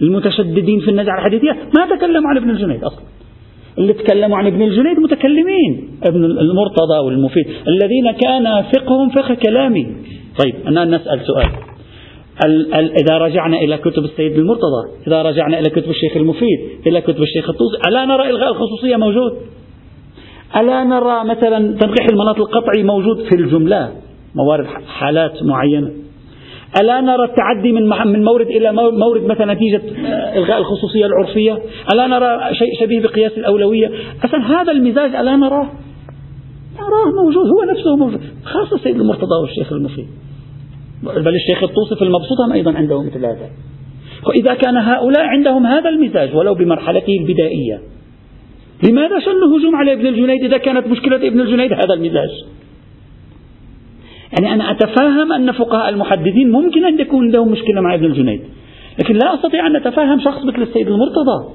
المتشددين 0.02 0.80
في 0.80 0.90
النزعة 0.90 1.18
الحديثية 1.18 1.52
ما 1.52 1.96
تكلموا 1.96 2.30
عن 2.30 2.36
ابن 2.36 2.50
الجنيد 2.50 2.84
أصلا. 2.84 3.04
اللي 3.78 3.92
تكلموا 3.92 4.36
عن 4.36 4.46
ابن 4.46 4.62
الجنيد 4.62 4.98
متكلمين. 4.98 5.90
ابن 6.04 6.24
المرتضى 6.24 6.98
والمفيد 7.06 7.46
الذين 7.68 8.10
كان 8.10 8.62
فقههم 8.62 9.08
فقه 9.08 9.34
كلامي. 9.34 9.86
طيب 10.44 10.54
أنا 10.66 10.84
نسأل 10.84 11.20
سؤال. 11.26 11.50
ال 12.44 12.74
ال 12.74 12.92
إذا 12.92 13.18
رجعنا 13.18 13.56
إلى 13.56 13.78
كتب 13.78 14.04
السيد 14.04 14.38
المرتضى 14.38 14.82
إذا 15.06 15.22
رجعنا 15.22 15.58
إلى 15.58 15.70
كتب 15.70 15.90
الشيخ 15.90 16.16
المفيد 16.16 16.58
إلى 16.86 17.00
كتب 17.00 17.22
الشيخ 17.22 17.50
الطوسي 17.50 17.76
ألا 17.88 18.04
نرى 18.04 18.30
إلغاء 18.30 18.50
الخصوصية 18.50 18.96
موجود؟ 18.96 19.32
ألا 20.56 20.84
نرى 20.84 21.24
مثلا 21.24 21.58
تنقيح 21.78 22.06
المناط 22.12 22.36
القطعي 22.36 22.82
موجود 22.82 23.22
في 23.22 23.34
الجملة؟ 23.40 23.92
موارد 24.34 24.66
حالات 24.86 25.42
معينة. 25.42 25.90
ألا 26.80 27.00
نرى 27.00 27.24
التعدي 27.24 27.72
من 27.72 27.88
من 27.88 28.24
مورد 28.24 28.46
إلى 28.46 28.72
مورد 28.72 29.24
مثلا 29.24 29.54
نتيجة 29.54 29.82
آه، 30.06 30.38
إلغاء 30.38 30.58
الخصوصية 30.58 31.06
العرفية؟ 31.06 31.58
ألا 31.94 32.06
نرى 32.06 32.54
شيء 32.54 32.80
شبيه 32.80 33.00
بقياس 33.00 33.32
الأولوية؟ 33.38 33.90
أصلا 34.24 34.60
هذا 34.60 34.72
المزاج 34.72 35.14
ألا 35.14 35.36
نراه. 35.36 35.68
نراه 36.76 37.24
موجود 37.24 37.46
هو 37.46 37.72
نفسه 37.72 37.96
موجود. 37.96 38.20
خاصة 38.44 38.76
السيد 38.76 38.96
المرتضى 38.96 39.36
والشيخ 39.42 39.72
المفيد. 39.72 40.06
بل 41.02 41.34
الشيخ 41.34 41.62
الطوسي 41.62 41.96
في 41.96 42.04
المبسوط 42.04 42.52
أيضا 42.52 42.72
عندهم 42.72 43.06
مثل 43.06 43.24
هذا. 43.24 43.50
وإذا 44.26 44.54
كان 44.54 44.76
هؤلاء 44.76 45.22
عندهم 45.22 45.66
هذا 45.66 45.88
المزاج 45.88 46.36
ولو 46.36 46.54
بمرحلته 46.54 47.16
البدائية 47.20 47.80
لماذا 48.88 49.20
شنوا 49.20 49.58
هجوم 49.58 49.76
على 49.76 49.92
ابن 49.92 50.06
الجنيد 50.06 50.44
إذا 50.44 50.58
كانت 50.58 50.86
مشكلة 50.86 51.16
ابن 51.16 51.40
الجنيد 51.40 51.72
هذا 51.72 51.94
المزاج؟ 51.94 52.30
يعني 54.38 54.54
أنا 54.54 54.70
أتفهم 54.70 55.32
أن 55.32 55.52
فقهاء 55.52 55.88
المحدثين 55.88 56.52
ممكن 56.52 56.84
أن 56.84 57.00
يكون 57.00 57.30
لهم 57.30 57.48
مشكلة 57.48 57.80
مع 57.80 57.94
ابن 57.94 58.04
الجنيد. 58.04 58.40
لكن 58.98 59.14
لا 59.14 59.34
أستطيع 59.34 59.66
أن 59.66 59.76
أتفهم 59.76 60.20
شخص 60.20 60.44
مثل 60.44 60.62
السيد 60.62 60.88
المرتضى 60.88 61.54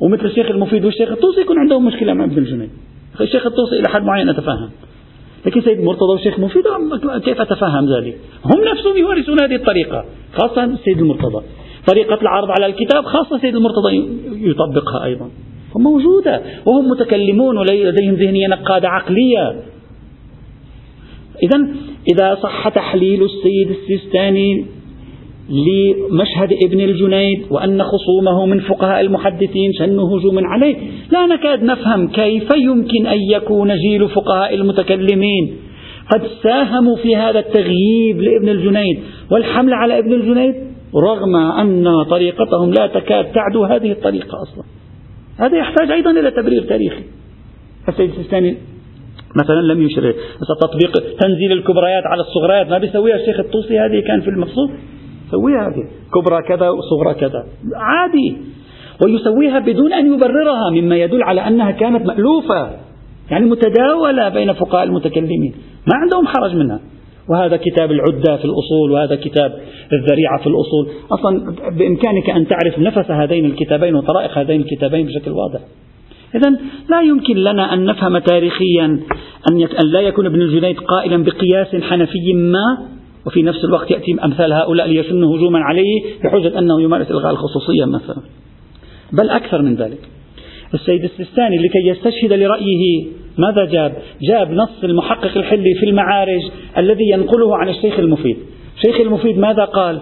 ومثل 0.00 0.24
الشيخ 0.24 0.50
المفيد 0.50 0.84
والشيخ 0.84 1.10
الطوسي 1.10 1.40
يكون 1.40 1.58
عندهم 1.58 1.84
مشكلة 1.84 2.14
مع 2.14 2.24
ابن 2.24 2.38
الجنيد. 2.38 2.70
الشيخ 3.20 3.46
الطوسي 3.46 3.80
إلى 3.80 3.88
حد 3.88 4.02
معين 4.02 4.28
أتفهم 4.28 4.70
لكن 5.46 5.60
سيد 5.60 5.80
مرتضى 5.80 6.12
والشيخ 6.12 6.38
مفيد 6.38 6.64
كيف 7.24 7.40
أتفهم 7.40 7.86
ذلك؟ 7.94 8.18
هم 8.44 8.64
نفسهم 8.64 8.96
يمارسون 8.96 9.40
هذه 9.40 9.54
الطريقة 9.54 10.04
خاصة 10.34 10.64
السيد 10.64 10.98
المرتضى. 10.98 11.44
طريقة 11.86 12.18
العرض 12.22 12.48
على 12.50 12.66
الكتاب 12.66 13.04
خاصة 13.04 13.38
سيد 13.38 13.56
المرتضى 13.56 14.08
يطبقها 14.50 15.04
أيضا. 15.04 15.30
موجودة 15.76 16.42
وهم 16.66 16.88
متكلمون 16.88 17.58
ولديهم 17.58 18.14
ذهنية 18.14 18.46
نقادة 18.48 18.88
عقلية. 18.88 19.62
إذا 21.42 21.66
إذا 22.12 22.34
صح 22.42 22.68
تحليل 22.68 23.22
السيد 23.22 23.70
السيستاني 23.70 24.64
لمشهد 25.50 26.52
ابن 26.64 26.80
الجنيد 26.80 27.42
وأن 27.50 27.82
خصومه 27.82 28.46
من 28.46 28.60
فقهاء 28.60 29.00
المحدثين 29.00 29.72
شنوا 29.78 30.18
هجوما 30.18 30.42
عليه 30.44 30.76
لا 31.10 31.26
نكاد 31.26 31.62
نفهم 31.62 32.08
كيف 32.08 32.48
يمكن 32.56 33.06
أن 33.06 33.18
يكون 33.32 33.74
جيل 33.76 34.08
فقهاء 34.08 34.54
المتكلمين 34.54 35.56
قد 36.14 36.22
ساهموا 36.42 36.96
في 36.96 37.16
هذا 37.16 37.38
التغييب 37.38 38.20
لابن 38.20 38.48
الجنيد 38.48 38.98
والحمل 39.30 39.72
على 39.72 39.98
ابن 39.98 40.12
الجنيد 40.12 40.54
رغم 40.94 41.36
أن 41.36 42.04
طريقتهم 42.10 42.70
لا 42.70 42.86
تكاد 42.86 43.32
تعدو 43.32 43.64
هذه 43.64 43.92
الطريقة 43.92 44.42
أصلا. 44.42 44.64
هذا 45.38 45.58
يحتاج 45.58 45.90
أيضا 45.90 46.10
إلى 46.10 46.30
تبرير 46.30 46.62
تاريخي. 46.62 47.02
السيد 47.88 48.10
السيستاني 48.10 48.56
مثلا 49.36 49.60
لم 49.60 49.82
يشر 49.82 50.14
مثلا 50.42 50.56
تطبيق 50.62 51.16
تنزيل 51.20 51.52
الكبريات 51.52 52.02
على 52.06 52.20
الصغريات 52.20 52.70
ما 52.70 52.78
بيسويها 52.78 53.16
الشيخ 53.16 53.40
الطوسي؟ 53.40 53.78
هذه 53.78 54.00
كان 54.06 54.20
في 54.20 54.30
المقصود 54.30 54.70
يسويها 55.28 55.68
هذه. 55.68 55.84
كبرى 56.14 56.42
كذا 56.48 56.68
وصغرى 56.68 57.14
كذا. 57.14 57.46
عادي. 57.74 58.36
ويسويها 59.04 59.58
بدون 59.58 59.92
أن 59.92 60.14
يبررها 60.14 60.70
مما 60.70 60.96
يدل 60.96 61.22
على 61.22 61.40
أنها 61.40 61.70
كانت 61.70 62.06
مألوفة. 62.06 62.70
يعني 63.30 63.46
متداولة 63.46 64.28
بين 64.28 64.52
فقهاء 64.52 64.84
المتكلمين. 64.84 65.54
ما 65.86 65.96
عندهم 65.96 66.26
حرج 66.26 66.56
منها. 66.56 66.80
وهذا 67.28 67.56
كتاب 67.56 67.92
العدة 67.92 68.36
في 68.36 68.44
الأصول 68.44 68.90
وهذا 68.90 69.16
كتاب 69.16 69.52
الذريعة 69.92 70.38
في 70.42 70.46
الأصول. 70.46 70.88
أصلا 71.12 71.54
بإمكانك 71.70 72.30
أن 72.30 72.46
تعرف 72.46 72.78
نفس 72.78 73.10
هذين 73.10 73.44
الكتابين 73.44 73.94
وطرائق 73.94 74.38
هذين 74.38 74.60
الكتابين 74.60 75.06
بشكل 75.06 75.30
واضح. 75.30 75.60
إذا 76.34 76.50
لا 76.90 77.00
يمكن 77.00 77.36
لنا 77.36 77.74
أن 77.74 77.84
نفهم 77.84 78.18
تاريخيا 78.18 78.84
أن, 79.50 79.62
أن 79.62 79.88
لا 79.92 80.00
يكون 80.00 80.26
ابن 80.26 80.42
الجنيد 80.42 80.78
قائلا 80.78 81.24
بقياس 81.24 81.76
حنفي 81.76 82.32
ما 82.34 82.94
وفي 83.26 83.42
نفس 83.42 83.64
الوقت 83.64 83.90
يأتي 83.90 84.16
أمثال 84.24 84.52
هؤلاء 84.52 84.86
ليشن 84.86 85.24
هجوما 85.24 85.58
عليه 85.58 86.00
بحجة 86.24 86.58
أنه 86.58 86.82
يمارس 86.82 87.10
إلغاء 87.10 87.32
الخصوصية 87.32 87.84
مثلا 87.84 88.22
بل 89.12 89.30
أكثر 89.30 89.62
من 89.62 89.74
ذلك 89.74 90.08
السيد 90.74 91.04
السيستاني 91.04 91.56
لكي 91.56 91.88
يستشهد 91.88 92.32
لرأيه 92.32 93.06
ماذا 93.38 93.64
جاب؟ 93.64 93.96
جاب 94.22 94.50
نص 94.50 94.84
المحقق 94.84 95.36
الحلي 95.36 95.74
في 95.80 95.86
المعارج 95.86 96.42
الذي 96.78 97.10
ينقله 97.10 97.56
عن 97.56 97.68
الشيخ 97.68 97.98
المفيد 97.98 98.36
الشيخ 98.76 99.00
المفيد 99.00 99.38
ماذا 99.38 99.64
قال؟ 99.64 100.00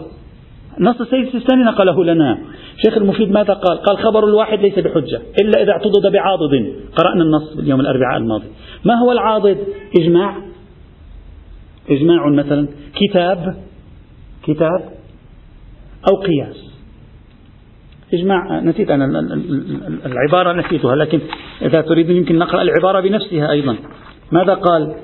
نص 0.80 1.00
السيد 1.00 1.26
السيستاني 1.26 1.64
نقله 1.64 2.04
لنا. 2.04 2.38
الشيخ 2.76 2.96
المفيد 2.96 3.30
ماذا 3.30 3.54
قال؟ 3.54 3.78
قال 3.78 3.98
خبر 3.98 4.28
الواحد 4.28 4.58
ليس 4.58 4.78
بحجة 4.78 5.22
إلا 5.42 5.62
إذا 5.62 5.72
اعتضد 5.72 6.12
بعاضد. 6.12 6.74
قرأنا 6.96 7.22
النص 7.24 7.58
اليوم 7.58 7.80
الأربعاء 7.80 8.18
الماضي. 8.18 8.46
ما 8.84 8.94
هو 8.94 9.12
العاضد؟ 9.12 9.58
إجماع. 9.98 10.36
إجماع 11.90 12.28
مثلا. 12.28 12.68
كتاب. 12.94 13.56
كتاب. 14.42 14.80
أو 16.10 16.16
قياس. 16.16 16.72
إجماع 18.14 18.60
نسيت 18.60 18.90
أنا 18.90 19.04
العبارة 20.06 20.52
نسيتها 20.52 20.96
لكن 20.96 21.20
إذا 21.62 21.80
تريدون 21.80 22.16
يمكن 22.16 22.38
نقرأ 22.38 22.62
العبارة 22.62 23.00
بنفسها 23.00 23.50
أيضا. 23.50 23.76
ماذا 24.32 24.54
قال؟ 24.54 24.94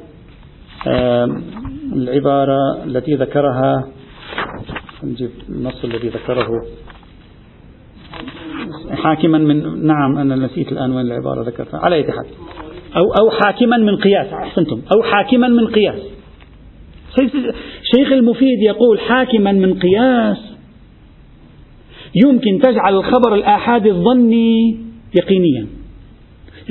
العبارة 1.97 2.85
التي 2.85 3.14
ذكرها 3.14 3.89
نجيب 5.05 5.31
النص 5.49 5.85
الذي 5.85 6.09
ذكره. 6.09 6.49
حاكما 8.91 9.39
من 9.39 9.87
نعم 9.87 10.19
أنا 10.19 10.37
نسيت 10.37 10.73
الآن 10.73 10.93
وين 10.93 11.07
العبارة 11.07 11.43
ذكرتها. 11.43 11.81
على 11.81 11.97
أي 11.97 12.03
حال. 12.03 12.27
أو 12.97 13.05
أو 13.21 13.31
حاكما 13.31 13.77
من 13.77 13.97
قياس 13.97 14.27
أحسنتم. 14.27 14.83
أو 14.97 15.03
حاكما 15.03 15.49
من 15.49 15.67
قياس. 15.67 16.03
شيخ 17.97 18.13
المفيد 18.13 18.63
يقول 18.63 19.01
حاكما 19.01 19.53
من 19.53 19.75
قياس. 19.75 20.39
يمكن 22.25 22.61
تجعل 22.63 22.95
الخبر 22.95 23.35
الآحادي 23.35 23.91
الظني 23.91 24.77
يقينيا. 25.21 25.67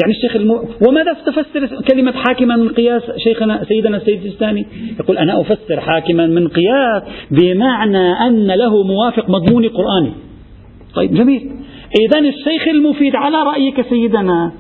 يعني 0.02 0.14
الشيخ 0.14 0.36
المو... 0.36 0.64
وماذا 0.88 1.14
تفسر 1.14 1.82
كلمة 1.92 2.12
حاكما 2.12 2.56
من 2.56 2.70
قياس 2.70 3.02
شيخنا 3.18 3.64
سيدنا 3.64 3.98
السيد 3.98 4.18
السيستاني؟ 4.26 4.68
يقول 5.00 5.18
أنا 5.18 5.42
أفسر 5.42 5.80
حاكما 5.80 6.28
من 6.28 6.48
قياس 6.48 7.04
بمعنى 7.32 8.12
أن 8.28 8.48
له 8.48 8.84
موافق 8.84 9.30
مضمون 9.30 9.68
قرآني 9.70 10.12
طيب 10.96 11.14
جميل. 11.14 11.52
إذا 12.02 12.20
الشيخ 12.20 12.68
المفيد 12.68 13.16
على 13.16 13.38
رأيك 13.44 13.82
سيدنا 13.90 14.52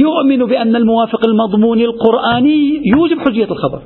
يؤمن 0.00 0.46
بأن 0.46 0.76
الموافق 0.76 1.28
المضموني 1.28 1.84
القرآني 1.84 2.82
يوجب 2.96 3.18
حجية 3.18 3.44
الخبر. 3.50 3.82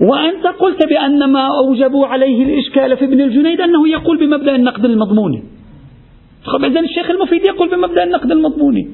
وأنت 0.00 0.46
قلت 0.46 0.86
بأن 0.88 1.32
ما 1.32 1.48
أوجبوا 1.64 2.06
عليه 2.06 2.42
الإشكال 2.44 2.96
في 2.96 3.04
ابن 3.04 3.20
الجنيد 3.20 3.60
أنه 3.60 3.88
يقول 3.88 4.18
بمبدأ 4.18 4.54
النقد 4.54 4.84
المضموني 4.84 5.42
إذن 6.64 6.84
الشيخ 6.84 7.10
المفيد 7.10 7.44
يقول 7.44 7.70
بمبدأ 7.70 8.04
النقد 8.04 8.32
المضموني 8.32 8.88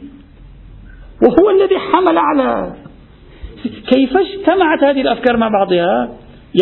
وهو 1.22 1.50
الذي 1.50 1.78
حمل 1.78 2.18
على 2.18 2.72
كيف 3.64 4.16
اجتمعت 4.16 4.84
هذه 4.84 5.00
الأفكار 5.00 5.36
مع 5.36 5.48
بعضها؟ 5.48 6.10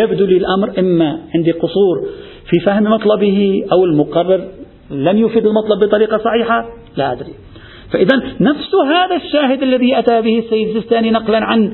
يبدو 0.00 0.24
لي 0.26 0.36
الأمر 0.36 0.78
إما 0.78 1.18
عندي 1.34 1.52
قصور 1.52 2.08
في 2.50 2.60
فهم 2.64 2.84
مطلبه 2.84 3.64
أو 3.72 3.84
المقرر 3.84 4.48
لم 4.90 5.18
يفيد 5.18 5.46
المطلب 5.46 5.84
بطريقة 5.84 6.18
صحيحة؟ 6.18 6.68
لا 6.96 7.12
أدري. 7.12 7.32
فإذا 7.92 8.16
نفس 8.40 8.74
هذا 8.74 9.16
الشاهد 9.16 9.62
الذي 9.62 9.98
أتى 9.98 10.20
به 10.20 10.38
السيد 10.38 10.68
السيستاني 10.68 11.10
نقلا 11.10 11.44
عن 11.44 11.72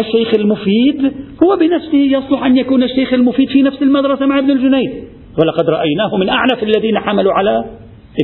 الشيخ 0.00 0.34
المفيد 0.38 1.12
هو 1.42 1.56
بنفسه 1.56 1.98
يصلح 1.98 2.44
أن 2.44 2.56
يكون 2.56 2.82
الشيخ 2.82 3.12
المفيد 3.12 3.48
في 3.48 3.62
نفس 3.62 3.82
المدرسة 3.82 4.26
مع 4.26 4.38
ابن 4.38 4.50
الجنيد. 4.50 4.90
ولقد 5.38 5.70
رأيناه 5.70 6.16
من 6.16 6.28
أعنف 6.28 6.62
الذين 6.62 6.98
حملوا 6.98 7.32
على 7.32 7.64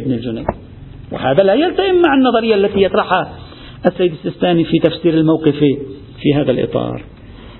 ابن 0.00 0.12
الجنيد. 0.12 0.46
وهذا 1.12 1.42
لا 1.42 1.54
يلتئم 1.54 1.94
مع 1.94 2.14
النظرية 2.14 2.54
التي 2.54 2.82
يطرحها 2.82 3.32
السيد 3.86 4.12
السيستاني 4.12 4.64
في 4.64 4.78
تفسير 4.78 5.14
الموقف 5.14 5.56
في 6.20 6.34
هذا 6.34 6.50
الإطار. 6.50 7.02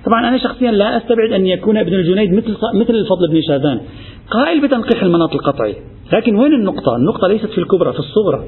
طبعا 0.05 0.29
أنا 0.29 0.37
شخصيا 0.37 0.71
لا 0.71 0.97
أستبعد 0.97 1.31
أن 1.31 1.47
يكون 1.47 1.77
ابن 1.77 1.93
الجنيد 1.93 2.33
مثل 2.33 2.57
مثل 2.73 2.95
الفضل 2.95 3.27
بن 3.31 3.41
شاذان 3.47 3.81
قائل 4.31 4.61
بتنقيح 4.61 5.03
المناط 5.03 5.33
القطعي. 5.33 5.75
لكن 6.13 6.35
وين 6.35 6.53
النقطة؟ 6.53 6.95
النقطة 6.95 7.27
ليست 7.27 7.45
في 7.45 7.57
الكبرى 7.57 7.93
في 7.93 7.99
الصغرى. 7.99 8.45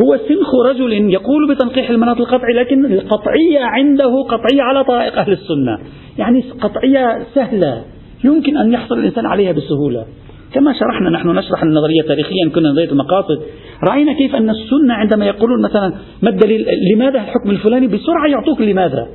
هو 0.00 0.18
سنخ 0.28 0.54
رجل 0.66 0.92
يقول 1.12 1.54
بتنقيح 1.54 1.90
المناط 1.90 2.20
القطعي 2.20 2.52
لكن 2.52 2.92
القطعية 2.92 3.60
عنده 3.60 4.22
قطعية 4.22 4.62
على 4.62 4.84
طرائق 4.84 5.18
أهل 5.18 5.32
السنة. 5.32 5.78
يعني 6.18 6.44
قطعية 6.60 7.26
سهلة 7.34 7.84
يمكن 8.24 8.56
أن 8.56 8.72
يحصل 8.72 8.98
الإنسان 8.98 9.26
عليها 9.26 9.52
بسهولة. 9.52 10.06
كما 10.54 10.72
شرحنا 10.72 11.10
نحن 11.10 11.28
نشرح 11.28 11.62
النظرية 11.62 12.02
تاريخيا 12.08 12.50
كنا 12.54 12.68
نظرية 12.68 12.90
المقاصد 12.90 13.42
رأينا 13.88 14.12
كيف 14.12 14.34
أن 14.34 14.50
السنة 14.50 14.94
عندما 14.94 15.26
يقولون 15.26 15.62
مثلا 15.62 15.94
ما 16.22 16.30
الدليل؟ 16.30 16.66
لماذا 16.94 17.18
الحكم 17.18 17.50
الفلاني؟ 17.50 17.86
بسرعة 17.86 18.26
يعطوك 18.30 18.60
لماذا؟ 18.60 19.08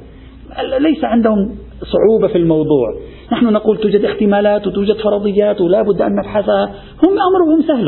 ليس 0.80 1.04
عندهم 1.04 1.56
صعوبة 1.84 2.28
في 2.28 2.38
الموضوع. 2.38 2.88
نحن 3.32 3.46
نقول 3.46 3.78
توجد 3.78 4.06
احتمالات 4.06 4.68
وتوجد 4.68 4.96
فرضيات 4.96 5.62
ولا 5.62 5.82
بد 5.82 6.02
أن 6.02 6.16
نبحثها 6.16 6.66
هم 7.04 7.16
أمرهم 7.30 7.62
سهل. 7.68 7.86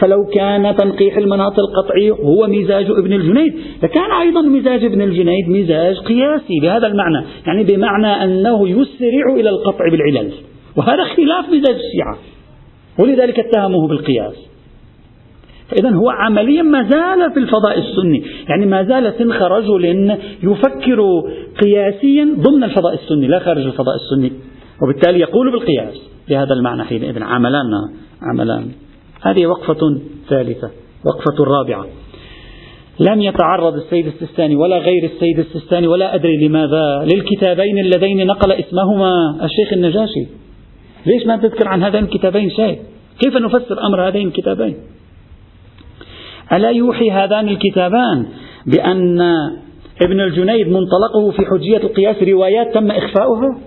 فلو 0.00 0.24
كان 0.34 0.76
تنقيح 0.76 1.16
المناط 1.16 1.58
القطعي 1.58 2.10
هو 2.10 2.46
مزاج 2.46 2.90
ابن 2.90 3.12
الجنيد. 3.12 3.54
لكان 3.82 4.10
أيضا 4.20 4.40
مزاج 4.40 4.84
ابن 4.84 5.02
الجنيد 5.02 5.48
مزاج 5.48 5.98
قياسي 5.98 6.60
بهذا 6.62 6.86
المعنى. 6.86 7.26
يعني 7.46 7.64
بمعنى 7.64 8.24
أنه 8.24 8.68
يسرع 8.68 9.34
إلى 9.34 9.50
القطع 9.50 9.84
بالعلل. 9.90 10.32
وهذا 10.76 11.04
خلاف 11.04 11.48
مزاج 11.48 11.74
الشيعة. 11.74 12.33
ولذلك 12.98 13.38
اتهموه 13.38 13.88
بالقياس. 13.88 14.34
فإذا 15.70 15.90
هو 15.90 16.10
عمليا 16.10 16.62
ما 16.62 16.82
زال 16.82 17.32
في 17.32 17.40
الفضاء 17.40 17.78
السني. 17.78 18.22
يعني 18.48 18.66
ما 18.66 18.84
زال 18.84 19.14
سنخ 19.18 19.42
رجل 19.42 19.84
يفكر 20.42 21.00
قياسيا 21.62 22.24
ضمن 22.38 22.64
الفضاء 22.64 22.94
السني 22.94 23.26
لا 23.26 23.38
خارج 23.38 23.66
الفضاء 23.66 23.94
السني. 23.94 24.32
وبالتالي 24.82 25.20
يقول 25.20 25.52
بالقياس. 25.52 25.94
بهذا 26.28 26.54
المعنى 26.54 26.84
حينئذ. 26.84 27.22
عملان 27.22 27.70
عملان. 28.22 28.68
هذه 29.22 29.46
وقفة 29.46 30.00
ثالثة 30.28 30.70
وقفة 31.04 31.44
رابعة. 31.58 31.86
لم 33.00 33.22
يتعرض 33.22 33.74
السيد 33.74 34.06
السيستاني 34.06 34.56
ولا 34.56 34.78
غير 34.78 35.04
السيد 35.04 35.38
السيستاني 35.38 35.86
ولا 35.86 36.14
أدري 36.14 36.48
لماذا 36.48 37.06
للكتابين 37.14 37.78
اللذين 37.78 38.26
نقل 38.26 38.52
اسمهما. 38.52 39.38
الشيخ 39.44 39.72
النجاشي. 39.72 40.43
ليش 41.06 41.26
ما 41.26 41.36
تذكر 41.36 41.68
عن 41.68 41.82
هذين 41.82 42.04
الكتابين 42.04 42.50
شيء؟ 42.50 42.78
كيف 43.20 43.36
نفسر 43.36 43.86
أمر 43.86 44.08
هذين 44.08 44.26
الكتابين؟ 44.26 44.76
ألا 46.52 46.70
يوحي 46.70 47.10
هذان 47.10 47.48
الكتابان 47.48 48.26
بأن 48.66 49.20
ابن 50.02 50.20
الجنيد 50.20 50.66
منطلقه 50.68 51.30
في 51.36 51.46
حجية 51.46 51.76
القياس 51.76 52.22
روايات 52.22 52.74
تم 52.74 52.90
إخفاؤها؟ 52.90 53.58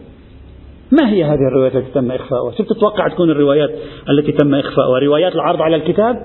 ما 0.92 1.10
هي 1.10 1.24
هذه 1.24 1.48
الروايات 1.52 1.76
التي 1.76 1.92
تم 1.92 2.12
إخفاؤها؟ 2.12 2.52
شو 2.58 2.64
تتوقع 2.64 3.08
تكون 3.08 3.30
الروايات 3.30 3.70
التي 4.10 4.32
تم 4.32 4.56
إخفاؤها؟ 4.56 5.00
روايات 5.00 5.36
العرض 5.36 5.62
على 5.62 5.76
الكتاب؟ 5.76 6.16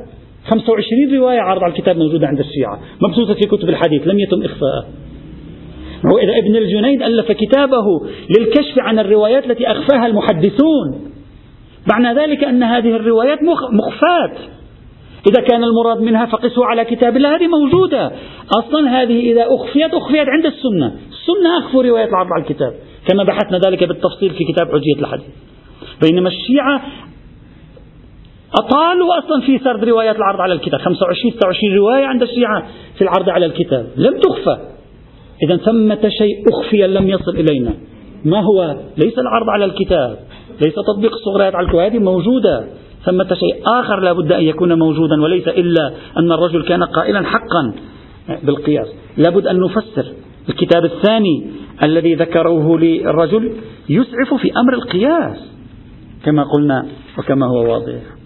25 0.45 1.15
رواية 1.15 1.41
عرض 1.41 1.63
على 1.63 1.73
الكتاب 1.73 1.97
موجودة 1.97 2.27
عند 2.27 2.39
الشيعة 2.39 2.81
مبثوثة 3.01 3.35
في 3.35 3.47
كتب 3.47 3.69
الحديث 3.69 4.09
لم 4.09 4.19
يتم 4.19 4.43
إخفاءها 4.43 4.87
هو 6.07 6.19
إذا 6.19 6.39
ابن 6.39 6.57
الجنيد 6.57 7.03
ألف 7.03 7.33
كتابه 7.33 7.85
للكشف 8.39 8.79
عن 8.79 8.99
الروايات 8.99 9.51
التي 9.51 9.67
أخفاها 9.67 10.07
المحدثون. 10.07 11.13
معنى 11.93 12.21
ذلك 12.21 12.45
أن 12.45 12.63
هذه 12.63 12.97
الروايات 12.97 13.39
مخفاة 13.73 14.33
إذا 15.27 15.43
كان 15.51 15.65
المراد 15.65 16.01
منها 16.01 16.27
فقسوا 16.27 16.65
على 16.65 16.85
كتاب 16.85 17.17
الله 17.17 17.37
هذه 17.37 17.47
موجودة. 17.47 18.13
أصلا 18.59 19.03
هذه 19.03 19.33
إذا 19.33 19.47
أخفيت 19.49 19.95
أخفيت 19.95 20.29
عند 20.29 20.47
السنة. 20.47 20.87
السنة 20.87 21.59
أخفوا 21.59 21.83
رواية 21.83 22.05
العرض 22.05 22.29
على 22.33 22.43
الكتاب. 22.43 22.75
كما 23.09 23.25
بحثنا 23.25 23.59
ذلك 23.59 23.85
بالتفصيل 23.85 24.31
في 24.31 24.45
كتاب 24.45 24.67
حجية 24.73 25.01
الحديث. 25.01 25.27
بينما 26.03 26.29
الشيعة 26.29 26.83
أطالوا 28.61 29.19
أصلا 29.19 29.41
في 29.47 29.59
سرد 29.59 29.85
روايات 29.85 30.17
العرض 30.17 30.41
على 30.41 30.53
الكتاب. 30.53 30.81
25 30.81 31.33
26 31.33 31.75
رواية 31.77 32.05
عند 32.05 32.23
الشيعة 32.23 32.67
في 32.95 33.03
العرض 33.03 33.29
على 33.29 33.47
الكتاب. 33.47 33.87
لم 33.97 34.21
تخفى. 34.21 34.72
إذا 35.43 35.57
ثمة 35.57 36.09
شيء 36.09 36.45
أخفي 36.53 36.87
لم 36.87 37.09
يصل 37.09 37.37
إلينا. 37.37 37.73
ما 38.25 38.41
هو؟ 38.41 38.77
ليس 38.97 39.19
العرض 39.19 39.49
على 39.49 39.65
الكتاب. 39.65 40.19
ليس 40.65 40.75
تطبيق 40.75 41.13
الصغريات 41.13 41.55
على 41.55 41.65
الكتاب 41.67 41.81
هذه 41.81 41.99
موجودة. 41.99 42.65
ثمة 43.05 43.35
شيء 43.35 43.63
آخر 43.67 44.01
لا 44.01 44.13
بد 44.13 44.33
أن 44.33 44.45
يكون 44.45 44.79
موجودا 44.79 45.23
وليس 45.23 45.49
إلا 45.49 45.93
أن 46.19 46.33
الرجل 46.33 46.63
كان 46.63 46.85
قائلا 46.85 47.23
حقا 47.23 47.75
بالقياس. 48.43 48.89
لا 49.17 49.31
بد 49.31 49.47
أن 49.47 49.61
نفسر. 49.61 50.07
الكتاب 50.49 50.85
الثاني 50.85 51.47
الذي 51.83 52.15
ذكروه 52.15 52.79
للرجل 52.81 53.53
يسعف 53.89 54.35
في 54.43 54.51
أمر 54.57 54.75
القياس 54.75 55.37
كما 56.25 56.45
قلنا 56.45 56.87
وكما 57.19 57.47
هو 57.47 57.73
واضح. 57.73 58.22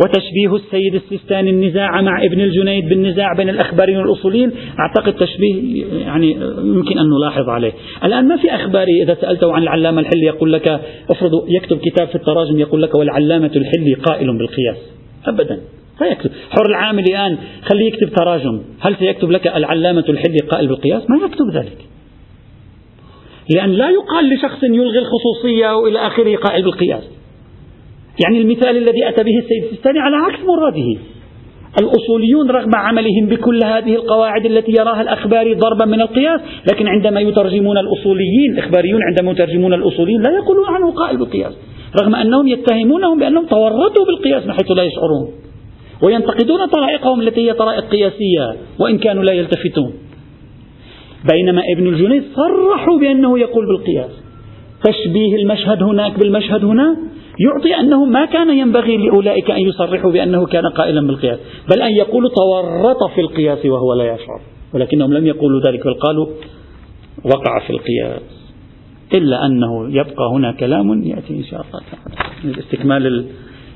وتشبيه 0.00 0.56
السيد 0.56 0.94
السيستاني 0.94 1.50
النزاع 1.50 2.00
مع 2.00 2.24
ابن 2.24 2.40
الجنيد 2.40 2.88
بالنزاع 2.88 3.34
بين 3.36 3.48
الأخباريين 3.48 3.98
والأصوليين. 3.98 4.52
أعتقد 4.78 5.12
تشبيه 5.12 5.84
يعني 5.86 6.30
يمكن 6.58 6.98
أن 6.98 7.06
نلاحظ 7.18 7.48
عليه. 7.48 7.72
الآن 8.04 8.28
ما 8.28 8.36
في 8.36 8.54
أخباري 8.54 9.02
إذا 9.02 9.14
سألته 9.14 9.52
عن 9.52 9.62
العلامة 9.62 10.00
الحلي 10.00 10.26
يقول 10.26 10.52
لك 10.52 10.80
افرض 11.10 11.32
يكتب 11.48 11.78
كتاب 11.78 12.08
في 12.08 12.14
التراجم 12.14 12.58
يقول 12.58 12.82
لك 12.82 12.94
والعلامة 12.94 13.50
الحلي 13.56 13.94
قائل 13.94 14.38
بالقياس. 14.38 14.76
أبدا. 15.26 15.60
فيكتب 15.98 16.30
حر 16.50 16.66
العامل 16.70 17.04
الآن 17.08 17.38
خليه 17.62 17.86
يكتب 17.86 18.08
تراجم. 18.16 18.60
هل 18.80 18.96
سيكتب 18.96 19.30
لك 19.30 19.46
العلامة 19.46 20.04
الحلي 20.08 20.38
قائل 20.50 20.68
بالقياس؟ 20.68 21.10
ما 21.10 21.16
يكتب 21.26 21.50
ذلك. 21.54 21.78
لأن 23.54 23.70
لا 23.70 23.90
يقال 23.90 24.34
لشخص 24.34 24.64
يلغي 24.64 24.98
الخصوصية 24.98 25.76
وإلى 25.76 26.06
آخره 26.06 26.36
قائل 26.36 26.64
بالقياس. 26.64 27.10
يعني 28.22 28.38
المثال 28.42 28.76
الذي 28.76 29.08
أتى 29.08 29.22
به 29.22 29.38
السيد 29.38 29.64
السيستاني 29.64 29.98
على 29.98 30.16
عكس 30.16 30.38
مراده. 30.44 31.00
الأصوليون 31.80 32.50
رغم 32.50 32.70
عملهم 32.74 33.26
بكل 33.26 33.60
هذه 33.64 33.94
القواعد 33.94 34.46
التي 34.46 34.72
يراها 34.72 35.00
الأخباري 35.02 35.54
ضربا 35.54 35.84
من 35.84 36.00
القياس 36.00 36.40
لكن 36.72 36.88
عندما 36.88 37.20
يترجمون 37.20 37.78
الأصوليين 37.78 38.52
الإخباريون 38.52 39.00
عندما 39.02 39.30
يترجمون 39.30 39.74
الأصوليين 39.74 40.22
لا 40.22 40.30
يقولون 40.30 40.66
عنه 40.68 40.90
قائل 40.90 41.16
بالقياس. 41.16 41.52
رغم 42.02 42.14
أنهم 42.14 42.46
يتهمونهم 42.48 43.18
بأنهم 43.18 43.46
تورطوا 43.46 44.04
بالقياس 44.06 44.46
من 44.46 44.52
حيث 44.52 44.70
لا 44.70 44.82
يشعرون. 44.82 45.30
وينتقدون 46.02 46.66
طرائقهم 46.66 47.20
التي 47.20 47.48
هي 47.48 47.54
طرائق 47.54 47.84
قياسية 47.84 48.56
وإن 48.78 48.98
كانوا 48.98 49.24
لا 49.24 49.32
يلتفتون. 49.32 49.92
بينما 51.32 51.62
ابن 51.76 51.86
الجنيد 51.86 52.22
صرحوا 52.34 52.98
بأنه 53.00 53.38
يقول 53.38 53.66
بالقياس. 53.66 54.10
تشبيه 54.84 55.36
المشهد 55.42 55.82
هناك 55.82 56.18
بالمشهد 56.18 56.64
هنا 56.64 56.96
يعطي 57.38 57.80
أنه 57.80 58.04
ما 58.04 58.24
كان 58.24 58.58
ينبغي 58.58 58.96
لأولئك 58.96 59.50
أن 59.50 59.60
يصرحوا 59.60 60.12
بأنه 60.12 60.46
كان 60.46 60.66
قائلا 60.76 61.06
بالقياس 61.06 61.38
بل 61.70 61.82
أن 61.82 61.90
يقولوا 61.90 62.30
تورط 62.30 63.10
في 63.14 63.20
القياس 63.20 63.66
وهو 63.66 63.94
لا 63.94 64.04
يشعر. 64.04 64.40
ولكنهم 64.74 65.12
لم 65.12 65.26
يقولوا 65.26 65.60
ذلك 65.60 65.86
بل 65.86 65.94
قالوا 65.94 66.26
وقع 67.24 67.58
في 67.66 67.70
القياس 67.70 68.22
إلا 69.16 69.46
أنه 69.46 69.90
يبقى 69.90 70.28
هنا 70.32 70.52
كلام 70.52 71.02
يأتي 71.02 71.34
إن 71.34 71.44
شاء 71.44 71.60
الله 71.60 71.80
تعالى. 71.90 72.54
لاستكمال 72.56 73.26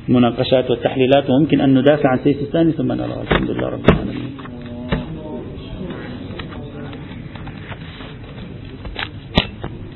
المناقشات 0.09 0.71
والتحليلات 0.71 1.31
وممكن 1.31 1.61
أن 1.61 1.79
ندافع 1.79 2.09
عن 2.09 2.19
سيف 2.25 2.43
الثاني 2.43 2.73
ثم 2.73 2.93
نرى. 2.93 3.23
الحمد 3.23 3.51
لله 3.51 3.69
رب 3.69 3.85
العالمين. 3.91 4.48